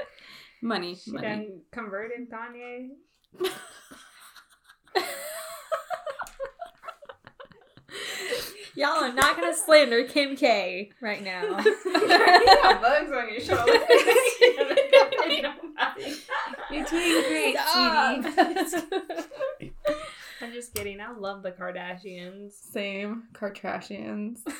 money. 0.62 0.94
She 0.94 1.10
money. 1.12 1.26
done 1.26 1.60
converted 1.72 2.30
Kanye. 2.30 2.88
Y'all 8.76 9.02
are 9.04 9.12
not 9.12 9.36
gonna 9.36 9.54
slander 9.54 10.04
Kim 10.04 10.36
K 10.36 10.90
right 11.02 11.22
now. 11.22 11.58
you 11.58 11.76
got 12.62 12.80
bugs 12.80 13.10
on 13.12 13.30
your 13.30 13.40
shoulder. 13.40 13.72
You're 16.70 16.84
doing 16.84 17.24
great, 17.28 17.56
sweetie. 19.58 19.72
I'm 20.42 20.52
just 20.52 20.74
kidding. 20.74 21.00
I 21.00 21.12
love 21.12 21.42
the 21.42 21.52
Kardashians. 21.52 22.52
Same. 22.52 23.24
Kardashians. 23.32 24.38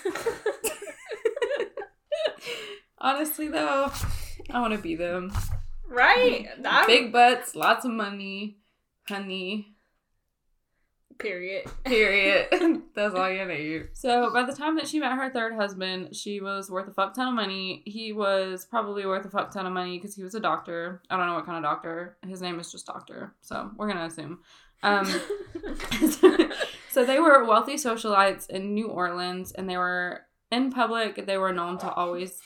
Honestly, 2.99 3.49
though, 3.49 3.91
I 4.51 4.61
want 4.61 4.75
to 4.75 4.81
be 4.81 4.95
them. 4.95 5.33
Right? 5.89 6.47
I'm- 6.65 6.87
Big 6.87 7.13
butts, 7.13 7.55
lots 7.55 7.85
of 7.85 7.93
money, 7.93 8.59
honey. 9.09 9.75
Period. 11.19 11.67
Period. 11.85 12.49
That's 12.95 13.15
all 13.15 13.31
you 13.31 13.45
need. 13.45 13.89
So 13.93 14.33
by 14.33 14.45
the 14.45 14.55
time 14.55 14.77
that 14.77 14.89
she 14.89 14.99
met 15.01 15.13
her 15.13 15.31
third 15.31 15.55
husband, 15.55 16.17
she 16.17 16.41
was 16.41 16.71
worth 16.71 16.89
a 16.89 16.95
fuck 16.95 17.15
ton 17.15 17.29
of 17.29 17.35
money. 17.35 17.83
He 17.85 18.13
was 18.15 18.65
probably 18.65 19.05
worth 19.05 19.27
a 19.27 19.31
fuck 19.31 19.51
ton 19.53 19.67
of 19.67 19.73
money 19.75 19.99
because 19.99 20.15
he 20.15 20.23
was 20.23 20.35
a 20.35 20.41
doctor. 20.41 21.03
I 21.11 21.19
don't 21.19 21.27
know 21.27 21.35
what 21.35 21.45
kind 21.45 21.59
of 21.59 21.63
doctor. 21.63 22.17
His 22.27 22.41
name 22.41 22.59
is 22.59 22.73
just 22.73 22.87
doctor. 22.87 23.35
So 23.43 23.71
we're 23.77 23.89
gonna 23.89 24.07
assume. 24.07 24.39
Um, 24.83 25.07
so 26.91 27.05
they 27.05 27.21
were 27.21 27.45
wealthy 27.45 27.75
socialites 27.75 28.49
in 28.49 28.75
New 28.75 28.89
Orleans, 28.89 29.53
and 29.53 29.69
they 29.69 29.77
were 29.77 30.23
in 30.51 30.71
public. 30.71 31.27
They 31.27 31.37
were 31.37 31.53
known 31.53 31.79
to 31.79 31.91
always. 31.93 32.41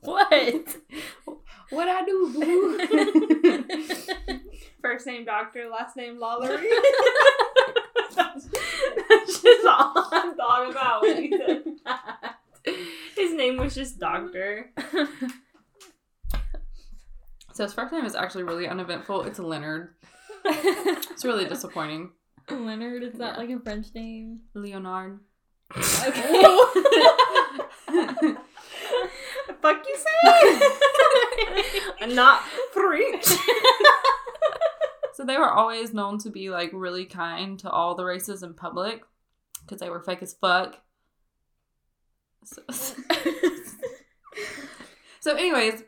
what? 0.00 0.76
What 1.70 1.88
I 1.88 2.04
do? 2.04 2.32
boo? 2.34 2.78
First 4.82 5.06
name 5.06 5.24
Doctor, 5.24 5.68
last 5.70 5.96
name 5.96 6.18
Lalaurie. 6.18 6.68
that's, 8.14 8.46
that's 9.08 9.42
just 9.42 9.66
all 9.66 10.08
I 10.12 10.32
thought 10.36 10.70
about 10.70 11.00
when 11.02 11.24
you 11.24 11.38
said 11.38 11.64
that. 11.86 12.36
His 13.16 13.32
name 13.32 13.56
was 13.56 13.74
just 13.74 13.98
Doctor. 13.98 14.70
so 17.54 17.64
his 17.64 17.72
first 17.72 17.92
name 17.92 18.04
is 18.04 18.14
actually 18.14 18.44
really 18.44 18.68
uneventful. 18.68 19.22
It's 19.22 19.38
Leonard. 19.38 19.94
It's 21.12 21.24
really 21.24 21.44
disappointing. 21.46 22.12
Leonard, 22.50 23.02
is 23.02 23.14
that 23.18 23.38
like 23.38 23.50
a 23.50 23.58
French 23.60 23.94
name? 23.94 24.40
Leonard. 24.54 25.20
Okay. 25.76 26.42
Fuck 29.62 29.86
you 29.86 29.96
say? 29.96 30.60
I'm 32.00 32.14
not 32.14 32.42
French. 32.72 33.26
So 35.14 35.24
they 35.24 35.36
were 35.36 35.50
always 35.50 35.94
known 35.94 36.18
to 36.18 36.30
be 36.30 36.50
like 36.50 36.70
really 36.72 37.04
kind 37.04 37.58
to 37.60 37.70
all 37.70 37.94
the 37.94 38.04
races 38.04 38.42
in 38.42 38.54
public 38.54 39.02
because 39.62 39.80
they 39.80 39.90
were 39.90 40.02
fake 40.02 40.22
as 40.22 40.34
fuck. 40.34 40.78
So, 42.44 42.62
so 45.20 45.36
anyways, 45.36 45.84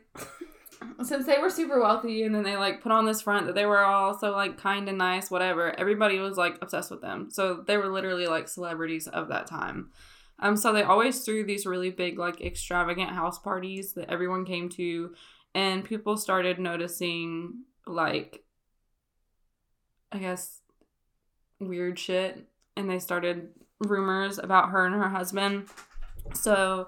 since 1.05 1.25
they 1.25 1.37
were 1.37 1.49
super 1.49 1.79
wealthy 1.81 2.23
and 2.23 2.33
then 2.33 2.43
they 2.43 2.57
like 2.57 2.81
put 2.81 2.91
on 2.91 3.05
this 3.05 3.21
front 3.21 3.45
that 3.45 3.55
they 3.55 3.65
were 3.65 3.83
all 3.83 4.17
so 4.17 4.31
like 4.31 4.57
kind 4.57 4.87
and 4.89 4.97
nice, 4.97 5.31
whatever, 5.31 5.77
everybody 5.79 6.19
was 6.19 6.37
like 6.37 6.57
obsessed 6.61 6.91
with 6.91 7.01
them. 7.01 7.29
So 7.31 7.63
they 7.65 7.77
were 7.77 7.89
literally 7.89 8.27
like 8.27 8.47
celebrities 8.47 9.07
of 9.07 9.29
that 9.29 9.47
time. 9.47 9.91
Um, 10.39 10.57
so 10.57 10.73
they 10.73 10.83
always 10.83 11.21
threw 11.21 11.45
these 11.45 11.65
really 11.65 11.91
big, 11.91 12.19
like 12.19 12.41
extravagant 12.41 13.11
house 13.11 13.39
parties 13.39 13.93
that 13.93 14.09
everyone 14.09 14.43
came 14.45 14.67
to, 14.69 15.13
and 15.53 15.85
people 15.85 16.17
started 16.17 16.59
noticing 16.59 17.63
like 17.87 18.43
I 20.11 20.17
guess, 20.17 20.61
weird 21.59 21.99
shit. 21.99 22.47
And 22.77 22.89
they 22.89 22.99
started 22.99 23.49
rumors 23.79 24.37
about 24.37 24.69
her 24.69 24.85
and 24.85 24.95
her 24.95 25.09
husband. 25.09 25.67
So 26.33 26.87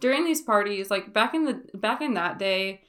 during 0.00 0.24
these 0.24 0.42
parties, 0.42 0.90
like 0.90 1.12
back 1.12 1.34
in 1.34 1.44
the 1.44 1.62
back 1.74 2.02
in 2.02 2.14
that 2.14 2.38
day, 2.38 2.82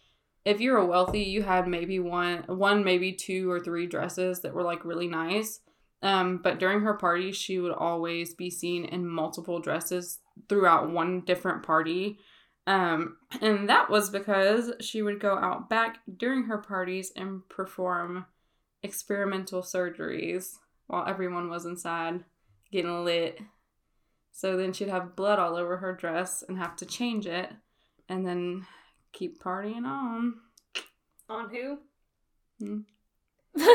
if 0.46 0.62
you 0.62 0.72
were 0.72 0.86
wealthy, 0.86 1.24
you 1.24 1.42
had 1.42 1.68
maybe 1.68 2.00
one 2.00 2.44
one, 2.48 2.84
maybe 2.84 3.12
two 3.12 3.50
or 3.52 3.60
three 3.60 3.88
dresses 3.88 4.42
that 4.42 4.54
were 4.54 4.64
like 4.64 4.86
really 4.86 5.08
nice. 5.08 5.60
Um, 6.02 6.40
but 6.44 6.60
during 6.60 6.82
her 6.82 6.94
parties, 6.94 7.36
she 7.36 7.58
would 7.58 7.72
always 7.72 8.36
be 8.36 8.52
seen 8.52 8.86
in 8.86 9.08
multiple 9.08 9.60
dresses 9.60 10.20
throughout 10.48 10.92
one 10.92 11.22
different 11.22 11.64
party. 11.64 12.20
Um, 12.68 13.18
and 13.42 13.70
that 13.70 13.90
was 13.90 14.10
because 14.10 14.72
she 14.82 15.02
would 15.02 15.20
go 15.20 15.38
out 15.38 15.70
back 15.70 15.98
during 16.18 16.44
her 16.44 16.60
parties 16.60 17.12
and 17.16 17.48
perform 17.50 18.26
experimental 18.84 19.64
surgeries 19.64 20.50
while 20.88 21.08
everyone 21.08 21.50
was 21.50 21.66
inside 21.66 22.24
getting 22.72 23.04
lit. 23.04 23.40
So 24.32 24.58
then 24.58 24.74
she'd 24.74 24.90
have 24.90 25.16
blood 25.16 25.40
all 25.40 25.56
over 25.56 25.78
her 25.78 25.96
dress 25.96 26.44
and 26.48 26.58
have 26.58 26.76
to 26.78 26.86
change 26.86 27.26
it 27.26 27.50
and 28.10 28.28
then 28.28 28.66
keep 29.16 29.42
partying 29.42 29.86
on. 29.86 30.36
On 31.30 31.50
who? 31.50 31.80
Hmm. 32.60 32.80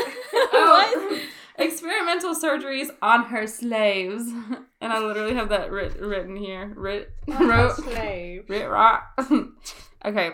Oh, 0.53 1.19
experimental 1.57 2.35
surgeries 2.35 2.89
on 3.01 3.25
her 3.25 3.47
slaves. 3.47 4.23
And 4.83 4.91
I 4.91 4.97
literally 4.97 5.35
have 5.35 5.49
that 5.49 5.71
writ- 5.71 5.99
written 5.99 6.35
here. 6.35 6.73
Writ- 6.75 7.13
wrote. 7.27 7.75
slave. 7.75 8.45
Writ 8.49 8.67
rock. 8.67 9.03
okay. 10.03 10.31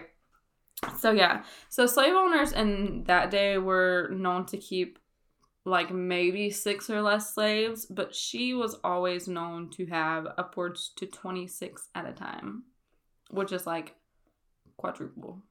So 1.00 1.12
yeah. 1.12 1.44
So 1.68 1.86
slave 1.86 2.14
owners 2.14 2.54
in 2.54 3.04
that 3.08 3.30
day 3.30 3.58
were 3.58 4.10
known 4.14 4.46
to 4.46 4.58
keep 4.58 5.00
like 5.66 5.92
maybe 5.92 6.50
six 6.50 6.90
or 6.90 7.02
less 7.02 7.34
slaves, 7.34 7.86
but 7.88 8.16
she 8.16 8.54
was 8.54 8.78
always 8.86 9.28
known 9.28 9.70
to 9.72 9.86
have 9.88 10.26
upwards 10.38 10.94
to 10.96 11.06
26 11.06 11.90
at 11.94 12.08
a 12.08 12.14
time, 12.14 12.64
which 13.32 13.52
is 13.52 13.68
like 13.68 13.97
quadruple 14.78 15.42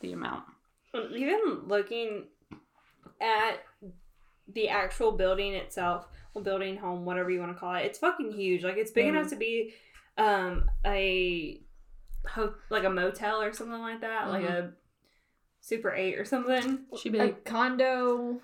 the 0.00 0.12
amount. 0.12 0.44
Even 1.14 1.62
looking 1.66 2.24
at 3.20 3.62
the 4.48 4.68
actual 4.68 5.12
building 5.12 5.54
itself, 5.54 6.06
well, 6.34 6.44
building, 6.44 6.76
home, 6.76 7.04
whatever 7.04 7.30
you 7.30 7.40
want 7.40 7.52
to 7.52 7.58
call 7.58 7.74
it, 7.74 7.84
it's 7.84 7.98
fucking 7.98 8.32
huge. 8.32 8.62
Like 8.64 8.76
it's 8.76 8.90
big 8.92 9.06
Mhm. 9.06 9.08
enough 9.10 9.28
to 9.30 9.36
be 9.36 9.74
um 10.18 10.70
a 10.86 11.60
ho- 12.26 12.54
like 12.70 12.84
a 12.84 12.90
motel 12.90 13.42
or 13.42 13.52
something 13.52 13.80
like 13.80 14.00
that, 14.00 14.28
like 14.30 14.44
a 14.44 14.72
Super 15.60 15.92
Eight 15.92 16.18
or 16.18 16.24
something. 16.24 16.86
She 16.98 17.08
a 17.08 17.12
big. 17.12 17.44
condo. 17.44 18.40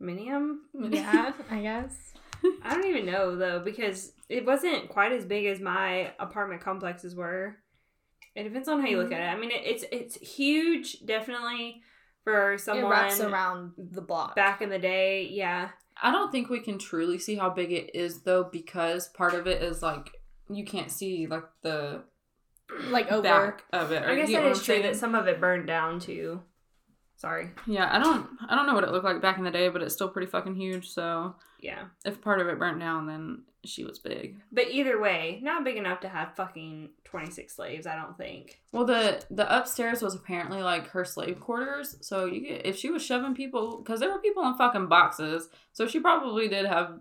Minium. 0.00 0.58
Yeah, 0.92 1.32
I 1.50 1.60
guess. 1.62 2.12
I 2.62 2.74
don't 2.74 2.86
even 2.86 3.06
know 3.06 3.34
though 3.36 3.60
because 3.60 4.12
it 4.28 4.44
wasn't 4.44 4.88
quite 4.90 5.12
as 5.12 5.24
big 5.24 5.46
as 5.46 5.58
my 5.58 6.12
apartment 6.18 6.60
complexes 6.60 7.14
were. 7.16 7.56
It 8.36 8.44
depends 8.44 8.68
on 8.68 8.80
how 8.80 8.86
you 8.86 8.98
look 8.98 9.12
at 9.12 9.18
mm-hmm. 9.18 9.34
it. 9.34 9.36
I 9.36 9.40
mean, 9.40 9.50
it, 9.50 9.62
it's 9.64 9.84
it's 9.90 10.16
huge, 10.16 11.04
definitely 11.06 11.82
for 12.22 12.58
someone 12.58 12.84
it 12.84 12.88
wraps 12.88 13.20
around 13.20 13.72
the 13.78 14.02
block. 14.02 14.36
back 14.36 14.60
in 14.60 14.68
the 14.68 14.78
day. 14.78 15.26
Yeah, 15.30 15.70
I 16.02 16.12
don't 16.12 16.30
think 16.30 16.50
we 16.50 16.60
can 16.60 16.78
truly 16.78 17.18
see 17.18 17.36
how 17.36 17.48
big 17.48 17.72
it 17.72 17.94
is 17.94 18.22
though, 18.22 18.44
because 18.44 19.08
part 19.08 19.32
of 19.32 19.46
it 19.46 19.62
is 19.62 19.82
like 19.82 20.12
you 20.50 20.64
can't 20.64 20.90
see 20.90 21.26
like 21.26 21.44
the 21.62 22.02
like 22.88 23.10
over. 23.10 23.22
back 23.22 23.64
of 23.72 23.90
it. 23.90 24.02
or 24.02 24.10
I 24.10 24.16
guess 24.16 24.28
you 24.28 24.36
get 24.36 24.42
that 24.42 24.48
what 24.48 24.52
is 24.52 24.58
I'm 24.58 24.64
true 24.64 24.82
that 24.82 24.96
some 24.96 25.14
of 25.14 25.26
it 25.28 25.40
burned 25.40 25.66
down 25.66 25.98
too. 25.98 26.42
Sorry. 27.16 27.50
Yeah, 27.66 27.88
I 27.90 27.98
don't 27.98 28.28
I 28.48 28.54
don't 28.54 28.66
know 28.66 28.74
what 28.74 28.84
it 28.84 28.90
looked 28.90 29.06
like 29.06 29.22
back 29.22 29.38
in 29.38 29.44
the 29.44 29.50
day, 29.50 29.70
but 29.70 29.82
it's 29.82 29.94
still 29.94 30.08
pretty 30.10 30.30
fucking 30.30 30.56
huge. 30.56 30.90
So 30.90 31.36
Yeah, 31.60 31.84
if 32.04 32.20
part 32.20 32.40
of 32.42 32.48
it 32.48 32.58
burnt 32.58 32.80
down, 32.80 33.06
then 33.06 33.44
she 33.66 33.84
was 33.84 33.98
big. 33.98 34.38
but 34.52 34.70
either 34.70 35.00
way, 35.00 35.40
not 35.42 35.64
big 35.64 35.76
enough 35.76 36.00
to 36.00 36.08
have 36.08 36.34
fucking 36.36 36.90
twenty 37.04 37.30
six 37.30 37.56
slaves. 37.56 37.86
I 37.86 37.96
don't 37.96 38.16
think. 38.16 38.60
Well, 38.72 38.84
the 38.84 39.24
the 39.30 39.56
upstairs 39.56 40.02
was 40.02 40.14
apparently 40.14 40.62
like 40.62 40.88
her 40.88 41.04
slave 41.04 41.40
quarters. 41.40 41.96
So 42.00 42.26
you 42.26 42.40
get, 42.40 42.66
if 42.66 42.76
she 42.76 42.90
was 42.90 43.04
shoving 43.04 43.34
people, 43.34 43.78
because 43.78 44.00
there 44.00 44.10
were 44.10 44.20
people 44.20 44.46
in 44.46 44.56
fucking 44.56 44.88
boxes, 44.88 45.48
so 45.72 45.86
she 45.86 46.00
probably 46.00 46.48
did 46.48 46.66
have 46.66 46.98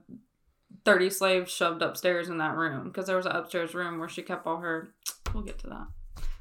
thirty 0.84 1.10
slaves 1.10 1.52
shoved 1.52 1.82
upstairs 1.82 2.30
in 2.30 2.38
that 2.38 2.56
room 2.56 2.86
because 2.86 3.08
there 3.08 3.18
was 3.18 3.26
an 3.26 3.34
upstairs 3.34 3.74
room 3.74 4.00
where 4.00 4.10
she 4.10 4.22
kept 4.22 4.46
all 4.46 4.58
her. 4.58 4.90
We'll 5.34 5.44
get 5.44 5.60
to 5.60 5.68
that. 5.68 5.88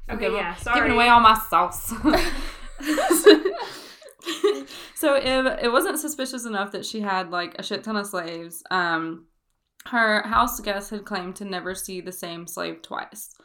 Okay, 0.09 0.29
well, 0.29 0.37
yeah. 0.37 0.55
Sorry. 0.55 0.79
Giving 0.79 0.93
away 0.93 1.09
all 1.09 1.19
my 1.19 1.37
sauce. 1.49 1.89
so 4.95 5.15
if 5.15 5.63
it 5.63 5.71
wasn't 5.71 5.99
suspicious 5.99 6.45
enough 6.45 6.71
that 6.71 6.85
she 6.85 7.01
had 7.01 7.31
like 7.31 7.55
a 7.57 7.63
shit 7.63 7.83
ton 7.83 7.95
of 7.95 8.05
slaves, 8.05 8.63
um, 8.71 9.25
her 9.87 10.23
house 10.23 10.59
guests 10.59 10.89
had 10.89 11.05
claimed 11.05 11.35
to 11.37 11.45
never 11.45 11.75
see 11.75 12.01
the 12.01 12.11
same 12.11 12.47
slave 12.47 12.81
twice. 12.81 13.35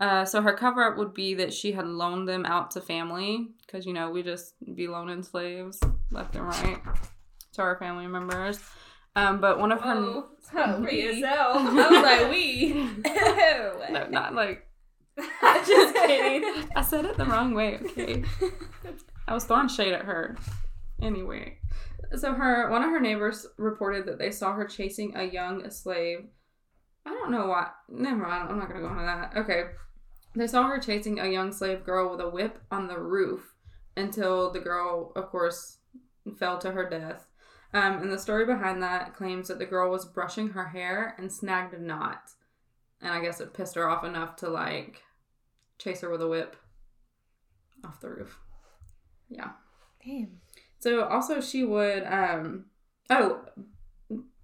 Uh, 0.00 0.24
so 0.24 0.42
her 0.42 0.54
cover 0.54 0.82
up 0.82 0.98
would 0.98 1.14
be 1.14 1.34
that 1.34 1.52
she 1.52 1.72
had 1.72 1.86
loaned 1.86 2.28
them 2.28 2.44
out 2.44 2.70
to 2.72 2.80
family 2.80 3.48
because 3.64 3.86
you 3.86 3.92
know 3.92 4.10
we 4.10 4.22
just 4.22 4.54
be 4.74 4.88
loaning 4.88 5.22
slaves 5.22 5.80
left 6.10 6.34
and 6.34 6.46
right 6.46 6.78
to 7.52 7.62
our 7.62 7.78
family 7.78 8.06
members. 8.06 8.60
Um, 9.16 9.40
but 9.40 9.60
one 9.60 9.70
of 9.70 9.80
her 9.82 9.94
Oh, 9.94 10.28
Oh, 10.56 10.82
for 10.82 10.90
yourself. 10.90 11.56
I 11.56 11.88
was 11.88 12.02
like, 12.02 12.30
we. 12.30 12.72
no, 13.92 14.06
not 14.10 14.34
like 14.34 14.66
Just 15.66 15.94
kidding. 15.94 16.68
I 16.74 16.82
said 16.82 17.04
it 17.04 17.16
the 17.16 17.24
wrong 17.24 17.54
way. 17.54 17.78
Okay, 17.82 18.24
I 19.28 19.34
was 19.34 19.44
throwing 19.44 19.68
shade 19.68 19.92
at 19.92 20.04
her. 20.04 20.36
Anyway, 21.00 21.58
so 22.16 22.32
her 22.34 22.70
one 22.70 22.82
of 22.82 22.90
her 22.90 23.00
neighbors 23.00 23.46
reported 23.56 24.06
that 24.06 24.18
they 24.18 24.30
saw 24.30 24.54
her 24.54 24.66
chasing 24.66 25.16
a 25.16 25.24
young 25.24 25.70
slave. 25.70 26.26
I 27.06 27.10
don't 27.10 27.30
know 27.30 27.46
why. 27.46 27.68
Never 27.88 28.26
mind. 28.26 28.48
I'm 28.48 28.58
not 28.58 28.68
gonna 28.68 28.80
go 28.80 28.88
into 28.88 29.02
that. 29.02 29.36
Okay, 29.36 29.64
they 30.34 30.46
saw 30.46 30.64
her 30.64 30.78
chasing 30.78 31.20
a 31.20 31.28
young 31.28 31.52
slave 31.52 31.84
girl 31.84 32.10
with 32.10 32.20
a 32.20 32.28
whip 32.28 32.60
on 32.70 32.88
the 32.88 32.98
roof 32.98 33.54
until 33.96 34.50
the 34.50 34.60
girl, 34.60 35.12
of 35.14 35.30
course, 35.30 35.78
fell 36.38 36.58
to 36.58 36.72
her 36.72 36.88
death. 36.88 37.26
Um, 37.72 38.02
and 38.02 38.12
the 38.12 38.18
story 38.18 38.46
behind 38.46 38.82
that 38.82 39.14
claims 39.14 39.48
that 39.48 39.58
the 39.58 39.66
girl 39.66 39.90
was 39.90 40.04
brushing 40.04 40.50
her 40.50 40.68
hair 40.68 41.14
and 41.18 41.32
snagged 41.32 41.74
a 41.74 41.82
knot, 41.82 42.30
and 43.00 43.12
I 43.12 43.20
guess 43.20 43.40
it 43.40 43.54
pissed 43.54 43.74
her 43.74 43.88
off 43.88 44.04
enough 44.04 44.36
to 44.36 44.48
like 44.48 45.02
chase 45.78 46.00
her 46.00 46.10
with 46.10 46.22
a 46.22 46.28
whip 46.28 46.56
off 47.84 48.00
the 48.00 48.10
roof. 48.10 48.38
Yeah. 49.28 49.50
Damn. 50.04 50.40
So 50.84 51.04
also 51.06 51.40
she 51.40 51.64
would 51.64 52.04
um 52.04 52.66
oh 53.08 53.40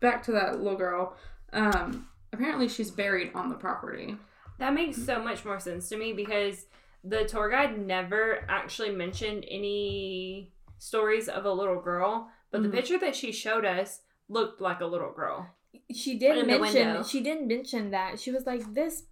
back 0.00 0.22
to 0.22 0.32
that 0.32 0.58
little 0.58 0.78
girl. 0.78 1.14
Um 1.52 2.08
apparently 2.32 2.66
she's 2.66 2.90
buried 2.90 3.32
on 3.34 3.50
the 3.50 3.56
property. 3.56 4.16
That 4.58 4.72
makes 4.72 4.96
so 5.04 5.22
much 5.22 5.44
more 5.44 5.60
sense 5.60 5.90
to 5.90 5.98
me 5.98 6.14
because 6.14 6.64
the 7.04 7.26
tour 7.26 7.50
guide 7.50 7.78
never 7.78 8.46
actually 8.48 8.90
mentioned 8.90 9.44
any 9.50 10.50
stories 10.78 11.28
of 11.28 11.44
a 11.44 11.52
little 11.52 11.78
girl, 11.78 12.30
but 12.50 12.62
Mhm. 12.62 12.64
the 12.64 12.70
picture 12.70 12.98
that 13.00 13.14
she 13.14 13.32
showed 13.32 13.66
us 13.66 14.00
looked 14.30 14.62
like 14.62 14.80
a 14.80 14.86
little 14.86 15.12
girl. 15.12 15.46
She 15.94 16.18
did 16.18 16.46
mention 16.46 17.04
she 17.04 17.20
didn't 17.20 17.48
mention 17.48 17.90
that. 17.90 18.18
She 18.18 18.30
was 18.30 18.46
like 18.46 18.64
this 18.72 19.04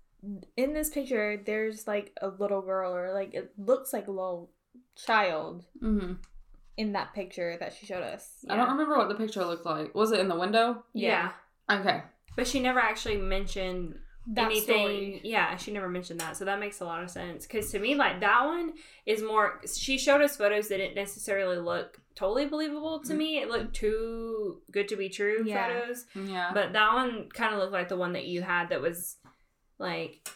in 0.56 0.72
this 0.72 0.88
picture 0.88 1.36
there's 1.44 1.86
like 1.86 2.16
a 2.22 2.28
little 2.28 2.62
girl 2.62 2.96
or 2.96 3.12
like 3.12 3.34
it 3.34 3.52
looks 3.58 3.92
like 3.92 4.08
a 4.08 4.16
little 4.20 4.50
child 4.96 5.66
Mm-hmm. 5.82 6.14
In 6.78 6.92
that 6.92 7.12
picture 7.12 7.56
that 7.58 7.74
she 7.74 7.84
showed 7.84 8.04
us. 8.04 8.30
I 8.48 8.56
don't 8.56 8.70
remember 8.70 8.96
what 8.96 9.08
the 9.08 9.16
picture 9.16 9.44
looked 9.44 9.66
like. 9.66 9.94
Was 9.94 10.12
it 10.12 10.20
in 10.20 10.28
the 10.28 10.38
window? 10.38 10.84
Yeah. 10.94 11.32
Okay. 11.68 12.02
But 12.36 12.46
she 12.46 12.60
never 12.60 12.78
actually 12.78 13.16
mentioned 13.16 13.96
That 14.28 14.46
anything. 14.46 14.62
story. 14.62 15.20
Yeah, 15.24 15.56
she 15.56 15.72
never 15.72 15.88
mentioned 15.88 16.20
that. 16.20 16.36
So 16.36 16.44
that 16.44 16.60
makes 16.60 16.80
a 16.80 16.84
lot 16.84 17.02
of 17.02 17.10
sense. 17.10 17.46
Because 17.46 17.72
to 17.72 17.80
me, 17.80 17.96
like 17.96 18.20
that 18.20 18.44
one 18.44 18.74
is 19.06 19.22
more. 19.22 19.60
She 19.76 19.98
showed 19.98 20.22
us 20.22 20.36
photos 20.36 20.68
that 20.68 20.78
didn't 20.78 20.94
necessarily 20.94 21.58
look 21.58 22.00
totally 22.14 22.46
believable 22.46 23.00
to 23.00 23.08
mm-hmm. 23.08 23.18
me. 23.18 23.38
It 23.38 23.48
looked 23.48 23.74
too 23.74 24.62
good 24.70 24.86
to 24.88 24.96
be 24.96 25.08
true 25.08 25.42
Yeah. 25.44 25.80
photos. 25.80 26.06
Yeah. 26.14 26.52
But 26.54 26.72
that 26.74 26.94
one 26.94 27.28
kind 27.34 27.54
of 27.54 27.60
looked 27.60 27.72
like 27.72 27.88
the 27.88 27.96
one 27.96 28.12
that 28.12 28.26
you 28.26 28.42
had 28.42 28.68
that 28.68 28.80
was 28.80 29.16
like. 29.80 30.28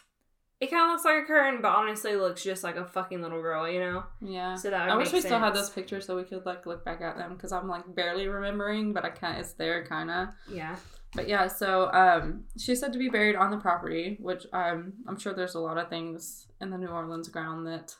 It 0.62 0.70
kind 0.70 0.84
of 0.84 0.90
looks 0.90 1.04
like 1.04 1.24
a 1.24 1.26
curtain, 1.26 1.60
but 1.60 1.74
honestly 1.74 2.14
looks 2.14 2.44
just 2.44 2.62
like 2.62 2.76
a 2.76 2.86
fucking 2.86 3.20
little 3.20 3.42
girl, 3.42 3.68
you 3.68 3.80
know? 3.80 4.04
yeah. 4.20 4.54
So 4.54 4.70
that 4.70 4.86
would 4.86 4.92
I 4.92 4.96
wish 4.96 5.08
we 5.08 5.14
make 5.14 5.24
still 5.24 5.40
had 5.40 5.56
those 5.56 5.70
pictures 5.70 6.06
so 6.06 6.16
we 6.16 6.22
could 6.22 6.46
like 6.46 6.66
look 6.66 6.84
back 6.84 7.00
at 7.00 7.16
them 7.18 7.34
because 7.34 7.50
I'm 7.50 7.66
like 7.68 7.82
barely 7.96 8.28
remembering, 8.28 8.92
but 8.92 9.04
I 9.04 9.10
can't. 9.10 9.40
It's 9.40 9.54
there, 9.54 9.84
kind 9.84 10.08
of. 10.08 10.28
Yeah. 10.48 10.76
But 11.16 11.26
yeah, 11.26 11.48
so 11.48 11.90
um, 11.92 12.44
she's 12.56 12.78
said 12.78 12.92
to 12.92 13.00
be 13.00 13.08
buried 13.08 13.34
on 13.34 13.50
the 13.50 13.56
property, 13.56 14.16
which 14.20 14.46
um, 14.52 14.92
I'm 15.08 15.18
sure 15.18 15.34
there's 15.34 15.56
a 15.56 15.60
lot 15.60 15.78
of 15.78 15.88
things 15.88 16.46
in 16.60 16.70
the 16.70 16.78
New 16.78 16.86
Orleans 16.86 17.28
ground 17.28 17.66
that 17.66 17.96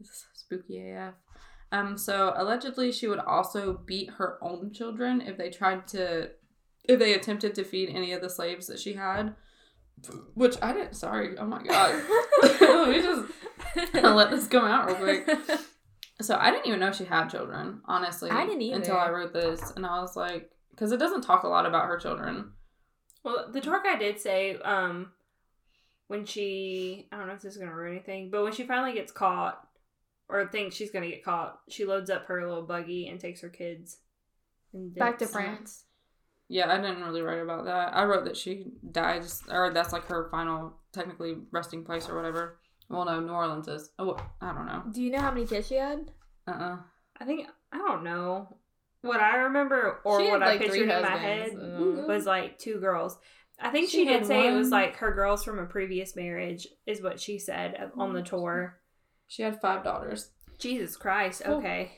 is 0.00 0.26
spooky 0.34 0.90
AF. 0.90 1.14
Um, 1.70 1.96
so 1.96 2.34
allegedly, 2.36 2.90
she 2.90 3.06
would 3.06 3.20
also 3.20 3.80
beat 3.86 4.10
her 4.18 4.38
own 4.42 4.72
children 4.72 5.20
if 5.20 5.38
they 5.38 5.50
tried 5.50 5.86
to, 5.88 6.30
if 6.82 6.98
they 6.98 7.14
attempted 7.14 7.54
to 7.54 7.62
feed 7.62 7.90
any 7.90 8.12
of 8.12 8.22
the 8.22 8.28
slaves 8.28 8.66
that 8.66 8.80
she 8.80 8.94
had. 8.94 9.36
Which 10.34 10.56
I 10.62 10.72
didn't. 10.72 10.94
Sorry. 10.94 11.36
Oh 11.38 11.46
my 11.46 11.62
god. 11.62 12.02
Let 12.60 12.88
me 12.88 13.02
just 13.02 13.32
let 13.94 14.30
this 14.30 14.46
come 14.46 14.64
out 14.64 14.86
real 14.86 14.96
quick. 14.96 15.38
So 16.20 16.36
I 16.36 16.50
didn't 16.50 16.66
even 16.66 16.80
know 16.80 16.92
she 16.92 17.04
had 17.04 17.28
children, 17.28 17.80
honestly. 17.86 18.30
I 18.30 18.46
didn't 18.46 18.72
until. 18.72 18.96
I 18.96 19.10
wrote 19.10 19.32
this, 19.32 19.72
and 19.76 19.84
I 19.84 20.00
was 20.00 20.16
like, 20.16 20.50
because 20.70 20.92
it 20.92 20.98
doesn't 20.98 21.22
talk 21.22 21.42
a 21.42 21.48
lot 21.48 21.66
about 21.66 21.86
her 21.86 21.98
children. 21.98 22.52
Well, 23.22 23.50
the 23.52 23.60
tour 23.60 23.82
guide 23.82 23.98
did 23.98 24.20
say 24.20 24.56
um 24.64 25.12
when 26.06 26.24
she 26.24 27.08
I 27.10 27.16
don't 27.16 27.26
know 27.26 27.34
if 27.34 27.42
this 27.42 27.54
is 27.54 27.58
gonna 27.60 27.74
ruin 27.74 27.96
anything, 27.96 28.30
but 28.30 28.44
when 28.44 28.52
she 28.52 28.64
finally 28.64 28.92
gets 28.92 29.12
caught 29.12 29.66
or 30.28 30.46
thinks 30.46 30.76
she's 30.76 30.90
gonna 30.90 31.08
get 31.08 31.24
caught, 31.24 31.58
she 31.68 31.84
loads 31.84 32.08
up 32.08 32.26
her 32.26 32.46
little 32.46 32.62
buggy 32.64 33.08
and 33.08 33.18
takes 33.18 33.40
her 33.40 33.48
kids 33.48 33.98
and 34.72 34.94
Back 34.94 35.18
to. 35.18 35.26
France. 35.26 35.84
Yeah, 36.48 36.72
I 36.72 36.76
didn't 36.80 37.02
really 37.02 37.22
write 37.22 37.40
about 37.40 37.64
that. 37.64 37.96
I 37.96 38.04
wrote 38.04 38.24
that 38.26 38.36
she 38.36 38.66
dies, 38.92 39.42
or 39.50 39.70
that's 39.72 39.92
like 39.92 40.06
her 40.06 40.28
final, 40.30 40.74
technically 40.92 41.36
resting 41.50 41.84
place 41.84 42.08
or 42.08 42.14
whatever. 42.14 42.58
Well, 42.88 43.04
no, 43.04 43.18
New 43.18 43.32
Orleans 43.32 43.66
is. 43.66 43.90
Oh, 43.98 44.16
I 44.40 44.52
don't 44.52 44.66
know. 44.66 44.84
Do 44.92 45.02
you 45.02 45.10
know 45.10 45.20
how 45.20 45.32
many 45.32 45.46
kids 45.46 45.66
she 45.66 45.74
had? 45.74 46.10
Uh 46.46 46.50
uh 46.52 46.76
I 47.20 47.24
think 47.24 47.48
I 47.72 47.78
don't 47.78 48.04
know 48.04 48.58
what 49.02 49.20
I 49.20 49.36
remember 49.38 50.00
or 50.04 50.20
what 50.30 50.42
I 50.42 50.46
like, 50.50 50.58
three 50.60 50.68
pictured 50.80 50.90
in 50.90 51.02
my 51.02 51.16
head 51.16 51.52
Mm. 51.52 52.06
was 52.06 52.26
like 52.26 52.58
two 52.58 52.78
girls. 52.78 53.18
I 53.58 53.70
think 53.70 53.88
She 53.90 53.98
she, 53.98 54.04
did 54.04 54.18
had 54.18 54.26
say 54.26 54.48
it 54.48 54.52
was 54.54 54.70
like 54.70 54.96
her 54.96 55.12
girls 55.12 55.42
from 55.42 55.58
a 55.58 55.64
previous 55.66 56.14
marriage 56.14 56.68
is 56.86 57.02
what 57.02 57.18
she 57.18 57.38
said 57.38 57.90
on 57.96 58.12
the 58.12 58.22
tour. 58.22 58.78
She 59.26 59.42
had 59.42 59.60
five 59.60 59.82
daughters. 59.82 60.30
Jesus 60.58 60.96
Christ. 60.96 61.42
Oh. 61.44 61.54
Okay. 61.58 61.90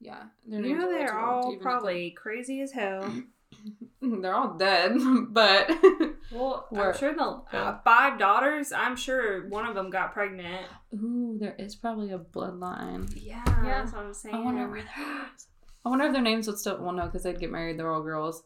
Yeah, 0.00 0.24
You 0.46 0.60
know 0.76 0.88
they're 0.90 1.08
too 1.08 1.14
long 1.14 1.42
to 1.42 1.46
all 1.48 1.56
probably 1.60 2.10
crazy 2.10 2.60
as 2.62 2.72
hell. 2.72 3.12
get- 3.62 4.20
They're 4.22 4.34
all 4.34 4.54
dead, 4.58 4.92
but 5.30 5.70
Well, 6.32 6.66
Where- 6.70 6.92
I'm 6.92 6.98
sure 6.98 7.14
the 7.14 7.56
uh, 7.56 7.78
five 7.84 8.18
daughters. 8.18 8.72
I'm 8.72 8.96
sure 8.96 9.48
one 9.48 9.66
of 9.66 9.74
them 9.74 9.90
got 9.90 10.12
pregnant. 10.12 10.66
ooh, 10.94 11.36
there 11.40 11.54
is 11.58 11.74
probably 11.76 12.10
a 12.12 12.18
bloodline. 12.18 13.10
Yeah, 13.16 13.42
Yeah. 13.46 13.80
that's 13.82 13.92
what 13.92 14.04
I'm 14.04 14.14
saying. 14.14 14.34
I 14.34 14.40
wonder 14.40 14.68
where 14.68 14.82
they're. 14.82 15.04
I 15.86 15.88
wonder 15.90 16.06
if 16.06 16.12
their 16.12 16.22
names 16.22 16.46
would 16.46 16.58
still. 16.58 16.82
Well, 16.82 16.92
no, 16.92 17.04
because 17.06 17.22
they'd 17.24 17.38
get 17.38 17.50
married. 17.50 17.78
They're 17.78 17.90
all 17.92 18.02
girls, 18.02 18.42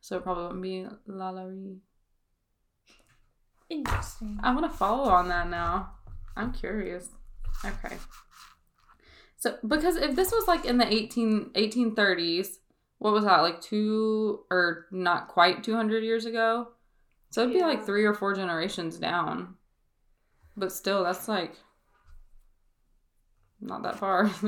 so 0.00 0.16
it 0.18 0.22
probably 0.22 0.44
wouldn't 0.44 0.62
be 0.62 0.86
Lalaurie. 1.10 1.78
Interesting. 3.70 4.38
I 4.42 4.54
want 4.54 4.70
to 4.70 4.76
follow 4.76 5.10
on 5.10 5.28
that 5.28 5.48
now. 5.50 5.90
I'm 6.36 6.52
curious. 6.52 7.08
Okay. 7.64 7.96
So, 9.36 9.56
because 9.66 9.96
if 9.96 10.16
this 10.16 10.30
was 10.32 10.48
like 10.48 10.64
in 10.64 10.78
the 10.78 10.92
18, 10.92 11.50
1830s, 11.54 12.48
what 12.98 13.12
was 13.12 13.24
that, 13.24 13.42
like 13.42 13.60
two 13.60 14.40
or 14.50 14.86
not 14.90 15.28
quite 15.28 15.62
200 15.62 16.02
years 16.02 16.24
ago? 16.26 16.68
So 17.30 17.42
it'd 17.42 17.54
be 17.54 17.60
like 17.60 17.84
three 17.84 18.04
or 18.04 18.14
four 18.14 18.34
generations 18.34 18.98
down. 18.98 19.54
But 20.56 20.72
still, 20.72 21.04
that's 21.04 21.28
like 21.28 21.54
not 23.60 23.82
that 23.82 23.98
far. 23.98 24.24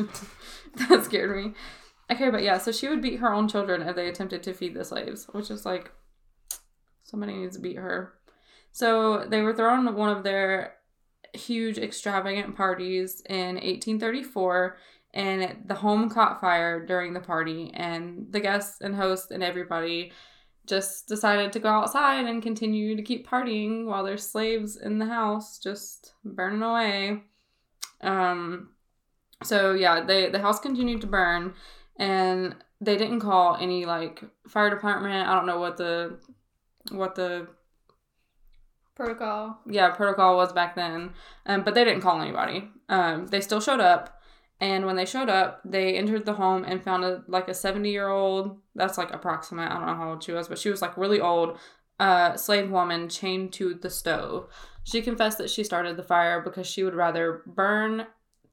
that 0.89 1.05
scared 1.05 1.45
me. 1.45 1.55
Okay, 2.11 2.31
but 2.31 2.43
yeah, 2.43 2.59
so 2.59 2.73
she 2.73 2.89
would 2.89 3.03
beat 3.03 3.21
her 3.21 3.33
own 3.33 3.49
children 3.49 3.83
if 3.83 3.95
they 3.95 4.09
attempted 4.09 4.43
to 4.43 4.53
feed 4.53 4.75
the 4.75 4.85
slaves, 4.85 5.27
which 5.33 5.51
is 5.51 5.65
like 5.65 5.93
somebody 7.05 7.35
needs 7.35 7.57
to 7.57 7.63
beat 7.63 7.77
her. 7.77 8.15
So 8.73 9.27
they 9.29 9.43
were 9.43 9.55
thrown 9.55 9.95
one 9.95 10.17
of 10.17 10.25
their 10.25 10.75
huge 11.35 11.79
extravagant 11.79 12.57
parties 12.57 13.23
in 13.29 13.55
1834 13.57 14.77
and 15.13 15.65
the 15.67 15.75
home 15.75 16.09
caught 16.09 16.41
fire 16.41 16.85
during 16.85 17.13
the 17.13 17.21
party 17.21 17.71
and 17.75 18.27
the 18.31 18.41
guests 18.41 18.81
and 18.81 18.95
hosts 18.95 19.31
and 19.31 19.43
everybody 19.43 20.13
just 20.67 21.09
decided 21.09 21.53
to 21.53 21.59
go 21.59 21.69
outside 21.69 22.27
and 22.27 22.43
continue 22.43 22.95
to 22.95 23.03
keep 23.03 23.27
partying 23.27 23.87
while 23.87 24.05
their 24.05 24.19
slaves 24.19 24.77
in 24.77 24.99
the 24.99 25.07
house 25.07 25.59
just 25.59 26.15
burning 26.25 26.63
away. 26.63 27.23
Um 28.03 28.71
so 29.43 29.73
yeah 29.73 30.03
they 30.05 30.29
the 30.31 30.39
house 30.39 30.61
continued 30.61 31.01
to 31.01 31.07
burn 31.07 31.55
and 31.97 32.55
they 32.81 32.97
didn't 32.97 33.21
call 33.21 33.57
any 33.57 33.85
like 33.85 34.23
fire 34.49 34.71
department. 34.71 35.29
I 35.29 35.35
don't 35.35 35.47
know 35.47 35.59
what 35.59 35.77
the 35.77 36.19
what 36.93 37.15
the 37.17 37.49
Protocol. 38.95 39.59
yeah 39.67 39.89
protocol 39.91 40.37
was 40.37 40.53
back 40.53 40.75
then 40.75 41.15
um, 41.47 41.63
but 41.63 41.75
they 41.75 41.85
didn't 41.85 42.03
call 42.03 42.21
anybody. 42.21 42.69
Um, 42.89 43.27
they 43.29 43.41
still 43.41 43.61
showed 43.61 43.81
up 43.81 44.20
and 44.61 44.85
when 44.85 44.97
they 44.97 45.07
showed 45.07 45.29
up 45.29 45.61
they 45.65 45.97
entered 45.97 46.25
the 46.25 46.35
home 46.35 46.65
and 46.65 46.83
found 46.83 47.05
a 47.05 47.23
like 47.27 47.49
a 47.49 47.55
70 47.55 47.91
year 47.91 48.09
old 48.09 48.59
that's 48.75 48.99
like 48.99 49.13
approximate 49.13 49.71
i 49.71 49.75
don't 49.75 49.87
know 49.87 49.95
how 49.95 50.11
old 50.11 50.23
she 50.23 50.33
was 50.33 50.49
but 50.49 50.59
she 50.59 50.71
was 50.71 50.83
like 50.83 50.97
really 50.97 51.21
old 51.21 51.59
uh, 52.01 52.35
slave 52.35 52.71
woman 52.71 53.11
chained 53.11 53.53
to 53.53 53.75
the 53.75 53.91
stove. 53.91 54.49
She 54.85 55.03
confessed 55.03 55.37
that 55.37 55.51
she 55.51 55.63
started 55.63 55.99
the 55.99 56.03
fire 56.03 56.41
because 56.41 56.67
she 56.67 56.83
would 56.83 56.95
rather 56.95 57.43
burn 57.47 58.07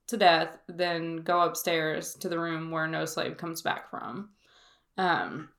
to 0.07 0.17
death 0.17 0.57
than 0.67 1.17
go 1.17 1.39
upstairs 1.39 2.13
to 2.15 2.27
the 2.27 2.37
room 2.37 2.71
where 2.71 2.87
no 2.87 3.05
slave 3.05 3.37
comes 3.37 3.61
back 3.61 3.89
from. 3.89 4.29
Um, 4.97 5.49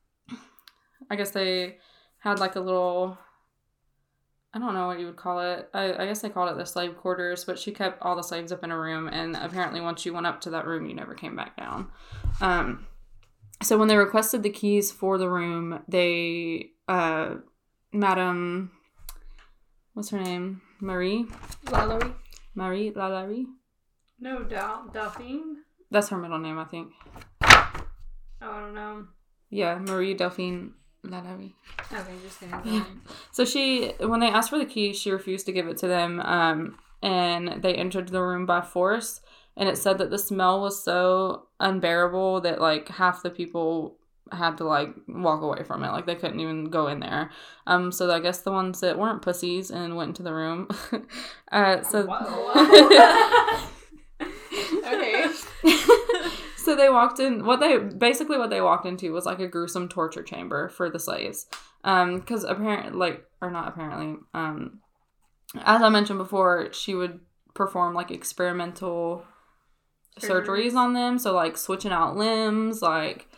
i 1.11 1.17
guess 1.17 1.31
they 1.31 1.79
had 2.19 2.39
like 2.39 2.57
a 2.57 2.61
little 2.61 3.17
I 4.55 4.59
don't 4.59 4.75
know 4.75 4.87
what 4.87 4.99
you 4.99 5.07
would 5.07 5.17
call 5.17 5.41
it. 5.41 5.69
I, 5.75 5.93
I 5.93 6.07
guess 6.07 6.23
they 6.23 6.31
called 6.31 6.51
it 6.51 6.57
the 6.57 6.65
slave 6.65 6.97
quarters, 6.97 7.45
but 7.45 7.59
she 7.59 7.71
kept 7.71 8.01
all 8.01 8.17
the 8.17 8.23
slaves 8.23 8.51
up 8.51 8.65
in 8.65 8.71
a 8.71 8.79
room, 8.79 9.09
and 9.09 9.37
apparently, 9.37 9.81
once 9.81 10.07
you 10.07 10.15
went 10.15 10.27
up 10.27 10.41
to 10.43 10.51
that 10.51 10.67
room, 10.67 10.87
you 10.87 10.95
never 10.95 11.15
came 11.15 11.37
back 11.37 11.57
down. 11.57 11.91
Um, 12.41 12.87
so 13.63 13.77
when 13.77 13.89
they 13.89 13.97
requested 13.97 14.43
the 14.43 14.51
keys 14.51 14.91
for 14.91 15.19
the 15.19 15.29
room, 15.29 15.83
they, 15.87 16.71
uh, 16.89 17.35
Madame, 17.93 18.73
what's 19.93 20.11
her 20.11 20.21
name? 20.21 20.63
Marie, 20.81 21.27
Lalaurie. 21.67 22.15
Marie 22.55 22.91
Lalaurie. 22.93 23.47
No 24.19 24.43
doubt, 24.43 24.95
Delphine. 24.95 25.57
That's 25.91 26.09
her 26.09 26.17
middle 26.17 26.39
name, 26.39 26.59
I 26.59 26.65
think. 26.65 26.93
Oh, 27.43 27.83
I 28.41 28.61
don't 28.61 28.75
know. 28.75 29.07
Yeah, 29.51 29.79
Marie 29.79 30.15
Delphine 30.15 30.73
Okay, 31.93 32.13
just 32.23 32.41
kidding. 32.41 32.61
Yeah. 32.65 32.85
So 33.33 33.45
she, 33.45 33.93
when 34.01 34.21
they 34.21 34.29
asked 34.29 34.51
for 34.51 34.59
the 34.59 34.67
key, 34.67 34.93
she 34.93 35.11
refused 35.11 35.47
to 35.47 35.53
give 35.53 35.69
it 35.69 35.77
to 35.79 35.87
them, 35.87 36.21
um, 36.21 36.79
and 37.03 37.63
they 37.63 37.75
entered 37.75 38.09
the 38.09 38.23
room 38.23 38.47
by 38.47 38.61
force. 38.61 39.21
And 39.57 39.69
it 39.69 39.77
said 39.77 39.99
that 39.99 40.11
the 40.11 40.19
smell 40.19 40.61
was 40.61 40.85
so 40.85 41.47
unbearable 41.59 42.43
that 42.43 42.61
like 42.61 42.89
half 42.89 43.23
the 43.25 43.31
people 43.31 43.97
had 44.31 44.57
to 44.59 44.65
like 44.65 44.91
walk 45.09 45.43
away 45.43 45.65
from 45.65 45.83
it, 45.83 45.91
like 45.91 46.07
they 46.07 46.15
couldn't 46.15 46.39
even 46.39 46.67
go 46.67 46.87
in 46.87 47.01
there. 47.01 47.31
Um, 47.67 47.91
so 47.91 48.09
I 48.11 48.21
guess 48.21 48.43
the 48.43 48.53
ones 48.53 48.81
that 48.81 48.99
weren't 48.99 49.23
pussies 49.23 49.71
and 49.71 49.97
went 49.97 50.11
into 50.11 50.23
the 50.23 50.33
room. 50.33 50.69
uh, 51.53 51.83
so 51.83 52.07
Okay. 54.85 55.27
So 56.69 56.77
they 56.77 56.91
walked 56.91 57.19
in 57.19 57.47
what 57.47 57.61
they 57.61 57.79
basically 57.79 58.37
what 58.37 58.51
they 58.51 58.61
walked 58.61 58.85
into 58.85 59.11
was 59.11 59.25
like 59.25 59.41
a 59.41 59.49
gruesome 59.49 59.89
torture 59.89 60.23
chamber 60.23 60.69
for 60.69 60.91
the 60.91 60.99
slaves 60.99 61.47
um 61.83 62.21
because 62.21 62.45
apparently 62.45 62.93
like 62.93 63.25
or 63.41 63.51
not 63.51 63.69
apparently 63.69 64.17
um 64.35 64.81
as 65.65 65.81
i 65.81 65.89
mentioned 65.89 66.19
before 66.19 66.71
she 66.75 66.95
would 66.95 67.21
perform 67.55 67.95
like 67.95 68.11
experimental 68.11 69.25
surgeries 70.21 70.73
Surgeries. 70.73 70.75
on 70.75 70.93
them 70.93 71.19
so 71.19 71.33
like 71.33 71.57
switching 71.57 71.91
out 71.93 72.17
limbs 72.17 72.83
like 72.83 73.29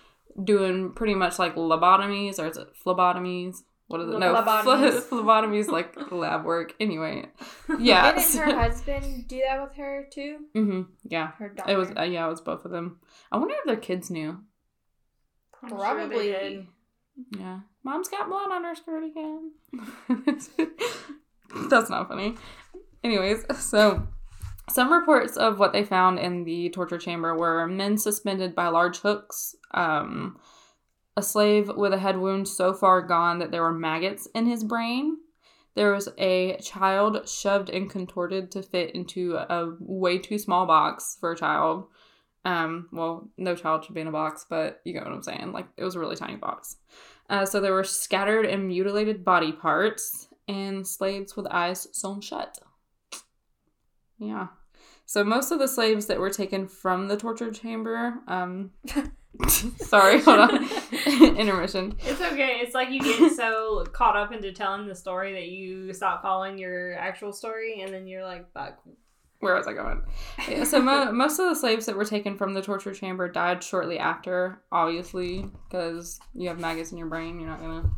doing 0.43 0.93
pretty 0.93 1.15
much 1.15 1.39
like 1.39 1.55
lobotomies 1.55 2.41
or 2.41 2.49
is 2.49 2.57
it 2.57 2.67
phlebotomies 2.85 3.59
what 3.91 4.01
is 4.01 4.09
it 4.09 4.19
no 4.21 4.35
Lobotomies. 4.35 5.03
phlebotomies 5.09 5.67
like 5.67 5.97
lab 6.13 6.45
work 6.45 6.75
anyway 6.79 7.27
yeah 7.81 8.13
Didn't 8.17 8.37
her 8.37 8.55
husband 8.55 9.27
do 9.27 9.43
that 9.45 9.61
with 9.61 9.75
her 9.75 10.07
too? 10.13 10.39
Mm-hmm. 10.55 10.83
yeah 11.09 11.33
Her 11.33 11.53
it 11.69 11.77
was 11.77 11.91
uh, 11.99 12.03
yeah, 12.03 12.25
it 12.27 12.31
was 12.31 12.41
both 12.41 12.65
of 12.65 12.71
them. 12.71 13.01
I 13.33 13.39
wonder 13.39 13.55
if 13.59 13.65
their 13.65 13.77
kids 13.77 14.11
knew. 14.11 14.39
I'm 15.63 15.69
sure 15.69 15.79
Probably. 15.79 16.33
they 16.33 16.49
did. 16.49 16.67
Yeah, 17.39 17.61
mom's 17.85 18.09
got 18.09 18.29
blood 18.29 18.51
on 18.51 18.65
her 18.65 18.75
skirt 18.75 19.05
again. 19.05 19.53
That's 21.69 21.91
not 21.91 22.09
funny. 22.09 22.37
Anyways, 23.05 23.45
so 23.59 24.07
some 24.71 24.93
reports 24.93 25.37
of 25.37 25.59
what 25.59 25.73
they 25.73 25.85
found 25.85 26.19
in 26.19 26.45
the 26.45 26.71
torture 26.71 26.99
chamber 26.99 27.37
were 27.37 27.67
men 27.67 27.99
suspended 27.99 28.55
by 28.55 28.69
large 28.69 28.99
hooks, 28.99 29.57
um, 29.73 30.39
a 31.17 31.23
slave 31.23 31.71
with 31.77 31.93
a 31.93 31.99
head 31.99 32.19
wound 32.19 32.47
so 32.47 32.73
far 32.73 33.03
gone 33.03 33.39
that 33.41 33.51
there 33.51 33.63
were 33.63 33.73
maggots 33.73 34.29
in 34.35 34.47
his 34.47 34.65
brain. 34.65 35.17
There 35.75 35.93
was 35.93 36.09
a 36.19 36.57
child 36.59 37.29
shoved 37.29 37.69
and 37.71 37.91
contorted 37.91 38.51
to 38.53 38.63
fit 38.63 38.95
into 38.95 39.37
a 39.37 39.75
way 39.81 40.19
too 40.19 40.39
small 40.39 40.67
box 40.67 41.17
for 41.21 41.33
a 41.33 41.37
child. 41.37 41.87
Um, 42.45 42.89
well, 42.93 43.29
no 43.37 43.55
child 43.55 43.85
should 43.85 43.95
be 43.95 44.01
in 44.01 44.07
a 44.07 44.13
box, 44.13 44.47
but 44.49 44.81
you 44.85 44.93
get 44.93 45.05
what 45.05 45.13
I'm 45.13 45.23
saying. 45.23 45.53
Like 45.53 45.69
it 45.77 45.85
was 45.85 45.95
a 45.95 46.01
really 46.01 46.17
tiny 46.17 46.37
box. 46.37 46.77
Uh, 47.29 47.45
so 47.45 47.61
there 47.61 47.75
were 47.75 47.85
scattered 47.85 48.47
and 48.47 48.67
mutilated 48.67 49.25
body 49.25 49.53
parts 49.53 50.29
and 50.49 50.87
slaves 50.87 51.37
with 51.37 51.47
eyes 51.47 51.87
sewn 51.93 52.21
shut. 52.21 52.59
Yeah. 54.19 54.49
So 55.07 55.25
most 55.25 55.51
of 55.51 55.59
the 55.59 55.69
slaves 55.69 56.07
that 56.07 56.21
were 56.21 56.31
taken 56.31 56.69
from 56.69 57.09
the 57.09 57.17
torture 57.17 57.51
chamber, 57.51 58.15
um, 58.29 58.71
sorry, 59.79 60.21
hold 60.21 60.39
on, 60.39 60.69
intermission. 61.37 61.97
It's 62.01 62.21
okay. 62.21 62.61
It's 62.61 62.75
like 62.75 62.91
you 62.91 63.01
get 63.01 63.33
so 63.33 63.85
caught 63.93 64.17
up 64.17 64.33
into 64.33 64.53
telling 64.53 64.87
the 64.87 64.95
story 64.95 65.33
that 65.33 65.49
you 65.49 65.93
stop 65.95 66.23
following 66.23 66.59
your 66.59 66.95
actual 66.95 67.33
story, 67.33 67.83
and 67.83 67.93
then 67.93 68.07
you're 68.07 68.25
like, 68.25 68.53
"Fuck." 68.53 68.81
Where 69.41 69.55
was 69.55 69.67
I 69.67 69.73
going? 69.73 70.03
Yeah, 70.49 70.65
so 70.65 70.81
mo- 70.81 71.13
most 71.13 71.39
of 71.39 71.49
the 71.49 71.55
slaves 71.55 71.87
that 71.87 71.97
were 71.97 72.05
taken 72.05 72.37
from 72.37 72.53
the 72.53 72.63
torture 72.63 72.95
chamber 72.95 73.27
died 73.29 73.63
shortly 73.63 73.99
after, 73.99 74.61
obviously, 74.71 75.47
because 75.69 76.21
you 76.35 76.49
have 76.49 76.61
maggots 76.61 76.93
in 76.93 76.99
your 76.99 77.09
brain. 77.09 77.41
You're 77.41 77.49
not 77.49 77.61
gonna 77.61 77.91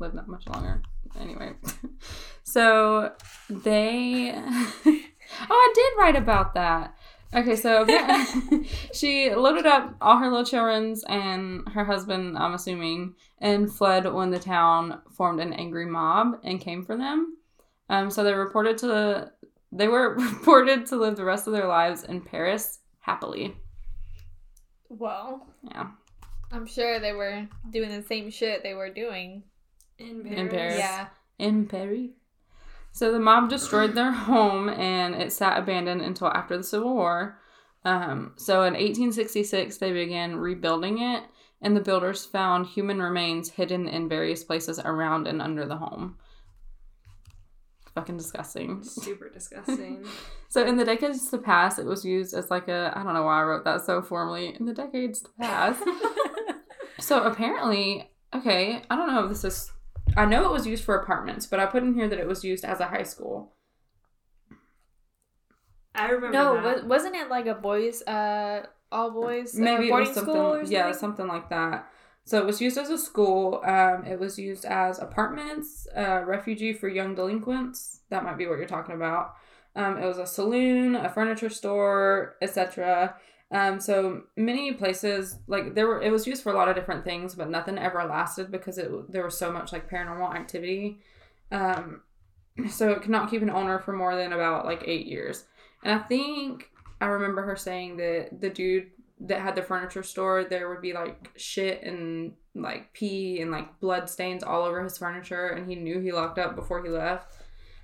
live 0.00 0.14
that 0.14 0.26
much 0.26 0.48
longer. 0.48 0.82
Anyway, 1.20 1.52
so 2.42 3.12
they. 3.48 4.32
oh, 4.34 5.02
I 5.50 5.72
did 5.74 6.00
write 6.00 6.16
about 6.16 6.54
that. 6.54 6.94
Okay, 7.34 7.56
so 7.56 7.86
she 8.92 9.34
loaded 9.34 9.66
up 9.66 9.94
all 10.00 10.16
her 10.16 10.28
little 10.28 10.46
children's 10.46 11.04
and 11.04 11.68
her 11.68 11.84
husband, 11.84 12.38
I'm 12.38 12.54
assuming, 12.54 13.14
and 13.38 13.72
fled 13.72 14.10
when 14.12 14.30
the 14.30 14.38
town 14.38 15.02
formed 15.14 15.40
an 15.40 15.52
angry 15.52 15.84
mob 15.84 16.38
and 16.42 16.60
came 16.60 16.84
for 16.84 16.96
them. 16.96 17.36
Um, 17.90 18.10
so 18.10 18.24
they 18.24 18.32
reported 18.32 18.78
to 18.78 18.86
the 18.86 19.32
they 19.72 19.88
were 19.88 20.14
reported 20.18 20.86
to 20.86 20.96
live 20.96 21.16
the 21.16 21.24
rest 21.24 21.46
of 21.46 21.52
their 21.52 21.66
lives 21.68 22.04
in 22.04 22.20
Paris 22.20 22.78
happily. 23.00 23.56
Well, 24.88 25.46
Yeah. 25.62 25.88
I'm 26.50 26.66
sure 26.66 26.98
they 26.98 27.12
were 27.12 27.46
doing 27.70 27.90
the 27.90 28.02
same 28.02 28.30
shit 28.30 28.62
they 28.62 28.72
were 28.74 28.88
doing. 28.90 29.42
In 29.98 30.26
In 30.26 30.48
Paris. 30.48 30.78
Yeah. 30.78 31.08
In 31.38 31.66
Paris. 31.66 32.10
So 32.92 33.12
the 33.12 33.18
mob 33.20 33.50
destroyed 33.50 33.94
their 33.94 34.12
home 34.12 34.68
and 34.70 35.14
it 35.14 35.30
sat 35.32 35.58
abandoned 35.58 36.00
until 36.00 36.28
after 36.28 36.56
the 36.56 36.64
Civil 36.64 36.94
War. 36.94 37.38
Um, 37.84 38.32
so 38.36 38.62
in 38.62 38.72
1866, 38.72 39.76
they 39.76 39.92
began 39.92 40.36
rebuilding 40.36 41.00
it, 41.00 41.22
and 41.62 41.76
the 41.76 41.80
builders 41.80 42.24
found 42.24 42.66
human 42.66 43.00
remains 43.00 43.50
hidden 43.50 43.86
in 43.86 44.08
various 44.08 44.42
places 44.42 44.78
around 44.80 45.26
and 45.28 45.40
under 45.40 45.64
the 45.64 45.76
home. 45.76 46.16
Fucking 47.98 48.16
disgusting. 48.16 48.82
Super 48.84 49.28
disgusting. 49.28 50.04
So 50.50 50.66
in 50.66 50.76
the 50.78 50.84
decades 50.86 51.28
to 51.30 51.36
pass, 51.36 51.78
it 51.78 51.84
was 51.84 52.06
used 52.06 52.32
as 52.32 52.50
like 52.50 52.68
a 52.68 52.90
I 52.96 53.02
don't 53.02 53.12
know 53.12 53.24
why 53.24 53.40
I 53.40 53.44
wrote 53.44 53.64
that 53.64 53.84
so 53.84 54.00
formally. 54.00 54.56
In 54.58 54.64
the 54.64 54.72
decades 54.72 55.20
to 55.20 55.28
pass. 55.38 55.76
so 57.00 57.22
apparently, 57.24 58.10
okay, 58.34 58.80
I 58.88 58.96
don't 58.96 59.08
know 59.08 59.24
if 59.24 59.28
this 59.28 59.44
is 59.44 59.70
I 60.16 60.24
know 60.24 60.46
it 60.46 60.50
was 60.50 60.66
used 60.66 60.84
for 60.84 60.94
apartments, 60.96 61.44
but 61.44 61.60
I 61.60 61.66
put 61.66 61.82
in 61.82 61.92
here 61.92 62.08
that 62.08 62.18
it 62.18 62.26
was 62.26 62.44
used 62.44 62.64
as 62.64 62.80
a 62.80 62.86
high 62.86 63.02
school. 63.02 63.52
I 65.94 66.06
remember. 66.10 66.32
no, 66.32 66.54
that. 66.62 66.82
wa- 66.84 66.88
wasn't 66.88 67.16
it 67.16 67.28
like 67.28 67.46
a 67.46 67.54
boys, 67.54 68.02
uh, 68.02 68.64
all 68.90 69.10
boys 69.10 69.54
uh, 69.54 69.62
Maybe 69.62 69.86
it 69.86 69.90
boarding 69.90 70.08
was 70.08 70.14
something 70.14 70.34
school 70.34 70.46
or 70.54 70.58
something? 70.60 70.72
yeah, 70.72 70.92
something 70.92 71.26
like 71.26 71.50
that. 71.50 71.90
So 72.28 72.36
it 72.38 72.44
was 72.44 72.60
used 72.60 72.76
as 72.76 72.90
a 72.90 72.98
school. 72.98 73.62
Um, 73.64 74.04
it 74.04 74.20
was 74.20 74.38
used 74.38 74.66
as 74.66 74.98
apartments, 74.98 75.88
uh, 75.96 76.24
refugee 76.26 76.74
for 76.74 76.86
young 76.86 77.14
delinquents. 77.14 78.00
That 78.10 78.22
might 78.22 78.36
be 78.36 78.46
what 78.46 78.58
you're 78.58 78.66
talking 78.66 78.96
about. 78.96 79.36
Um, 79.74 79.96
it 79.96 80.04
was 80.04 80.18
a 80.18 80.26
saloon, 80.26 80.94
a 80.94 81.08
furniture 81.08 81.48
store, 81.48 82.36
etc. 82.42 83.16
Um, 83.50 83.80
so 83.80 84.24
many 84.36 84.74
places 84.74 85.38
like 85.46 85.74
there 85.74 85.86
were. 85.86 86.02
It 86.02 86.12
was 86.12 86.26
used 86.26 86.42
for 86.42 86.52
a 86.52 86.54
lot 86.54 86.68
of 86.68 86.76
different 86.76 87.02
things, 87.02 87.34
but 87.34 87.48
nothing 87.48 87.78
ever 87.78 88.04
lasted 88.04 88.50
because 88.50 88.76
it 88.76 88.90
there 89.10 89.24
was 89.24 89.38
so 89.38 89.50
much 89.50 89.72
like 89.72 89.90
paranormal 89.90 90.34
activity. 90.34 91.00
Um, 91.50 92.02
so 92.68 92.90
it 92.90 93.00
could 93.00 93.10
not 93.10 93.30
keep 93.30 93.40
an 93.40 93.48
owner 93.48 93.78
for 93.78 93.94
more 93.94 94.14
than 94.14 94.34
about 94.34 94.66
like 94.66 94.82
eight 94.84 95.06
years. 95.06 95.46
And 95.82 95.98
I 95.98 96.04
think 96.04 96.68
I 97.00 97.06
remember 97.06 97.40
her 97.40 97.56
saying 97.56 97.96
that 97.96 98.38
the 98.38 98.50
dude 98.50 98.90
that 99.20 99.40
had 99.40 99.56
the 99.56 99.62
furniture 99.62 100.02
store, 100.02 100.44
there 100.44 100.68
would 100.68 100.82
be 100.82 100.92
like 100.92 101.30
shit 101.36 101.82
and 101.82 102.32
like 102.54 102.92
pee 102.92 103.40
and 103.40 103.50
like 103.50 103.80
blood 103.80 104.08
stains 104.08 104.42
all 104.42 104.64
over 104.64 104.82
his 104.82 104.98
furniture, 104.98 105.48
and 105.48 105.68
he 105.68 105.76
knew 105.76 106.00
he 106.00 106.12
locked 106.12 106.38
up 106.38 106.54
before 106.54 106.82
he 106.82 106.88
left. 106.88 107.34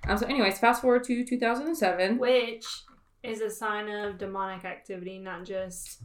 Um, 0.07 0.19
so, 0.19 0.27
anyways, 0.27 0.59
fast 0.59 0.83
forward 0.83 1.05
to 1.05 1.25
2007. 1.25 2.19
Which 2.19 2.67
is 3.23 3.41
a 3.41 3.51
sign 3.51 3.89
of 3.89 4.19
demonic 4.19 4.65
activity, 4.65 5.19
not 5.19 5.45
just 5.45 6.03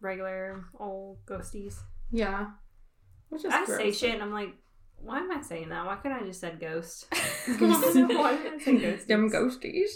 regular 0.00 0.64
old 0.78 1.18
ghosties. 1.26 1.76
Yeah. 2.10 2.48
Which 3.28 3.44
is 3.44 3.52
I 3.52 3.64
say 3.64 3.84
gross. 3.84 3.98
shit 3.98 4.14
and 4.14 4.22
I'm 4.22 4.32
like, 4.32 4.54
why 4.96 5.18
am 5.18 5.30
I 5.30 5.40
saying 5.40 5.68
that? 5.70 5.86
Why 5.86 5.96
couldn't 5.96 6.22
I 6.22 6.26
just 6.26 6.40
said 6.40 6.60
ghost? 6.60 7.06
why 7.12 7.56
did 7.56 7.62
I 7.62 8.58
say 8.58 8.72
ghosties? 8.72 9.06
Them 9.06 9.30
ghosties. 9.30 9.90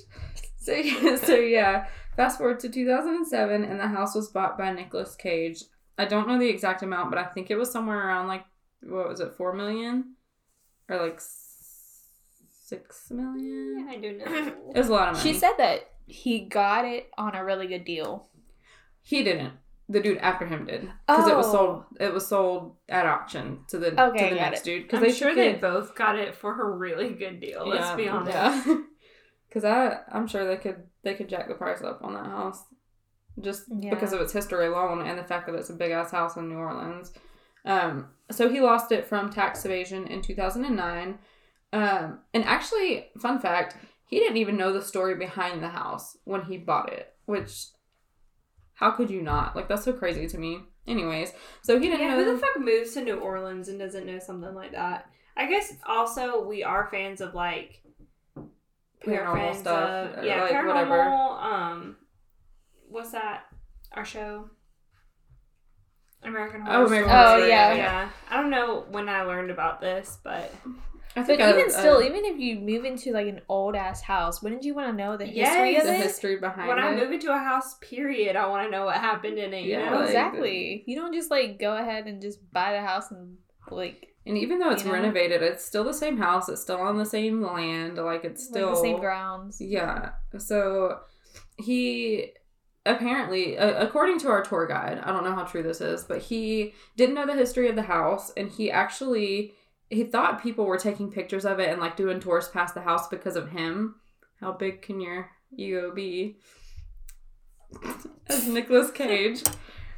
So 0.64 0.72
yeah, 0.72 1.16
so 1.22 1.34
yeah, 1.36 1.86
fast 2.16 2.38
forward 2.38 2.60
to 2.60 2.68
2007, 2.68 3.64
and 3.64 3.78
the 3.78 3.88
house 3.88 4.14
was 4.14 4.28
bought 4.30 4.56
by 4.58 4.72
Nicolas 4.72 5.14
Cage. 5.14 5.62
I 5.98 6.06
don't 6.06 6.26
know 6.26 6.38
the 6.38 6.48
exact 6.48 6.82
amount, 6.82 7.10
but 7.10 7.18
I 7.18 7.24
think 7.24 7.50
it 7.50 7.56
was 7.56 7.70
somewhere 7.70 7.98
around 8.06 8.28
like 8.28 8.44
what 8.82 9.08
was 9.08 9.20
it, 9.20 9.34
four 9.36 9.52
million, 9.52 10.14
or 10.88 10.96
like 11.02 11.16
s- 11.16 12.42
six 12.50 13.10
million. 13.10 13.86
I 13.90 13.96
do 13.96 14.08
It 14.08 14.18
know. 14.18 14.52
It 14.74 14.78
was 14.78 14.88
a 14.88 14.92
lot 14.92 15.08
of 15.10 15.16
money. 15.18 15.32
She 15.32 15.38
said 15.38 15.52
that 15.58 15.90
he 16.06 16.40
got 16.40 16.84
it 16.84 17.10
on 17.18 17.34
a 17.34 17.44
really 17.44 17.66
good 17.66 17.84
deal. 17.84 18.28
he 19.02 19.22
didn't. 19.22 19.52
The 19.90 20.00
dude 20.00 20.16
after 20.18 20.46
him 20.46 20.64
did 20.64 20.90
because 21.06 21.28
it 21.28 21.36
was 21.36 21.46
Oh. 21.48 21.52
sold. 21.52 21.84
It 22.00 22.12
was 22.14 22.26
sold 22.26 22.76
at 22.88 23.04
auction 23.04 23.60
to 23.68 23.78
the 23.78 23.88
Okay, 24.02 24.30
to 24.30 24.34
the 24.34 24.40
next 24.40 24.60
it. 24.60 24.64
dude 24.64 24.82
because 24.84 24.98
I'm 25.00 25.04
they 25.04 25.12
sure 25.12 25.34
they 25.34 25.52
both 25.52 25.94
got 25.94 26.18
it 26.18 26.34
for 26.34 26.58
a 26.58 26.70
really 26.74 27.10
good 27.10 27.38
deal. 27.38 27.68
Let's 27.68 27.90
Yeah, 27.90 27.96
be 27.96 28.08
honest. 28.08 28.66
Yeah. 28.66 28.76
Because 29.54 29.64
I, 29.64 29.98
I'm 30.10 30.26
sure 30.26 30.44
they 30.44 30.56
could 30.56 30.82
they 31.04 31.14
could 31.14 31.28
jack 31.28 31.46
the 31.46 31.54
price 31.54 31.80
up 31.80 32.00
on 32.02 32.14
that 32.14 32.26
house, 32.26 32.64
just 33.40 33.66
Yeah. 33.70 33.90
because 33.90 34.12
of 34.12 34.20
its 34.20 34.32
history 34.32 34.66
alone 34.66 35.06
and 35.06 35.16
the 35.16 35.22
fact 35.22 35.46
that 35.46 35.54
it's 35.54 35.70
a 35.70 35.74
big 35.74 35.92
ass 35.92 36.10
house 36.10 36.36
in 36.36 36.48
New 36.48 36.56
Orleans. 36.56 37.12
Um, 37.64 38.08
so 38.32 38.48
he 38.48 38.60
lost 38.60 38.90
it 38.90 39.06
from 39.06 39.30
tax 39.30 39.64
evasion 39.64 40.08
in 40.08 40.22
2009. 40.22 41.18
Um, 41.72 42.18
and 42.34 42.44
actually, 42.44 43.06
fun 43.20 43.38
fact, 43.38 43.76
he 44.06 44.18
didn't 44.18 44.38
even 44.38 44.56
know 44.56 44.72
the 44.72 44.82
story 44.82 45.14
behind 45.14 45.62
the 45.62 45.68
house 45.68 46.16
when 46.24 46.42
he 46.42 46.56
bought 46.58 46.92
it. 46.92 47.14
Which, 47.26 47.66
how 48.74 48.90
could 48.90 49.08
you 49.10 49.22
not? 49.22 49.54
Like 49.54 49.68
that's 49.68 49.84
so 49.84 49.92
crazy 49.92 50.26
to 50.26 50.38
me. 50.38 50.62
Anyways, 50.88 51.32
so 51.62 51.78
he 51.78 51.86
didn't 51.88 52.00
Yeah, 52.00 52.16
know. 52.16 52.24
who 52.24 52.32
the 52.34 52.38
fuck 52.38 52.58
moves 52.58 52.92
to 52.94 53.02
New 53.02 53.18
Orleans 53.20 53.68
and 53.68 53.78
doesn't 53.78 54.04
know 54.06 54.18
something 54.18 54.52
like 54.54 54.72
that? 54.72 55.06
I 55.36 55.46
guess 55.46 55.74
also 55.86 56.44
we 56.44 56.62
are 56.64 56.88
fans 56.90 57.20
of 57.20 57.34
like 57.34 57.80
we 59.06 59.16
are 59.16 59.24
Paranormal 59.26 59.34
fans 59.36 59.58
stuff, 59.58 59.90
Of, 60.12 60.18
uh, 60.18 60.22
yeah, 60.26 60.42
like, 60.42 60.52
paranormal. 60.52 60.66
whatever. 60.88 61.00
Um, 61.02 61.96
what's 62.88 63.12
that? 63.12 63.44
Our 63.92 64.04
show. 64.04 64.50
American 66.22 66.62
oh, 66.62 66.64
Horror 66.64 66.78
Oh, 66.82 66.86
American 66.86 67.08
Story. 67.10 67.18
Horror 67.24 67.38
Story, 67.38 67.42
oh, 67.42 67.46
yeah, 67.54 67.74
yeah. 67.74 68.08
I 68.30 68.36
don't 68.40 68.50
know 68.50 68.84
when 68.90 69.08
I 69.08 69.22
learned 69.22 69.50
about 69.50 69.80
this, 69.80 70.18
but 70.24 70.52
I 71.16 71.22
But 71.22 71.40
I- 71.40 71.50
even 71.50 71.66
I- 71.66 71.68
still, 71.68 72.02
even 72.02 72.24
if 72.24 72.38
you 72.38 72.56
move 72.60 72.84
into 72.86 73.12
like 73.12 73.26
an 73.28 73.42
old 73.48 73.76
ass 73.76 74.00
house, 74.02 74.42
wouldn't 74.42 74.64
you 74.64 74.74
want 74.74 74.88
to 74.88 74.96
know 74.96 75.16
the 75.18 75.26
history 75.26 75.72
Yes. 75.72 75.82
of 75.82 75.88
the 75.88 75.94
it? 75.94 76.00
history 76.02 76.36
behind 76.40 76.66
when 76.68 76.78
it. 76.78 76.82
When 76.84 76.94
I 76.94 76.96
move 76.96 77.12
into 77.12 77.30
a 77.32 77.38
house, 77.38 77.76
period, 77.80 78.36
I 78.36 78.46
want 78.48 78.66
to 78.66 78.70
know 78.70 78.86
what 78.86 78.96
happened 78.96 79.38
in 79.38 79.52
it. 79.52 79.64
You 79.64 79.72
Yeah, 79.72 79.90
know, 79.90 79.96
like- 79.98 80.06
exactly. 80.06 80.80
Uh, 80.86 80.90
you 80.90 80.96
don't 80.96 81.12
just 81.14 81.30
like 81.30 81.58
go 81.60 81.76
ahead 81.76 82.06
and 82.06 82.22
just 82.22 82.38
buy 82.52 82.72
the 82.72 82.80
house 82.80 83.10
and 83.10 83.36
like 83.70 84.13
and 84.26 84.38
even 84.38 84.58
though 84.58 84.70
it's 84.70 84.82
you 84.82 84.88
know? 84.88 84.94
renovated, 84.94 85.42
it's 85.42 85.64
still 85.64 85.84
the 85.84 85.94
same 85.94 86.16
house. 86.16 86.48
It's 86.48 86.62
still 86.62 86.80
on 86.80 86.96
the 86.96 87.04
same 87.04 87.42
land. 87.42 87.98
Like 87.98 88.24
it's 88.24 88.44
still 88.44 88.68
like 88.68 88.76
the 88.76 88.80
same 88.80 89.00
grounds. 89.00 89.60
Yeah. 89.60 90.10
So 90.38 91.00
he 91.58 92.32
apparently, 92.86 93.58
uh, 93.58 93.84
according 93.84 94.18
to 94.20 94.28
our 94.28 94.42
tour 94.42 94.66
guide, 94.66 95.00
I 95.02 95.12
don't 95.12 95.24
know 95.24 95.34
how 95.34 95.44
true 95.44 95.62
this 95.62 95.80
is, 95.80 96.04
but 96.04 96.22
he 96.22 96.74
didn't 96.96 97.14
know 97.14 97.26
the 97.26 97.34
history 97.34 97.68
of 97.68 97.76
the 97.76 97.82
house, 97.82 98.32
and 98.36 98.50
he 98.50 98.70
actually 98.70 99.52
he 99.90 100.04
thought 100.04 100.42
people 100.42 100.64
were 100.64 100.78
taking 100.78 101.10
pictures 101.10 101.44
of 101.44 101.60
it 101.60 101.68
and 101.68 101.80
like 101.80 101.96
doing 101.96 102.18
tours 102.18 102.48
past 102.48 102.74
the 102.74 102.80
house 102.80 103.08
because 103.08 103.36
of 103.36 103.50
him. 103.50 103.96
How 104.40 104.52
big 104.52 104.82
can 104.82 105.00
your 105.00 105.30
ego 105.54 105.92
be? 105.94 106.38
As 108.28 108.48
Nicolas 108.48 108.90
Cage. 108.90 109.42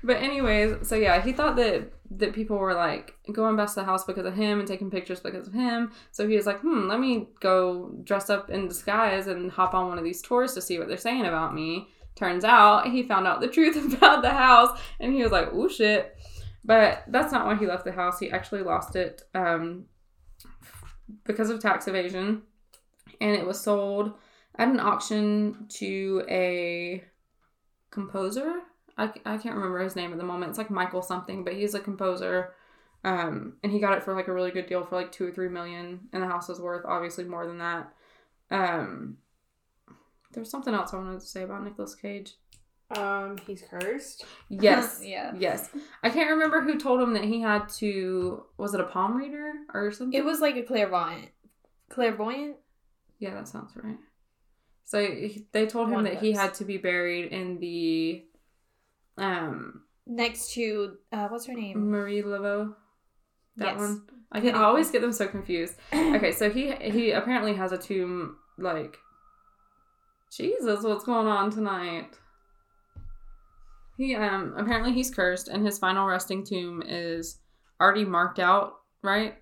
But 0.07 0.23
anyways, 0.23 0.89
so 0.89 0.95
yeah, 0.95 1.21
he 1.21 1.33
thought 1.33 1.57
that 1.57 1.91
that 2.13 2.33
people 2.33 2.57
were 2.57 2.75
like 2.75 3.15
going 3.33 3.57
past 3.57 3.75
the 3.75 3.83
house 3.83 4.05
because 4.05 4.25
of 4.25 4.37
him 4.37 4.61
and 4.61 4.69
taking 4.69 4.89
pictures 4.89 5.19
because 5.19 5.49
of 5.49 5.53
him. 5.53 5.91
So 6.13 6.29
he 6.29 6.37
was 6.37 6.47
like, 6.47 6.61
hmm, 6.61 6.87
let 6.87 7.01
me 7.01 7.27
go 7.41 7.91
dress 8.05 8.31
up 8.31 8.49
in 8.49 8.69
disguise 8.69 9.27
and 9.27 9.51
hop 9.51 9.75
on 9.75 9.89
one 9.89 9.99
of 9.99 10.05
these 10.05 10.23
tours 10.23 10.55
to 10.55 10.63
see 10.63 10.79
what 10.79 10.87
they're 10.87 10.97
saying 10.97 11.27
about 11.27 11.57
me. 11.57 11.89
Turns 12.15 12.45
out 12.45 12.89
he 12.89 13.03
found 13.03 13.27
out 13.27 13.41
the 13.41 13.49
truth 13.57 13.95
about 13.95 14.23
the 14.23 14.31
house 14.31 14.79
and 15.01 15.13
he 15.13 15.25
was 15.25 15.33
like, 15.33 15.49
oh 15.51 15.67
shit. 15.67 16.17
But 16.65 17.03
that's 17.09 17.33
not 17.33 17.45
why 17.45 17.57
he 17.57 17.67
left 17.67 17.85
the 17.85 17.91
house. 17.91 18.21
He 18.21 18.31
actually 18.31 18.63
lost 18.63 18.95
it 18.95 19.23
um, 19.35 19.87
because 21.25 21.51
of 21.51 21.61
tax 21.61 21.89
evasion. 21.89 22.43
And 23.21 23.33
it 23.33 23.45
was 23.45 23.61
sold 23.61 24.13
at 24.57 24.69
an 24.69 24.79
auction 24.79 25.67
to 25.71 26.25
a 26.29 27.03
composer. 27.91 28.63
I, 28.99 29.05
I 29.25 29.37
can't 29.39 29.55
remember 29.57 29.81
his 29.83 29.97
name 29.97 30.13
at 30.13 30.19
the 30.19 30.25
moment. 30.25 30.51
It's 30.51 30.59
like 30.59 30.71
Michael 30.71 31.03
something, 31.03 31.45
but 31.45 31.55
he's 31.55 31.75
a 31.75 31.81
composer. 31.81 32.55
Um, 33.05 33.55
and 33.63 33.71
he 33.71 33.79
got 33.79 33.97
it 33.97 34.03
for 34.03 34.15
like 34.15 34.27
a 34.29 34.33
really 34.33 34.51
good 34.51 34.67
deal 34.67 34.85
for 34.85 34.97
like 34.97 35.13
two 35.13 35.27
or 35.29 35.31
three 35.33 35.49
million, 35.49 36.09
and 36.13 36.23
the 36.23 36.27
house 36.27 36.49
is 36.49 36.59
worth 36.61 36.85
obviously 36.87 37.25
more 37.25 37.47
than 37.47 37.59
that. 37.59 37.93
Um, 38.51 39.19
there 40.33 40.41
was 40.41 40.51
something 40.51 40.75
else 40.75 40.93
I 40.93 40.97
wanted 40.97 41.21
to 41.21 41.27
say 41.27 41.43
about 41.43 41.63
Nicolas 41.63 41.95
Cage. 41.95 42.35
um, 42.97 43.37
he's 43.47 43.63
cursed. 43.71 44.25
Yes, 44.49 45.01
Yeah. 45.05 45.33
yes. 45.37 45.71
I 46.03 46.11
can't 46.11 46.31
remember 46.31 46.63
who 46.63 46.79
told 46.79 47.01
him 47.01 47.13
that 47.15 47.25
he 47.25 47.41
had 47.41 47.69
to. 47.81 48.45
Was 48.59 48.75
it 48.75 48.81
a 48.81 48.85
palm 48.85 49.17
reader 49.17 49.53
or 49.75 49.91
something? 49.93 50.19
It 50.19 50.25
was 50.25 50.41
like 50.41 50.57
a 50.57 50.63
clairvoyant. 50.63 51.29
Clairvoyant? 51.91 52.57
Yeah, 53.19 53.35
that 53.35 53.49
sounds 53.49 53.73
right. 53.77 53.97
So 54.85 55.05
he- 55.05 55.47
they 55.53 55.67
told 55.67 55.89
him 55.89 55.95
One 55.95 56.05
that 56.05 56.15
of 56.15 56.21
he 56.21 56.33
had 56.33 56.55
to 56.55 56.65
be 56.65 56.77
buried 56.79 57.33
in 57.33 57.59
the 57.61 58.25
um 59.19 59.83
Next 60.07 60.53
to 60.55 60.97
uh 61.13 61.29
what's 61.29 61.47
her 61.47 61.55
name? 61.55 61.91
Marie 61.91 62.23
Laveau. 62.23 62.75
That 63.57 63.73
Yes. 63.73 63.79
one. 63.79 64.03
I 64.33 64.41
can 64.41 64.55
I 64.55 64.65
always 64.65 64.91
get 64.91 65.01
them 65.03 65.13
so 65.13 65.27
confused. 65.27 65.75
Okay, 65.93 66.33
so 66.33 66.51
he 66.51 66.73
he 66.77 67.11
apparently 67.13 67.55
has 67.55 67.73
a 67.73 67.79
tomb 67.79 68.37
like 68.59 68.99
Jesus, 70.31 70.83
what's 70.85 71.05
going 71.05 71.27
on 71.27 71.51
tonight? 71.51 72.11
He 73.97 74.15
um 74.15 74.55
apparently 74.57 74.93
he's 74.93 75.11
cursed 75.15 75.49
and 75.49 75.65
his 75.65 75.79
final 75.79 76.07
resting 76.07 76.45
tomb 76.45 76.83
is 76.87 77.39
already 77.81 78.05
marked 78.05 78.39
out, 78.39 78.75
right? 79.03 79.37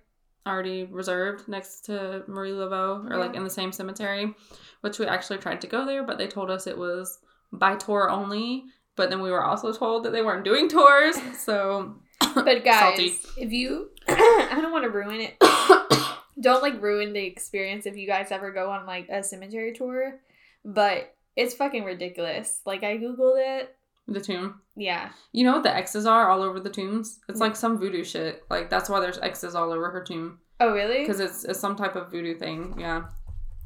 Already 0.47 0.83
reserved 0.85 1.47
next 1.47 1.81
to 1.85 2.23
Marie 2.27 2.51
Laveau 2.51 3.09
or 3.11 3.17
like 3.17 3.35
in 3.35 3.43
the 3.43 3.49
same 3.49 3.71
cemetery, 3.71 4.33
which 4.81 4.99
we 4.99 5.05
actually 5.07 5.39
tried 5.39 5.59
to 5.61 5.67
go 5.67 5.85
there, 5.85 6.03
but 6.03 6.17
they 6.17 6.27
told 6.27 6.49
us 6.49 6.67
it 6.67 6.77
was 6.77 7.19
by 7.51 7.75
tour 7.75 8.09
only. 8.09 8.65
But 8.95 9.09
then 9.09 9.21
we 9.21 9.29
were 9.31 9.43
also 9.43 9.73
told 9.73 10.05
that 10.05 10.11
they 10.11 10.21
weren't 10.21 10.45
doing 10.45 10.69
tours, 10.69 11.15
so 11.37 11.95
But 12.33 12.63
guys, 12.63 12.79
Salty. 12.97 13.13
if 13.37 13.51
you 13.51 13.89
I 14.07 14.59
don't 14.61 14.71
want 14.71 14.83
to 14.85 14.89
ruin 14.89 15.19
it. 15.21 15.35
Don't 16.41 16.61
like 16.61 16.81
ruin 16.81 17.13
the 17.13 17.23
experience 17.25 17.85
if 17.85 17.95
you 17.95 18.05
guys 18.07 18.27
ever 18.29 18.51
go 18.51 18.69
on 18.69 18.85
like 18.85 19.07
a 19.09 19.23
cemetery 19.23 19.71
tour. 19.73 20.19
But 20.65 21.15
it's 21.37 21.53
fucking 21.53 21.85
ridiculous. 21.85 22.59
Like 22.65 22.83
I 22.83 22.97
googled 22.97 23.37
it. 23.37 23.73
the 24.07 24.19
tomb. 24.19 24.59
Yeah. 24.75 25.11
You 25.31 25.45
know 25.45 25.53
what 25.53 25.63
the 25.63 25.73
X's 25.73 26.05
are 26.05 26.29
all 26.29 26.41
over 26.43 26.59
the 26.59 26.69
tombs? 26.69 27.19
It's 27.29 27.39
like 27.39 27.55
some 27.55 27.77
voodoo 27.77 28.03
shit. 28.03 28.43
Like 28.49 28.69
that's 28.69 28.89
why 28.89 28.99
there's 28.99 29.17
X's 29.19 29.55
all 29.55 29.71
over 29.71 29.89
her 29.91 30.03
tomb 30.03 30.39
Oh 30.59 30.73
really? 30.73 30.99
because 30.99 31.19
it's, 31.21 31.45
it's 31.45 31.59
some 31.59 31.75
type 31.77 31.95
of 31.95 32.11
voodoo 32.11 32.37
thing. 32.37 32.75
Yeah, 32.77 33.05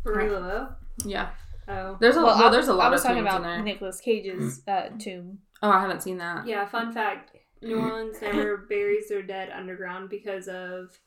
Marie 0.05 0.25
Laveau. 0.29 0.73
yeah. 1.05 1.29
Oh, 1.69 1.97
There's 1.99 2.15
a 2.17 2.21
well, 2.23 2.43
I- 2.43 2.49
there's 2.49 2.67
a 2.67 2.73
lot 2.73 2.87
I 2.87 2.89
was 2.89 3.01
of 3.01 3.07
tombs 3.11 3.25
talking 3.25 3.27
about 3.27 3.37
in 3.37 3.43
there. 3.57 3.61
Nicolas 3.63 4.01
Cage's 4.01 4.61
uh, 4.67 4.89
tomb. 4.99 5.39
Oh, 5.61 5.69
I 5.69 5.79
haven't 5.81 6.01
seen 6.03 6.17
that. 6.17 6.47
yeah. 6.47 6.65
Fun 6.67 6.91
fact: 6.91 7.35
New 7.61 7.75
Orleans 7.79 8.17
never 8.21 8.57
buries 8.57 9.09
their 9.09 9.21
dead 9.21 9.49
underground 9.55 10.09
because 10.09 10.47
of 10.47 10.97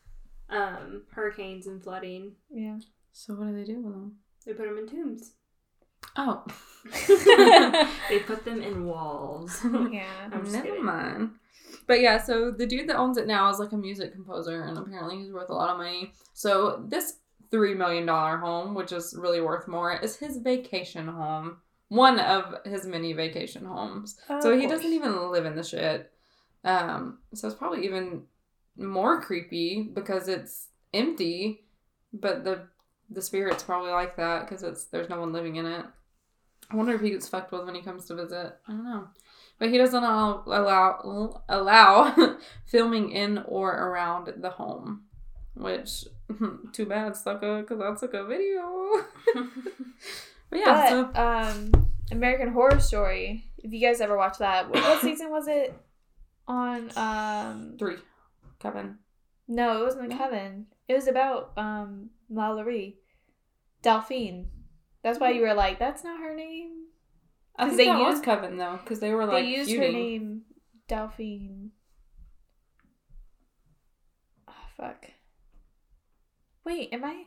um, 0.50 1.02
hurricanes 1.12 1.66
and 1.66 1.82
flooding. 1.82 2.32
Yeah. 2.50 2.78
So 3.12 3.34
what 3.34 3.48
do 3.48 3.56
they 3.56 3.64
do 3.64 3.80
with 3.80 3.92
them? 3.92 4.16
They 4.46 4.52
put 4.52 4.66
them 4.66 4.78
in 4.78 4.86
tombs. 4.86 5.32
Oh, 6.16 6.44
they 8.08 8.18
put 8.20 8.44
them 8.44 8.60
in 8.62 8.84
walls. 8.86 9.60
Yeah. 9.90 10.04
I'm 10.32 10.44
never 10.50 10.66
kidding. 10.66 10.84
mind. 10.84 11.30
But 11.86 12.00
yeah, 12.00 12.18
so 12.18 12.50
the 12.50 12.66
dude 12.66 12.88
that 12.88 12.96
owns 12.96 13.16
it 13.16 13.26
now 13.26 13.48
is 13.50 13.58
like 13.58 13.72
a 13.72 13.76
music 13.76 14.12
composer, 14.12 14.62
and 14.64 14.76
apparently 14.78 15.18
he's 15.18 15.32
worth 15.32 15.48
a 15.50 15.54
lot 15.54 15.70
of 15.70 15.78
money. 15.78 16.12
So 16.34 16.84
this 16.88 17.14
three 17.52 17.74
million 17.74 18.04
dollar 18.06 18.38
home, 18.38 18.74
which 18.74 18.90
is 18.90 19.14
really 19.16 19.40
worth 19.40 19.68
more, 19.68 19.92
is 19.92 20.16
his 20.16 20.38
vacation 20.38 21.06
home. 21.06 21.58
One 21.88 22.18
of 22.18 22.54
his 22.64 22.86
many 22.86 23.12
vacation 23.12 23.64
homes. 23.66 24.18
so 24.40 24.58
he 24.58 24.66
doesn't 24.66 24.92
even 24.92 25.30
live 25.30 25.44
in 25.44 25.54
the 25.54 25.62
shit. 25.62 26.10
Um, 26.64 27.18
so 27.34 27.46
it's 27.46 27.56
probably 27.56 27.84
even 27.84 28.22
more 28.76 29.20
creepy 29.20 29.90
because 29.94 30.26
it's 30.26 30.68
empty, 30.94 31.64
but 32.12 32.42
the 32.44 32.66
the 33.10 33.20
spirit's 33.20 33.62
probably 33.62 33.90
like 33.90 34.16
that 34.16 34.48
because 34.48 34.62
it's 34.62 34.84
there's 34.84 35.10
no 35.10 35.20
one 35.20 35.32
living 35.32 35.56
in 35.56 35.66
it. 35.66 35.84
I 36.70 36.76
wonder 36.76 36.94
if 36.94 37.02
he 37.02 37.10
gets 37.10 37.28
fucked 37.28 37.52
with 37.52 37.66
when 37.66 37.74
he 37.74 37.82
comes 37.82 38.06
to 38.06 38.14
visit. 38.14 38.56
I 38.66 38.72
don't 38.72 38.84
know, 38.84 39.08
but 39.58 39.68
he 39.68 39.76
doesn't 39.76 40.02
allow 40.02 40.44
allow, 40.46 41.42
allow 41.48 42.36
filming 42.64 43.10
in 43.10 43.38
or 43.46 43.70
around 43.70 44.32
the 44.38 44.50
home, 44.50 45.02
which 45.54 46.06
too 46.72 46.86
bad, 46.86 47.16
sucker, 47.16 47.60
because 47.62 47.80
I 47.80 47.94
took 47.98 48.14
a 48.14 48.24
video. 48.24 48.92
but 50.50 50.58
yeah, 50.58 50.88
so 50.88 51.10
um, 51.14 51.72
American 52.10 52.52
Horror 52.52 52.80
Story. 52.80 53.44
If 53.58 53.72
you 53.72 53.80
guys 53.80 54.00
ever 54.00 54.16
watched 54.16 54.40
that, 54.40 54.68
what, 54.68 54.82
what 54.82 55.00
season 55.02 55.30
was 55.30 55.46
it 55.48 55.74
on? 56.48 56.90
Um, 56.96 57.76
three, 57.78 57.96
Coven. 58.60 58.98
no, 59.48 59.80
it 59.80 59.84
wasn't 59.84 60.08
No. 60.10 60.16
Coven. 60.18 60.66
It 60.88 60.94
was 60.94 61.06
about 61.06 61.52
um 61.56 62.10
Mallory, 62.28 62.98
Delphine. 63.82 64.48
That's 65.02 65.18
why 65.18 65.30
you 65.30 65.42
were 65.42 65.54
like, 65.54 65.78
"That's 65.78 66.04
not 66.04 66.20
her 66.20 66.34
name." 66.34 66.86
I 67.56 67.66
think 67.66 67.76
they 67.76 67.86
that 67.86 67.98
was 68.00 68.12
used- 68.14 68.24
Coven 68.24 68.56
though, 68.56 68.78
because 68.82 69.00
they 69.00 69.12
were 69.12 69.26
like 69.26 69.44
they 69.44 69.50
used 69.50 69.70
feuding. 69.70 69.86
her 69.92 69.98
name, 69.98 70.42
Delphine. 70.88 71.70
Oh, 74.48 74.52
fuck. 74.76 75.06
Wait, 76.64 76.90
am 76.92 77.04
I? 77.04 77.24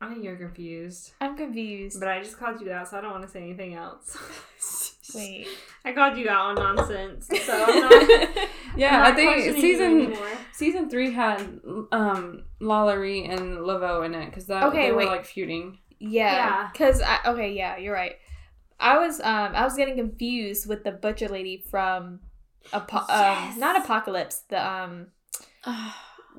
I 0.00 0.08
think 0.10 0.22
you're 0.24 0.36
confused. 0.36 1.12
I'm 1.20 1.36
confused. 1.36 1.98
But 1.98 2.08
I 2.08 2.20
just 2.22 2.38
called 2.38 2.60
you 2.60 2.70
out, 2.70 2.88
so 2.88 2.98
I 2.98 3.00
don't 3.00 3.10
want 3.10 3.24
to 3.24 3.28
say 3.28 3.42
anything 3.42 3.74
else. 3.74 4.16
Wait. 5.14 5.48
I 5.84 5.92
called 5.92 6.16
you 6.18 6.28
out 6.28 6.50
on 6.50 6.54
nonsense, 6.76 7.26
so 7.46 7.64
I'm 7.66 7.80
not. 7.80 8.48
yeah, 8.76 9.02
I'm 9.02 9.12
I 9.12 9.16
think 9.16 9.56
season 9.56 10.14
season 10.52 10.90
three 10.90 11.10
had 11.12 11.40
um 11.90 12.44
Lalaurie 12.60 13.28
and 13.28 13.58
Laveau 13.58 14.04
in 14.04 14.14
it 14.14 14.26
because 14.26 14.46
that 14.46 14.64
Okay, 14.64 14.82
they 14.86 14.90
were 14.92 14.98
wait. 14.98 15.08
like 15.08 15.24
feuding. 15.24 15.78
Yeah, 15.98 16.68
because 16.72 17.00
I 17.00 17.18
okay, 17.26 17.52
yeah, 17.54 17.78
you're 17.78 17.94
right. 17.94 18.16
I 18.78 18.98
was 18.98 19.18
um 19.20 19.54
I 19.56 19.64
was 19.64 19.74
getting 19.74 19.96
confused 19.96 20.68
with 20.68 20.84
the 20.84 20.92
butcher 20.92 21.28
lady 21.28 21.64
from, 21.70 22.20
Apo- 22.72 23.04
Yes. 23.08 23.54
um 23.54 23.58
not 23.58 23.82
Apocalypse 23.82 24.40
the 24.50 24.64
um 24.64 25.06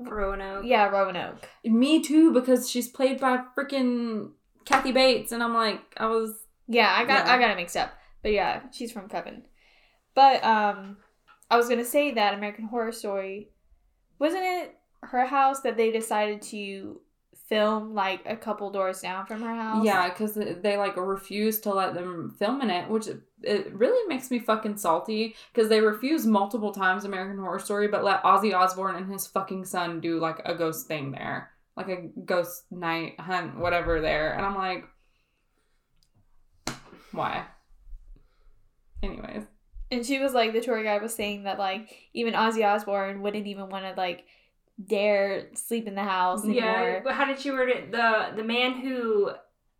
Roanoke. 0.08 0.64
yeah 0.66 0.88
Roanoke. 0.88 1.48
Me 1.64 2.02
too, 2.02 2.32
because 2.32 2.70
she's 2.70 2.88
played 2.88 3.20
by 3.20 3.40
freaking 3.56 4.30
Kathy 4.64 4.92
Bates, 4.92 5.32
and 5.32 5.42
I'm 5.42 5.54
like, 5.54 5.80
I 5.96 6.06
was 6.06 6.46
Yeah, 6.66 6.92
I 6.94 7.04
got 7.04 7.26
Yeah. 7.26 7.34
I 7.34 7.38
got 7.38 7.50
it 7.50 7.56
mixed 7.56 7.76
up, 7.76 7.92
but 8.22 8.32
yeah, 8.32 8.62
she's 8.72 8.92
from 8.92 9.08
Coven. 9.08 9.44
But 10.14 10.44
um, 10.44 10.98
I 11.50 11.56
was 11.56 11.68
gonna 11.68 11.84
say 11.84 12.12
that 12.12 12.34
American 12.34 12.66
Horror 12.66 12.92
Story, 12.92 13.50
wasn't 14.18 14.44
it 14.44 14.76
her 15.02 15.24
house 15.24 15.60
that 15.62 15.76
they 15.76 15.90
decided 15.90 16.42
to 16.42 17.00
film 17.50 17.94
like 17.94 18.22
a 18.24 18.36
couple 18.36 18.70
doors 18.70 19.00
down 19.02 19.26
from 19.26 19.42
her 19.42 19.54
house? 19.54 19.84
Yeah, 19.84 20.08
because 20.08 20.34
they 20.34 20.78
like 20.78 20.96
refuse 20.96 21.60
to 21.60 21.74
let 21.74 21.92
them 21.92 22.34
film 22.38 22.62
in 22.62 22.70
it, 22.70 22.88
which 22.88 23.08
it 23.42 23.74
really 23.74 24.08
makes 24.08 24.30
me 24.30 24.38
fucking 24.38 24.78
salty. 24.78 25.34
Because 25.52 25.68
they 25.68 25.80
refuse 25.80 26.24
multiple 26.24 26.72
times 26.72 27.04
American 27.04 27.38
Horror 27.38 27.58
Story, 27.58 27.88
but 27.88 28.04
let 28.04 28.22
Ozzy 28.22 28.54
Osbourne 28.54 28.96
and 28.96 29.12
his 29.12 29.26
fucking 29.26 29.66
son 29.66 30.00
do 30.00 30.18
like 30.18 30.40
a 30.46 30.54
ghost 30.54 30.86
thing 30.86 31.10
there, 31.10 31.50
like 31.76 31.88
a 31.88 32.08
ghost 32.24 32.64
night 32.70 33.18
hunt, 33.20 33.58
whatever 33.58 34.00
there, 34.00 34.32
and 34.32 34.46
I'm 34.46 34.54
like, 34.56 34.84
why? 37.12 37.44
Anyways, 39.02 39.42
And 39.90 40.06
she 40.06 40.18
was 40.20 40.34
like, 40.34 40.52
the 40.52 40.60
tour 40.60 40.82
guide 40.84 41.02
was 41.02 41.14
saying 41.14 41.44
that 41.44 41.58
like 41.58 41.90
even 42.12 42.34
Ozzy 42.34 42.64
Osbourne 42.64 43.22
wouldn't 43.22 43.46
even 43.46 43.68
want 43.68 43.84
to 43.84 44.00
like 44.00 44.24
dare 44.88 45.48
sleep 45.54 45.86
in 45.86 45.94
the 45.94 46.02
house 46.04 46.44
Yeah, 46.46 46.64
anymore. 46.74 47.00
but 47.04 47.14
how 47.14 47.24
did 47.26 47.38
she 47.40 47.50
word 47.50 47.68
it? 47.68 47.90
The 47.92 48.32
the 48.36 48.44
man 48.44 48.80
who 48.80 49.30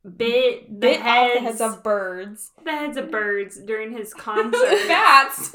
bit 0.04 0.68
the 0.68 0.78
Bit 0.78 1.00
heads, 1.00 1.28
off 1.28 1.34
the 1.34 1.40
heads 1.48 1.60
of 1.60 1.82
birds. 1.82 2.50
the 2.64 2.70
heads 2.72 2.96
of 2.96 3.10
birds 3.10 3.58
during 3.60 3.92
his 3.92 4.12
concert. 4.14 4.88
bats. 4.88 5.52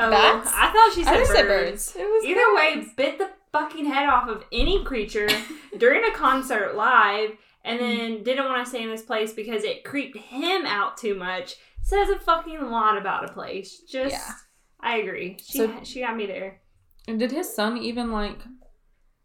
Oh, 0.00 0.10
Bats? 0.10 0.50
I 0.54 0.72
thought 0.72 0.92
she 0.94 1.04
said 1.04 1.14
I 1.14 1.18
birds. 1.18 1.30
said 1.30 1.46
birds. 1.46 1.96
It 1.96 2.02
was 2.04 2.24
Either 2.24 2.54
way, 2.54 2.86
bit 2.96 3.18
the 3.18 3.30
fucking 3.52 3.86
head 3.86 4.08
off 4.08 4.28
of 4.28 4.44
any 4.52 4.84
creature 4.84 5.28
during 5.78 6.04
a 6.04 6.14
concert 6.14 6.76
live, 6.76 7.30
and 7.64 7.80
mm-hmm. 7.80 7.88
then 8.14 8.22
didn't 8.22 8.44
want 8.44 8.64
to 8.64 8.68
stay 8.70 8.82
in 8.82 8.90
this 8.90 9.02
place 9.02 9.32
because 9.32 9.64
it 9.64 9.84
creeped 9.84 10.16
him 10.16 10.66
out 10.66 10.96
too 10.96 11.14
much. 11.14 11.56
Says 11.82 12.10
a 12.10 12.18
fucking 12.18 12.70
lot 12.70 12.96
about 12.98 13.28
a 13.28 13.32
place. 13.32 13.80
Just, 13.90 14.12
Yeah. 14.14 14.32
I 14.80 14.98
agree. 14.98 15.38
She 15.44 15.58
So- 15.58 15.80
she 15.82 16.00
got 16.00 16.16
me 16.16 16.26
there. 16.26 16.60
And 17.08 17.18
did 17.18 17.32
his 17.32 17.52
son 17.54 17.78
even 17.78 18.12
like 18.12 18.38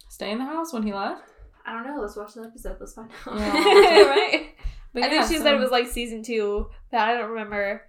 stay 0.10 0.32
in 0.32 0.40
the 0.40 0.46
house 0.46 0.74
when 0.74 0.84
he 0.84 0.94
left? 0.94 1.22
I 1.66 1.74
don't 1.74 1.86
know. 1.86 2.02
Let's 2.02 2.16
watch 2.16 2.34
the 2.34 2.44
episode. 2.44 2.78
Let's 2.80 2.94
find 2.94 3.10
out. 3.28 3.36
Yeah. 3.38 4.04
right? 4.10 4.56
But 4.94 5.04
I 5.04 5.10
think 5.10 5.28
she 5.28 5.38
so- 5.38 5.44
said 5.44 5.54
it 5.56 5.60
was 5.60 5.72
like 5.72 5.88
season 5.88 6.24
two, 6.24 6.70
but 6.92 7.00
I 7.02 7.14
don't 7.18 7.32
remember 7.32 7.84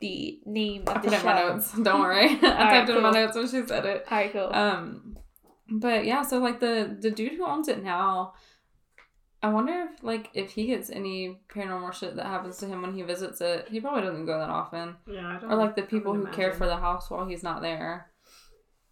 the 0.00 0.40
name 0.46 0.82
of 0.82 0.88
I 0.88 0.92
the 0.94 1.08
put 1.08 1.12
it 1.12 1.20
show. 1.20 1.20
in 1.20 1.24
my 1.26 1.42
notes. 1.42 1.72
Don't 1.72 2.00
worry. 2.00 2.24
I 2.28 2.30
right, 2.42 2.70
typed 2.70 2.90
it 2.90 2.96
in 2.96 3.02
my 3.02 3.10
notes 3.10 3.36
when 3.36 3.46
she 3.46 3.66
said 3.66 3.86
it. 3.86 4.04
Alright, 4.10 4.32
cool. 4.32 4.50
Um, 4.52 5.16
but 5.70 6.04
yeah, 6.04 6.22
so 6.22 6.38
like 6.38 6.60
the 6.60 6.96
the 7.00 7.10
dude 7.10 7.32
who 7.32 7.46
owns 7.46 7.68
it 7.68 7.82
now, 7.82 8.34
I 9.42 9.48
wonder 9.50 9.88
if 9.92 10.02
like 10.02 10.30
if 10.34 10.50
he 10.50 10.66
gets 10.66 10.90
any 10.90 11.40
paranormal 11.48 11.92
shit 11.92 12.16
that 12.16 12.26
happens 12.26 12.56
to 12.58 12.66
him 12.66 12.82
when 12.82 12.94
he 12.94 13.02
visits 13.02 13.40
it. 13.40 13.68
He 13.70 13.80
probably 13.80 14.02
doesn't 14.02 14.26
go 14.26 14.38
that 14.38 14.50
often. 14.50 14.96
Yeah, 15.06 15.36
I 15.36 15.38
don't. 15.40 15.52
Or 15.52 15.56
like 15.56 15.76
the 15.76 15.82
people 15.82 16.14
who 16.14 16.20
would 16.22 16.32
care 16.32 16.52
for 16.52 16.66
the 16.66 16.76
house 16.76 17.10
while 17.10 17.26
he's 17.26 17.42
not 17.42 17.62
there. 17.62 18.10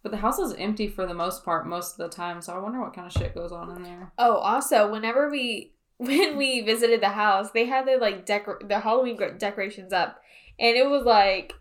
But 0.05 0.11
the 0.11 0.17
house 0.17 0.37
is 0.37 0.53
empty 0.59 0.87
for 0.87 1.07
the 1.07 1.15
most 1.15 1.43
part 1.43 1.65
most 1.65 1.93
of 1.93 1.97
the 1.97 2.15
time, 2.15 2.39
so 2.39 2.53
I 2.53 2.59
wonder 2.59 2.79
what 2.79 2.93
kind 2.93 3.07
of 3.07 3.11
shit 3.13 3.33
goes 3.33 3.51
on 3.51 3.75
in 3.75 3.81
there. 3.81 4.11
oh, 4.19 4.35
also, 4.35 4.91
whenever 4.91 5.31
we 5.31 5.73
when 5.97 6.37
we 6.37 6.61
visited 6.61 7.01
the 7.01 7.09
house, 7.09 7.49
they 7.49 7.65
had 7.65 7.87
the 7.87 7.97
like 7.97 8.23
decor 8.23 8.61
the 8.63 8.79
Halloween 8.79 9.17
decorations 9.39 9.91
up, 9.91 10.21
and 10.59 10.77
it 10.77 10.87
was 10.87 11.05
like, 11.05 11.53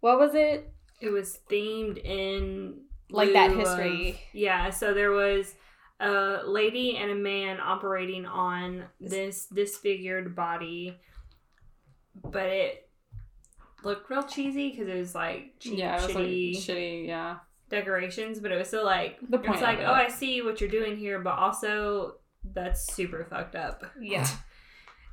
what 0.00 0.18
was 0.18 0.34
it? 0.34 0.68
It 1.00 1.10
was 1.10 1.38
themed 1.48 1.98
in 2.04 2.80
Like 3.08 3.32
that 3.34 3.52
lieu 3.52 3.60
of- 3.62 3.68
history. 3.78 4.20
yeah, 4.32 4.70
so 4.70 4.92
there 4.92 5.12
was 5.12 5.54
a 6.00 6.40
lady 6.44 6.96
and 6.96 7.12
a 7.12 7.14
man 7.14 7.60
operating 7.60 8.26
on 8.26 8.82
this 9.00 9.46
disfigured 9.46 10.34
body, 10.34 10.98
but 12.16 12.46
it 12.46 12.88
looked 13.84 14.10
real 14.10 14.24
cheesy 14.24 14.70
because 14.70 14.88
it 14.88 14.98
was 14.98 15.14
like 15.14 15.52
cheap, 15.60 15.78
yeah, 15.78 15.96
it 16.02 16.06
was 16.08 16.16
shitty 16.16 16.54
like 16.54 16.64
shitty. 16.64 17.06
Yeah, 17.06 17.36
decorations, 17.68 18.38
but 18.40 18.52
it 18.52 18.56
was 18.58 18.68
still 18.68 18.84
like 18.84 19.18
The 19.28 19.38
it's 19.40 19.60
like, 19.62 19.78
it. 19.80 19.84
oh, 19.84 19.92
I 19.92 20.08
see 20.08 20.42
what 20.42 20.60
you're 20.60 20.70
doing 20.70 20.96
here, 20.96 21.18
but 21.20 21.38
also 21.38 22.16
that's 22.54 22.92
super 22.94 23.26
fucked 23.28 23.54
up. 23.56 23.84
Yeah. 24.00 24.26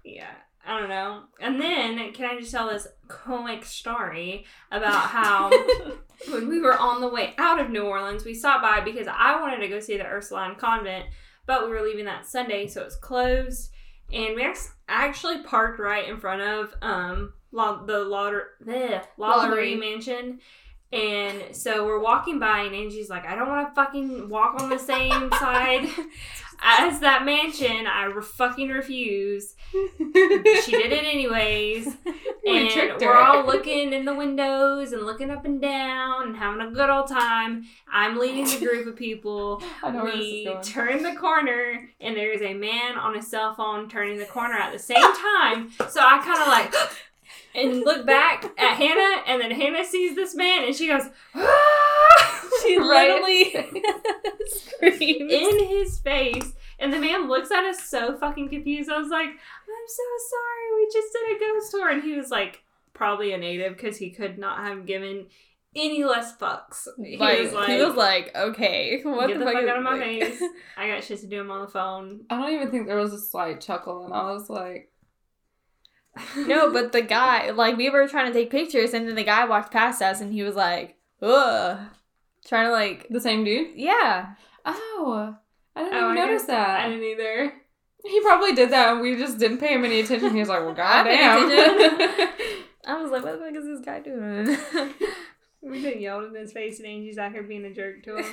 Yeah, 0.06 0.32
I 0.68 0.78
don't 0.82 0.89
know. 0.89 1.24
And 1.39 1.62
then, 1.62 2.12
can 2.12 2.26
I 2.30 2.38
just 2.38 2.51
tell 2.51 2.68
this 2.70 2.88
comic 3.08 3.64
story 3.64 4.43
about 4.70 4.91
how 5.08 5.49
when 6.30 6.49
we 6.49 6.60
were 6.60 6.78
on 6.78 6.99
the 6.99 7.08
way 7.08 7.34
out 7.38 7.58
of 7.62 7.70
New 7.70 7.84
Orleans, 7.84 8.26
we 8.26 8.34
stopped 8.34 8.64
by 8.64 8.82
because 8.82 9.08
I 9.08 9.39
wanted 9.39 9.60
to 9.62 9.70
go 9.70 9.80
see 9.80 9.95
the 9.95 10.04
Ursuline 10.06 10.56
Convent, 10.56 11.06
but 11.45 11.64
we 11.64 11.70
were 11.72 11.82
leaving 11.82 12.04
that 12.04 12.26
Sunday, 12.28 12.68
so 12.68 12.82
it's 12.82 12.97
closed. 12.97 13.72
And 14.12 14.36
we 14.36 14.45
actually 14.89 15.41
parked 15.43 15.80
right 15.80 16.10
in 16.10 16.20
front 16.20 16.41
of 16.41 16.74
um 16.82 17.32
La- 17.54 17.86
the 17.86 17.99
Lauder 18.04 18.47
Lalaurie. 19.18 19.80
Mansion. 19.80 20.39
And 20.94 21.56
so 21.56 21.88
we're 21.88 22.00
walking 22.00 22.39
by, 22.39 22.60
and 22.60 22.76
Angie's 22.76 23.10
like, 23.10 23.26
I 23.26 23.36
don't 23.36 23.50
want 23.50 23.68
to 23.68 23.74
fucking 23.74 24.30
walk 24.30 24.62
on 24.62 24.70
the 24.70 24.78
same 24.78 25.32
side 25.39 25.89
as 26.62 27.00
that 27.00 27.26
mansion. 27.26 27.88
I 27.88 28.06
re- 28.06 28.22
fucking 28.22 28.70
refuse. 28.70 29.56
She 29.72 30.72
did 30.72 30.91
it 30.91 31.04
anyways. 31.04 31.96
We 32.46 32.70
and 32.70 33.00
we're 33.00 33.18
all 33.18 33.46
looking 33.46 33.94
in 33.94 34.04
the 34.04 34.14
windows 34.14 34.91
and 34.91 35.06
looking 35.06 35.30
up 35.30 35.46
and 35.46 35.62
down 35.62 36.28
and 36.28 36.36
having 36.36 36.60
a 36.60 36.72
good 36.72 36.89
old 36.89 37.08
time. 37.08 37.64
I'm 37.89 38.20
leading 38.20 38.44
the 38.44 38.58
group 38.58 38.86
of 38.86 38.98
people. 38.98 39.64
I 39.84 39.91
know 39.91 40.04
where 40.04 40.12
this 40.12 40.26
is 40.26 40.46
We 40.48 40.62
turn 40.62 41.04
the 41.04 41.16
corner 41.16 41.89
and 42.02 42.18
there's 42.18 42.41
a 42.41 42.54
man 42.54 42.98
on 42.98 43.16
a 43.16 43.22
cell 43.22 43.56
phone 43.56 43.88
turning 43.88 44.18
the 44.18 44.26
corner 44.26 44.56
at 44.56 44.74
the 44.74 44.80
same 44.80 45.02
time. 45.02 45.72
So 45.89 46.02
I 46.02 46.20
kind 46.22 46.41
of 46.41 46.48
like 46.50 46.74
and 47.56 47.82
look 47.82 48.06
back 48.06 48.45
at 48.58 48.78
Hannah, 48.78 49.24
and 49.28 49.41
then 49.41 49.51
Hannah 49.51 49.86
sees 49.86 50.16
this 50.16 50.36
man 50.36 50.66
and 50.66 50.76
she 50.76 50.88
goes, 50.88 51.04
"Ah!" 51.36 52.39
She 52.64 52.78
literally 52.80 53.51
screams 54.47 55.34
in 55.34 55.68
his 55.68 55.99
face. 55.99 56.54
And 56.80 56.93
the 56.93 56.99
man 56.99 57.28
looks 57.28 57.51
at 57.51 57.66
us 57.66 57.84
so 57.84 58.18
fucking 58.18 58.49
confused. 58.49 58.89
I 58.89 58.99
was 58.99 59.10
like, 59.10 59.28
I'm 59.28 59.88
so 59.88 60.04
sorry. 60.30 60.76
We 60.76 60.89
just 60.93 61.14
did 61.14 61.36
a 61.36 61.39
ghost 61.39 61.72
tour. 61.72 61.89
And 61.89 62.04
he 62.04 62.16
was 62.16 62.30
like, 62.30 62.64
probably 62.93 63.34
a 63.34 63.38
native 63.38 63.76
because 63.76 63.97
he 63.97 64.12
could 64.12 64.38
not 64.38 64.60
have 64.60 64.86
given 64.86 65.28
any 65.76 66.04
less 66.04 66.36
fucks. 66.38 66.88
He 67.04 67.18
like, 67.18 67.39
was 67.39 67.54
like, 67.54 67.70
he 67.70 67.82
was 67.82 67.95
like, 67.95 68.36
okay, 68.36 69.01
what 69.04 69.28
get 69.28 69.39
the, 69.39 69.45
the 69.45 69.51
fuck, 69.51 69.62
fuck 69.62 69.70
out 69.70 69.78
of 69.78 69.84
my 69.84 69.99
face. 69.99 70.41
I 70.78 70.88
got 70.88 71.04
shit 71.04 71.20
to 71.22 71.28
do. 71.28 71.41
I'm 71.41 71.51
on 71.51 71.62
the 71.62 71.72
phone. 71.72 72.22
I 72.30 72.38
don't 72.38 72.54
even 72.54 72.72
think 72.72 72.88
there 72.88 72.97
was 72.97 73.14
a 73.14 73.20
slight 73.20 73.62
chuckle, 73.62 74.06
and 74.06 74.14
I 74.14 74.32
was 74.32 74.49
like, 74.49 74.91
no, 76.38 76.70
but 76.74 76.91
the 76.91 77.01
guy, 77.01 77.49
like, 77.51 77.78
we 77.78 77.89
were 77.89 78.07
trying 78.07 78.28
to 78.32 78.34
take 78.34 78.49
pictures, 78.49 78.93
and 78.93 79.07
then 79.07 79.16
the 79.16 79.24
guy 79.24 79.45
walked 79.45 79.72
past 79.72 80.01
us, 80.01 80.22
and 80.22 80.32
he 80.34 80.43
was 80.43 80.55
like, 80.55 80.97
ugh, 81.22 81.80
trying 82.45 82.66
to 82.68 82.72
like, 82.72 83.07
the 83.09 83.22
same 83.22 83.43
dude. 83.43 83.76
yeah, 83.76 84.36
Oh, 84.66 85.36
I 85.76 85.84
didn't 85.84 85.95
Oh, 85.95 86.11
even 86.11 86.22
I 86.24 86.26
notice 86.26 86.43
that. 86.43 86.82
I 86.86 86.89
didn't 86.89 87.03
either. 87.03 87.53
He 88.05 88.22
probably 88.22 88.53
did 88.53 88.70
that, 88.72 88.91
and 88.93 89.01
we 89.01 89.16
just 89.16 89.38
didn't 89.39 89.57
pay 89.59 89.74
him 89.74 89.86
any 89.86 90.01
attention. 90.01 90.34
He 90.34 90.39
was 90.39 90.49
like, 90.49 90.59
"Well, 90.61 90.74
goddamn." 90.76 91.49
I 92.86 93.01
was 93.01 93.11
like, 93.11 93.24
what 93.24 93.39
the 93.39 93.45
fuck 93.45 93.55
is 93.55 93.66
this 93.66 93.80
guy 93.86 93.99
doing? 94.01 94.57
We 95.61 95.82
been 95.82 96.01
yelled 96.01 96.26
in 96.26 96.36
his 96.36 96.51
face, 96.51 96.80
and 96.80 96.88
Angie's 96.88 97.18
out 97.18 97.32
here 97.32 97.43
being 97.43 97.64
a 97.64 97.74
jerk 97.74 98.03
to 98.03 98.18
him. 98.18 98.26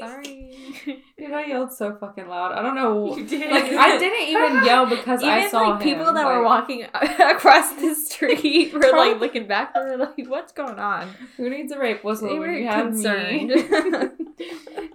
Sorry. 0.00 0.56
Dude, 1.18 1.32
I 1.32 1.44
yelled 1.46 1.72
so 1.72 1.94
fucking 1.94 2.26
loud. 2.26 2.52
I 2.52 2.62
don't 2.62 2.74
know. 2.74 3.16
You 3.16 3.24
did. 3.26 3.50
Like, 3.50 3.64
I 3.72 3.98
didn't 4.02 4.28
even 4.28 4.64
yell 4.64 4.86
because 4.86 5.22
I 5.22 5.48
saw 5.48 5.68
like 5.70 5.82
people 5.82 6.08
him, 6.08 6.14
that 6.14 6.26
were 6.26 6.42
walking 6.42 6.82
across 6.92 7.72
the 7.74 7.94
street 7.94 8.72
were 8.72 8.80
like 8.80 9.20
looking 9.20 9.46
back. 9.46 9.74
They 9.74 9.80
were 9.80 9.96
like, 9.98 10.26
"What's 10.26 10.52
going 10.52 10.78
on?" 10.78 11.08
Who 11.36 11.48
needs 11.50 11.70
a 11.72 11.78
rape 11.78 12.02
whistle 12.02 12.28
They 12.28 12.38
when 12.38 12.48
were 12.48 12.52
you 12.58 12.66
have 12.66 12.86
concerned. 12.86 13.48
me? 13.48 13.54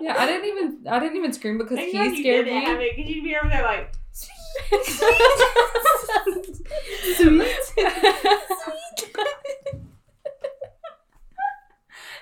yeah, 0.01 0.16
I 0.18 0.26
didn't 0.26 0.45
even. 0.45 0.88
I 0.89 0.99
didn't 0.99 1.18
even 1.18 1.34
scream 1.34 1.58
because 1.58 1.78
I 1.78 1.84
he 1.86 1.93
know 1.93 2.03
you 2.03 2.16
scared 2.22 2.45
didn't 2.45 2.60
me. 2.60 2.66
have 2.66 2.80
it 2.82 2.97
you'd 2.97 3.24
be 3.24 3.36
over 3.36 3.47
there 3.49 3.64
like, 3.64 3.93
Sweet. 4.12 4.86
Sweet. 7.16 7.56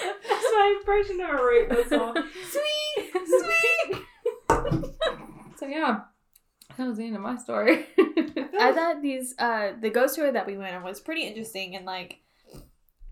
That's 0.03 0.44
my 0.55 0.76
impression 0.78 1.20
of 1.20 1.30
a 1.30 1.44
rape 1.44 1.70
whistle. 1.70 2.14
Sweet, 2.51 3.12
sweet. 3.26 4.03
So 5.57 5.66
yeah, 5.66 6.01
that 6.76 6.86
was 6.86 6.99
the 6.99 7.07
end 7.07 7.16
of 7.16 7.22
my 7.22 7.36
story. 7.36 7.86
I 8.59 8.72
thought 8.72 9.03
these 9.03 9.34
uh 9.38 9.72
the 9.80 9.90
ghost 9.90 10.16
tour 10.16 10.30
that 10.30 10.47
we 10.47 10.57
went 10.57 10.74
on 10.76 10.82
was 10.82 11.01
pretty 11.01 11.22
interesting 11.22 11.76
and 11.76 11.86
like 11.86 12.18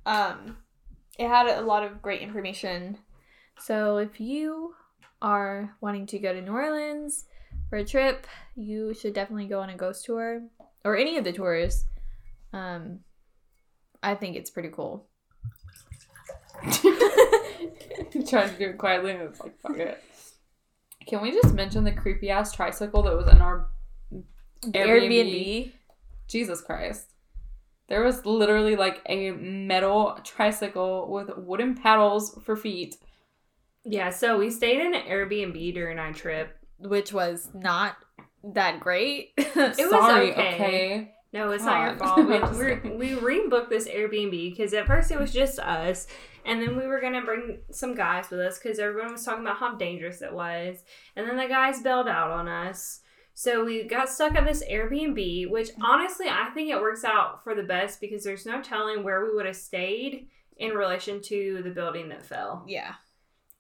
um 0.07 0.59
it 1.19 1.29
had 1.29 1.47
a 1.47 1.63
lot 1.63 1.83
of 1.83 2.03
great 2.03 2.21
information. 2.23 2.99
So 3.59 3.99
if 3.99 4.21
you 4.21 4.75
are 5.23 5.75
wanting 5.81 6.07
to 6.07 6.19
go 6.19 6.33
to 6.33 6.41
New 6.41 6.53
Orleans 6.53 7.27
for 7.71 7.77
a 7.79 7.85
trip, 7.85 8.27
you 8.57 8.93
should 8.95 9.15
definitely 9.15 9.47
go 9.47 9.61
on 9.61 9.71
a 9.71 9.77
ghost 9.77 10.05
tour 10.05 10.43
or 10.85 10.97
any 10.97 11.17
of 11.17 11.25
the 11.25 11.33
tours. 11.33 11.87
Um 12.53 13.01
I 14.03 14.15
think 14.15 14.37
it's 14.37 14.51
pretty 14.51 14.69
cool. 14.71 15.07
Trying 18.29 18.51
to 18.51 18.57
do 18.59 18.71
it 18.71 18.79
quietly, 18.79 19.13
and 19.13 19.23
it's 19.23 19.41
like 19.41 19.59
fuck 19.61 19.77
it. 19.79 20.03
Can 21.07 21.21
we 21.21 21.31
just 21.33 21.55
mention 21.55 21.85
the 21.85 21.93
creepy 21.93 22.31
ass 22.31 22.53
tricycle 22.53 23.03
that 23.03 23.17
was 23.17 23.29
in 23.29 23.41
our 23.41 23.69
Airbnb? 24.13 24.73
Airbnb. 24.75 25.73
Jesus 26.27 26.61
Christ. 26.63 27.11
There 27.89 28.03
was 28.03 28.25
literally 28.25 28.77
like 28.77 29.03
a 29.07 29.33
metal 29.33 30.19
tricycle 30.25 31.11
with 31.13 31.31
wooden 31.37 31.75
paddles 31.75 32.39
for 32.45 32.57
feet. 32.57 32.97
Yeah, 33.85 34.09
so 34.09 34.39
we 34.39 34.51
stayed 34.51 34.81
in 34.81 34.95
an 34.95 35.03
Airbnb 35.03 35.75
during 35.75 35.99
our 35.99 36.13
trip. 36.13 36.57
Which 36.79 37.13
was 37.13 37.51
not 37.55 37.97
that 38.43 38.81
great. 38.81 39.33
It 39.39 39.91
was 39.91 39.93
okay. 39.93 40.33
okay. 40.33 41.15
No, 41.35 41.51
it's 41.51 41.65
not 41.65 41.89
your 41.89 41.97
fault. 41.99 42.29
We, 42.29 42.37
I'm 42.37 42.57
we're, 42.57 42.81
we 42.97 43.11
rebooked 43.11 43.69
this 43.69 43.89
Airbnb 43.89 44.51
because 44.51 44.73
at 44.73 44.87
first 44.87 45.11
it 45.11 45.19
was 45.19 45.33
just 45.33 45.59
us, 45.59 46.07
and 46.47 46.63
then 46.63 46.77
we 46.77 46.87
were 46.87 47.01
gonna 47.01 47.25
bring 47.25 47.59
some 47.73 47.97
guys 47.97 48.31
with 48.31 48.39
us 48.39 48.57
because 48.57 48.79
everyone 48.79 49.11
was 49.11 49.25
talking 49.25 49.43
about 49.43 49.57
how 49.57 49.75
dangerous 49.75 50.23
it 50.23 50.33
was, 50.33 50.85
and 51.17 51.29
then 51.29 51.37
the 51.37 51.49
guys 51.49 51.83
bailed 51.83 52.07
out 52.07 52.31
on 52.31 52.47
us. 52.47 53.01
So 53.35 53.65
we 53.65 53.83
got 53.83 54.09
stuck 54.09 54.37
at 54.37 54.47
this 54.47 54.63
Airbnb, 54.71 55.51
which 55.51 55.71
honestly 55.83 56.27
I 56.29 56.51
think 56.55 56.71
it 56.71 56.81
works 56.81 57.03
out 57.03 57.43
for 57.43 57.57
the 57.57 57.65
best 57.65 58.01
because 58.01 58.23
there's 58.23 58.47
no 58.47 58.63
telling 58.63 59.03
where 59.03 59.25
we 59.25 59.35
would 59.35 59.47
have 59.47 59.57
stayed 59.57 60.29
in 60.57 60.71
relation 60.71 61.21
to 61.23 61.63
the 61.65 61.71
building 61.71 62.11
that 62.11 62.25
fell. 62.25 62.65
yeah. 62.69 62.95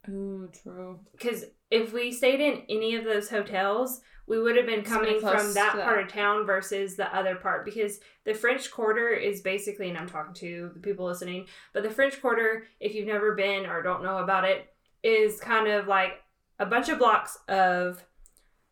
Ooh, 0.08 0.48
true. 0.62 1.00
because 1.12 1.46
if 1.72 1.92
we 1.92 2.12
stayed 2.12 2.38
in 2.38 2.62
any 2.68 2.94
of 2.94 3.04
those 3.04 3.30
hotels, 3.30 4.00
we 4.26 4.40
would 4.40 4.56
have 4.56 4.66
been 4.66 4.82
coming 4.82 5.20
from 5.20 5.52
that 5.54 5.72
to 5.72 5.76
that. 5.76 5.84
part 5.84 6.02
of 6.02 6.08
town 6.08 6.46
versus 6.46 6.96
the 6.96 7.14
other 7.14 7.34
part 7.36 7.64
because 7.64 8.00
the 8.24 8.34
French 8.34 8.70
Quarter 8.70 9.10
is 9.10 9.42
basically, 9.42 9.88
and 9.88 9.98
I'm 9.98 10.08
talking 10.08 10.34
to 10.34 10.70
the 10.72 10.80
people 10.80 11.04
listening, 11.04 11.46
but 11.72 11.82
the 11.82 11.90
French 11.90 12.20
Quarter, 12.20 12.66
if 12.80 12.94
you've 12.94 13.06
never 13.06 13.34
been 13.34 13.66
or 13.66 13.82
don't 13.82 14.02
know 14.02 14.18
about 14.18 14.44
it, 14.44 14.72
is 15.02 15.40
kind 15.40 15.68
of 15.68 15.86
like 15.86 16.22
a 16.58 16.64
bunch 16.66 16.88
of 16.88 16.98
blocks 16.98 17.38
of 17.48 18.02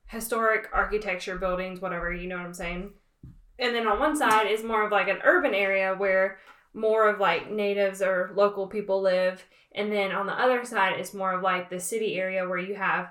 historic 0.07 0.69
architecture 0.73 1.37
buildings, 1.37 1.81
whatever, 1.81 2.13
you 2.13 2.29
know 2.29 2.37
what 2.37 2.47
I'm 2.47 2.55
saying? 2.55 2.93
And 3.59 3.75
then 3.75 3.87
on 3.87 4.01
one 4.01 4.17
side 4.17 4.47
is 4.47 4.65
more 4.65 4.85
of 4.85 4.93
like 4.93 5.09
an 5.09 5.21
urban 5.25 5.55
area 5.55 5.95
where 5.95 6.39
more 6.75 7.09
of 7.09 7.21
like 7.21 7.51
natives 7.51 8.01
or 8.01 8.33
local 8.35 8.67
people 8.67 9.03
live. 9.03 9.45
And 9.75 9.93
then 9.93 10.13
on 10.13 10.27
the 10.27 10.33
other 10.33 10.65
side 10.65 10.99
is 10.99 11.15
more 11.15 11.35
of 11.35 11.43
like 11.43 11.69
the 11.69 11.81
city 11.81 12.17
area 12.17 12.49
where 12.49 12.59
you 12.59 12.75
have 12.75 13.09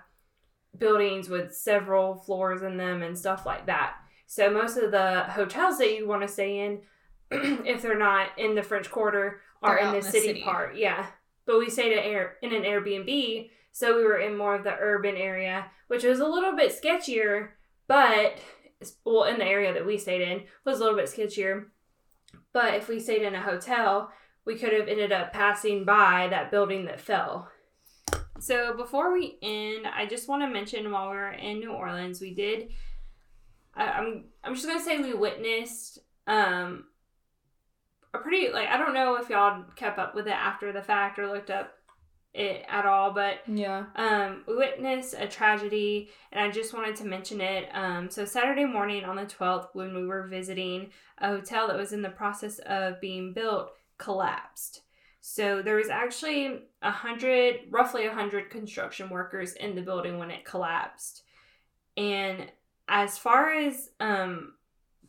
buildings 0.78 1.30
with 1.30 1.56
several 1.56 2.16
floors 2.16 2.62
in 2.62 2.78
them 2.78 3.04
and 3.04 3.18
stuff 3.18 3.46
like 3.46 3.66
that. 3.66 3.96
So 4.28 4.50
most 4.50 4.78
of 4.78 4.92
the 4.92 5.24
hotels 5.30 5.78
that 5.80 5.96
you 5.96 6.08
want 6.08 6.22
to 6.22 6.28
stay 6.28 6.60
in, 6.66 6.82
if 7.66 7.82
they're 7.82 7.98
not 7.98 8.30
in 8.38 8.56
the 8.56 8.64
French 8.64 8.90
Quarter, 8.90 9.42
are 9.62 9.78
in 9.78 9.92
the, 9.92 9.98
in 9.98 10.04
the 10.04 10.12
city, 10.12 10.28
city. 10.28 10.42
part. 10.42 10.76
Yeah. 10.76 11.06
But 11.46 11.60
we 11.60 11.70
stayed 11.70 11.98
at 11.98 12.06
air 12.06 12.38
in 12.42 12.54
an 12.54 12.64
Airbnb, 12.64 13.50
so 13.72 13.96
we 13.96 14.04
were 14.04 14.20
in 14.20 14.38
more 14.38 14.56
of 14.56 14.64
the 14.64 14.76
urban 14.80 15.16
area, 15.16 15.66
which 15.88 16.04
was 16.04 16.20
a 16.20 16.28
little 16.28 16.56
bit 16.56 16.72
sketchier, 16.72 17.50
but 17.88 18.40
well, 19.06 19.26
in 19.26 19.38
the 19.38 19.46
area 19.46 19.74
that 19.74 19.86
we 19.86 19.98
stayed 19.98 20.22
in 20.22 20.44
was 20.66 20.80
a 20.80 20.84
little 20.84 20.98
bit 20.98 21.10
sketchier. 21.10 21.66
But 22.54 22.76
if 22.76 22.88
we 22.88 23.00
stayed 23.00 23.22
in 23.22 23.36
a 23.36 23.42
hotel, 23.42 24.12
we 24.46 24.56
could 24.56 24.74
have 24.74 24.88
ended 24.88 25.12
up 25.12 25.34
passing 25.34 25.86
by 25.86 26.28
that 26.30 26.52
building 26.52 26.86
that 26.86 27.00
fell. 27.00 27.50
So 28.42 28.76
before 28.76 29.14
we 29.14 29.38
end, 29.42 29.86
I 29.88 30.06
just 30.06 30.28
want 30.28 30.42
to 30.42 30.50
mention 30.50 30.92
while 30.92 31.10
we 31.12 31.16
were 31.16 31.32
in 31.32 31.60
New 31.60 31.72
Orleans, 31.72 32.20
we 32.20 32.34
did. 32.34 32.70
I, 33.76 33.86
I'm 33.86 34.26
I'm 34.44 34.56
just 34.56 34.66
gonna 34.68 34.84
say 34.84 34.98
we 35.00 35.14
witnessed 35.14 36.00
um 36.28 36.86
a 38.14 38.18
pretty 38.18 38.52
like 38.52 38.68
I 38.68 38.78
don't 38.78 38.94
know 38.94 39.16
if 39.16 39.30
y'all 39.30 39.64
kept 39.76 40.00
up 40.00 40.16
with 40.16 40.28
it 40.28 40.34
after 40.34 40.74
the 40.74 40.82
fact 40.82 41.20
or 41.20 41.28
looked 41.28 41.50
up 41.52 41.72
it 42.34 42.66
at 42.70 42.86
all, 42.86 43.12
but 43.12 43.42
Yeah. 43.46 43.86
um, 43.98 44.44
we 44.48 44.56
witnessed 44.56 45.16
a 45.18 45.28
tragedy, 45.28 46.10
and 46.32 46.42
I 46.42 46.50
just 46.50 46.74
wanted 46.74 46.96
to 46.98 47.06
mention 47.06 47.42
it. 47.42 47.68
Um, 47.74 48.10
so 48.10 48.24
Saturday 48.24 48.64
morning 48.64 49.04
on 49.04 49.18
the 49.18 49.26
twelfth, 49.26 49.70
when 49.74 49.94
we 49.94 50.06
were 50.06 50.28
visiting 50.28 50.92
a 51.18 51.28
hotel 51.28 51.68
that 51.68 51.78
was 51.78 51.92
in 51.92 52.02
the 52.02 52.10
process 52.10 52.60
of 52.60 53.02
being 53.02 53.34
built, 53.34 53.74
collapsed. 53.98 54.82
So 55.22 55.62
there 55.62 55.76
was 55.76 55.90
actually 55.90 56.64
a 56.82 56.92
hundred, 56.92 57.62
roughly 57.70 58.08
a 58.08 58.14
hundred 58.14 58.50
construction 58.50 59.10
workers 59.10 59.54
in 59.54 59.76
the 59.76 59.82
building 59.82 60.18
when 60.18 60.32
it 60.32 60.46
collapsed, 60.46 61.24
and 61.96 62.52
as 62.88 63.18
far 63.18 63.54
as 63.54 63.92
um, 64.00 64.54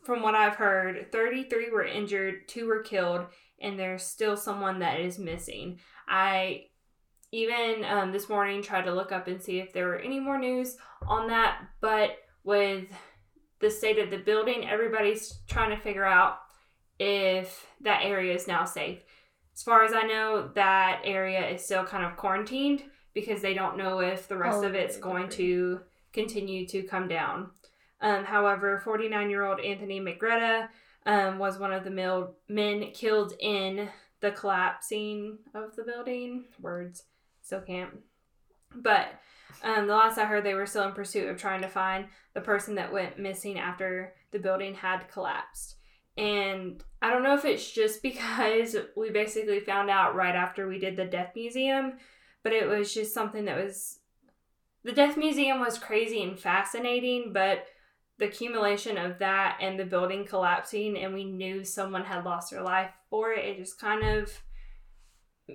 from 0.04 0.22
what 0.22 0.34
I've 0.34 0.56
heard, 0.56 1.10
thirty 1.10 1.44
three 1.44 1.70
were 1.70 1.84
injured, 1.84 2.46
two 2.46 2.66
were 2.66 2.82
killed, 2.82 3.22
and 3.60 3.78
there's 3.78 4.02
still 4.02 4.36
someone 4.36 4.80
that 4.80 5.00
is 5.00 5.18
missing. 5.18 5.80
I 6.06 6.66
even 7.32 7.82
um, 7.88 8.12
this 8.12 8.28
morning 8.28 8.62
tried 8.62 8.84
to 8.84 8.94
look 8.94 9.10
up 9.10 9.26
and 9.26 9.42
see 9.42 9.58
if 9.58 9.72
there 9.72 9.88
were 9.88 9.98
any 9.98 10.20
more 10.20 10.38
news 10.38 10.76
on 11.08 11.28
that 11.28 11.62
but 11.80 12.18
with 12.44 12.84
the 13.60 13.70
state 13.70 13.98
of 13.98 14.10
the 14.10 14.18
building 14.18 14.68
everybody's 14.68 15.40
trying 15.48 15.70
to 15.70 15.82
figure 15.82 16.04
out 16.04 16.38
if 16.98 17.66
that 17.80 18.02
area 18.04 18.34
is 18.34 18.46
now 18.46 18.64
safe 18.64 19.02
as 19.54 19.62
far 19.62 19.84
as 19.84 19.92
i 19.92 20.02
know 20.02 20.50
that 20.54 21.00
area 21.04 21.48
is 21.48 21.64
still 21.64 21.84
kind 21.84 22.04
of 22.04 22.16
quarantined 22.16 22.82
because 23.14 23.42
they 23.42 23.54
don't 23.54 23.76
know 23.76 24.00
if 24.00 24.28
the 24.28 24.36
rest 24.36 24.58
Oh, 24.62 24.66
of 24.66 24.74
it's 24.74 24.96
going 24.96 25.28
to 25.30 25.80
continue 26.12 26.66
to 26.68 26.82
come 26.82 27.08
down 27.08 27.50
um, 28.00 28.24
however 28.24 28.80
49 28.84 29.30
year 29.30 29.44
old 29.44 29.60
anthony 29.60 30.00
Magrette 30.00 30.68
um, 31.06 31.38
was 31.38 31.58
one 31.58 31.72
of 31.72 31.84
the 31.84 31.90
mil- 31.90 32.34
men 32.48 32.90
killed 32.92 33.32
in 33.40 33.88
the 34.20 34.30
collapsing 34.30 35.38
of 35.54 35.74
the 35.76 35.82
building 35.82 36.44
words 36.60 37.02
still 37.42 37.60
can't. 37.60 37.90
But 38.74 39.08
um, 39.64 39.88
the 39.88 39.94
last 39.94 40.16
I 40.16 40.24
heard, 40.26 40.44
they 40.44 40.54
were 40.54 40.64
still 40.64 40.84
in 40.86 40.92
pursuit 40.92 41.28
of 41.28 41.36
trying 41.38 41.60
to 41.62 41.68
find 41.68 42.06
the 42.34 42.40
person 42.40 42.76
that 42.76 42.92
went 42.92 43.18
missing 43.18 43.58
after 43.58 44.14
the 44.30 44.38
building 44.38 44.74
had 44.74 45.08
collapsed. 45.10 45.74
And 46.16 46.82
I 47.00 47.10
don't 47.10 47.22
know 47.22 47.34
if 47.34 47.44
it's 47.44 47.70
just 47.70 48.02
because 48.02 48.76
we 48.96 49.10
basically 49.10 49.60
found 49.60 49.90
out 49.90 50.14
right 50.14 50.34
after 50.34 50.68
we 50.68 50.78
did 50.78 50.96
the 50.96 51.04
Death 51.04 51.32
Museum, 51.34 51.94
but 52.42 52.52
it 52.52 52.66
was 52.66 52.92
just 52.92 53.14
something 53.14 53.44
that 53.46 53.62
was. 53.62 53.98
The 54.84 54.92
Death 54.92 55.16
Museum 55.16 55.60
was 55.60 55.78
crazy 55.78 56.22
and 56.24 56.36
fascinating, 56.36 57.32
but 57.32 57.66
the 58.18 58.26
accumulation 58.26 58.98
of 58.98 59.20
that 59.20 59.58
and 59.60 59.78
the 59.78 59.84
building 59.84 60.26
collapsing, 60.26 60.98
and 60.98 61.14
we 61.14 61.22
knew 61.24 61.64
someone 61.64 62.02
had 62.02 62.24
lost 62.24 62.50
their 62.50 62.62
life 62.62 62.90
for 63.08 63.32
it, 63.32 63.44
it 63.44 63.58
just 63.58 63.80
kind 63.80 64.04
of 64.04 64.32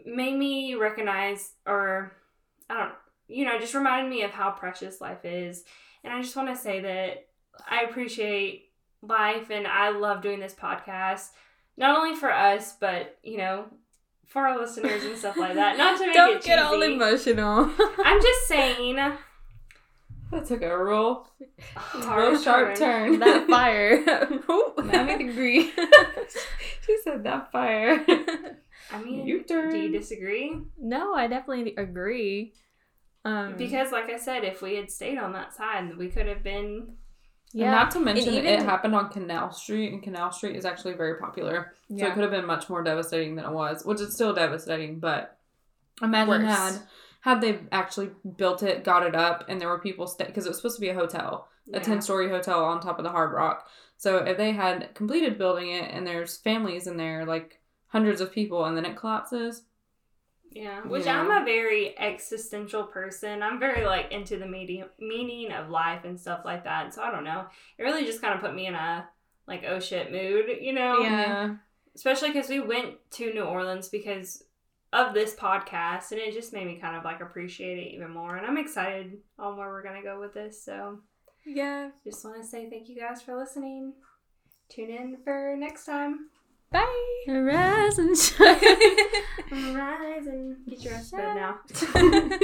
made 0.06 0.38
me 0.38 0.76
recognize 0.76 1.54
or 1.66 2.14
I 2.70 2.78
don't 2.78 2.94
you 3.28 3.46
know, 3.46 3.60
just 3.60 3.74
reminded 3.74 4.10
me 4.10 4.24
of 4.24 4.32
how 4.32 4.52
precious 4.52 5.02
life 5.02 5.26
is. 5.26 5.64
And 6.04 6.14
I 6.14 6.22
just 6.22 6.36
want 6.36 6.50
to 6.50 6.62
say 6.62 6.80
that 6.82 7.28
I 7.70 7.82
appreciate 7.82 8.67
life 9.02 9.50
and 9.50 9.68
I 9.68 9.90
love 9.90 10.22
doing 10.22 10.40
this 10.40 10.54
podcast. 10.56 11.30
Not 11.78 11.98
only 11.98 12.16
for 12.16 12.32
us, 12.32 12.74
but 12.80 13.18
you 13.24 13.38
know, 13.38 13.66
for 14.26 14.46
our 14.48 14.60
listeners 14.60 15.04
and 15.04 15.18
stuff 15.18 15.38
like 15.38 15.56
that. 15.56 15.78
Not 15.78 15.98
to 16.00 16.06
make 16.08 16.16
Don't 16.16 16.38
it 16.38 16.44
get 16.44 16.60
all 16.60 16.82
emotional. 16.82 17.72
I'm 18.04 18.22
just 18.22 18.48
saying 18.48 18.96
That 18.96 20.46
took 20.46 20.62
a 20.64 20.84
real, 20.84 21.30
hard 21.76 22.32
real 22.34 22.42
sharp 22.42 22.76
turn. 22.76 23.20
that 23.20 23.48
fire. 23.50 24.04
Ooh, 24.50 24.74
90 24.84 25.28
degree. 25.28 25.72
she 26.86 26.98
said 27.04 27.24
that 27.24 27.52
fire. 27.52 28.04
I 28.92 29.02
mean, 29.04 29.26
You 29.28 29.44
turn. 29.44 29.70
do 29.72 29.78
you 29.80 29.92
disagree? 29.92 30.58
no, 30.80 31.14
I 31.14 31.28
definitely 31.28 31.76
agree. 31.76 32.54
Um, 33.26 33.56
Because, 33.58 33.92
like 33.92 34.10
I 34.10 34.18
said, 34.18 34.44
if 34.46 34.62
we 34.62 34.76
had 34.76 34.90
stayed 34.90 35.18
on 35.18 35.34
that 35.34 35.54
side, 35.54 35.98
we 35.98 36.08
could 36.10 36.28
have 36.28 36.44
been. 36.44 36.96
And 37.54 37.72
not 37.72 37.92
to 37.92 38.00
mention, 38.00 38.34
even- 38.34 38.46
it 38.46 38.64
happened 38.64 38.96
on 38.96 39.10
Canal 39.10 39.52
Street, 39.52 39.94
and 39.94 40.04
Canal 40.04 40.32
Street 40.32 40.56
is 40.56 40.66
actually 40.66 40.94
very 40.94 41.16
popular. 41.16 41.74
So 41.90 41.96
it 42.08 42.14
could 42.14 42.24
have 42.24 42.32
been 42.32 42.46
much 42.46 42.70
more 42.70 42.84
devastating 42.84 43.36
than 43.36 43.46
it 43.46 43.52
was, 43.52 43.86
which 43.86 44.02
is 44.02 44.14
still 44.14 44.34
devastating. 44.34 45.00
But 45.00 45.38
imagine 46.02 46.44
Worse. 46.44 46.58
had 46.58 46.82
had 47.22 47.42
they 47.42 47.60
actually 47.72 48.12
built 48.38 48.64
it, 48.64 48.84
got 48.84 49.06
it 49.06 49.16
up, 49.16 49.46
and 49.50 49.60
there 49.60 49.68
were 49.68 49.80
people 49.80 50.08
stay 50.08 50.26
because 50.26 50.46
it 50.46 50.50
was 50.50 50.58
supposed 50.58 50.76
to 50.76 50.82
be 50.82 50.90
a 50.90 50.94
hotel, 50.94 51.48
a 51.74 51.80
ten 51.80 52.02
story 52.02 52.30
hotel 52.30 52.64
on 52.64 52.80
top 52.80 53.00
of 53.00 53.04
the 53.04 53.12
Hard 53.12 53.34
Rock. 53.34 53.68
So 53.98 54.18
if 54.18 54.38
they 54.38 54.52
had 54.52 54.94
completed 54.94 55.38
building 55.38 55.70
it, 55.70 55.90
and 55.92 56.06
there's 56.06 56.38
families 56.38 56.86
in 56.88 56.98
there, 56.98 57.26
like 57.26 57.60
hundreds 57.88 58.22
of 58.22 58.32
people, 58.32 58.66
and 58.66 58.78
then 58.78 58.86
it 58.86 58.96
collapses, 58.96 59.64
Yeah, 60.52 60.82
which 60.82 61.06
Yeah. 61.06 61.20
I'm 61.20 61.30
a 61.30 61.46
very 61.46 61.98
existential 62.00 62.84
person. 62.86 63.44
I'm 63.44 63.60
very 63.60 63.86
like 63.86 64.12
into 64.12 64.38
the 64.38 64.46
meaning 64.48 64.86
meaning 65.00 65.52
of 65.52 65.70
life 65.70 66.04
and 66.06 66.20
stuff 66.20 66.42
like 66.46 66.64
that. 66.64 66.94
So 66.94 67.02
I 67.04 67.12
don't 67.12 67.24
know. 67.24 67.46
It 67.78 67.84
really 67.84 68.06
just 68.06 68.22
kind 68.22 68.34
of 68.34 68.42
put 68.42 68.56
me 68.56 68.68
in 68.68 68.74
a 68.76 69.08
like 69.48 69.64
oh 69.68 69.80
shit 69.80 70.12
mood, 70.12 70.46
you 70.62 70.74
know? 70.74 71.00
Yeah. 71.02 71.56
Especially 71.96 72.32
because 72.32 72.50
we 72.50 72.60
went 72.60 72.96
to 73.12 73.34
New 73.34 73.44
Orleans 73.44 73.90
because 73.90 74.44
of 74.94 75.14
this 75.14 75.36
podcast, 75.36 76.12
and 76.12 76.22
it 76.22 76.34
just 76.34 76.54
made 76.54 76.66
me 76.66 76.80
kind 76.80 76.96
of 76.96 77.04
like 77.04 77.20
appreciate 77.22 77.78
it 77.80 77.94
even 77.94 78.10
more. 78.12 78.38
And 78.38 78.46
I'm 78.46 78.58
excited 78.58 79.18
on 79.38 79.58
where 79.58 79.68
we're 79.70 79.84
gonna 79.84 80.04
go 80.04 80.20
with 80.20 80.34
this. 80.34 80.64
So 80.64 81.00
Yeah. 81.46 81.90
just 82.04 82.24
want 82.24 82.42
to 82.42 82.48
say 82.48 82.70
thank 82.70 82.88
you 82.88 82.96
guys 82.96 83.22
for 83.22 83.36
listening. 83.38 83.94
Tune 84.70 84.90
in 84.90 85.18
for 85.24 85.56
next 85.58 85.86
time. 85.86 86.30
Bye. 86.72 86.84
Rise 87.28 87.98
and 87.98 88.18
shine. 88.18 88.58
Rise 89.76 90.28
and 90.28 90.58
get 90.68 90.84
your 90.84 90.94
ass 90.94 91.12
bed 91.12 91.36
now. 91.36 91.60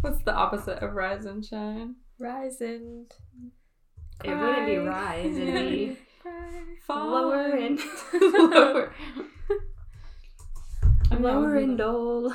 what's 0.00 0.22
the 0.24 0.34
opposite 0.34 0.82
of 0.82 0.94
rise 0.94 1.24
and 1.24 1.44
shine? 1.44 1.96
Rise 2.18 2.60
and 2.60 3.12
It 4.24 4.30
wouldn't 4.34 4.66
be 4.66 4.76
rise, 4.76 5.36
it'd 5.36 5.54
be 5.54 5.98
Lower 6.88 7.56
and 7.56 7.80
lower. 8.12 8.92
I 11.10 11.14
mean, 11.14 11.22
that 11.22 11.34
would 11.34 11.42
lower 11.42 11.56
and 11.56 11.78
dole. 11.78 12.32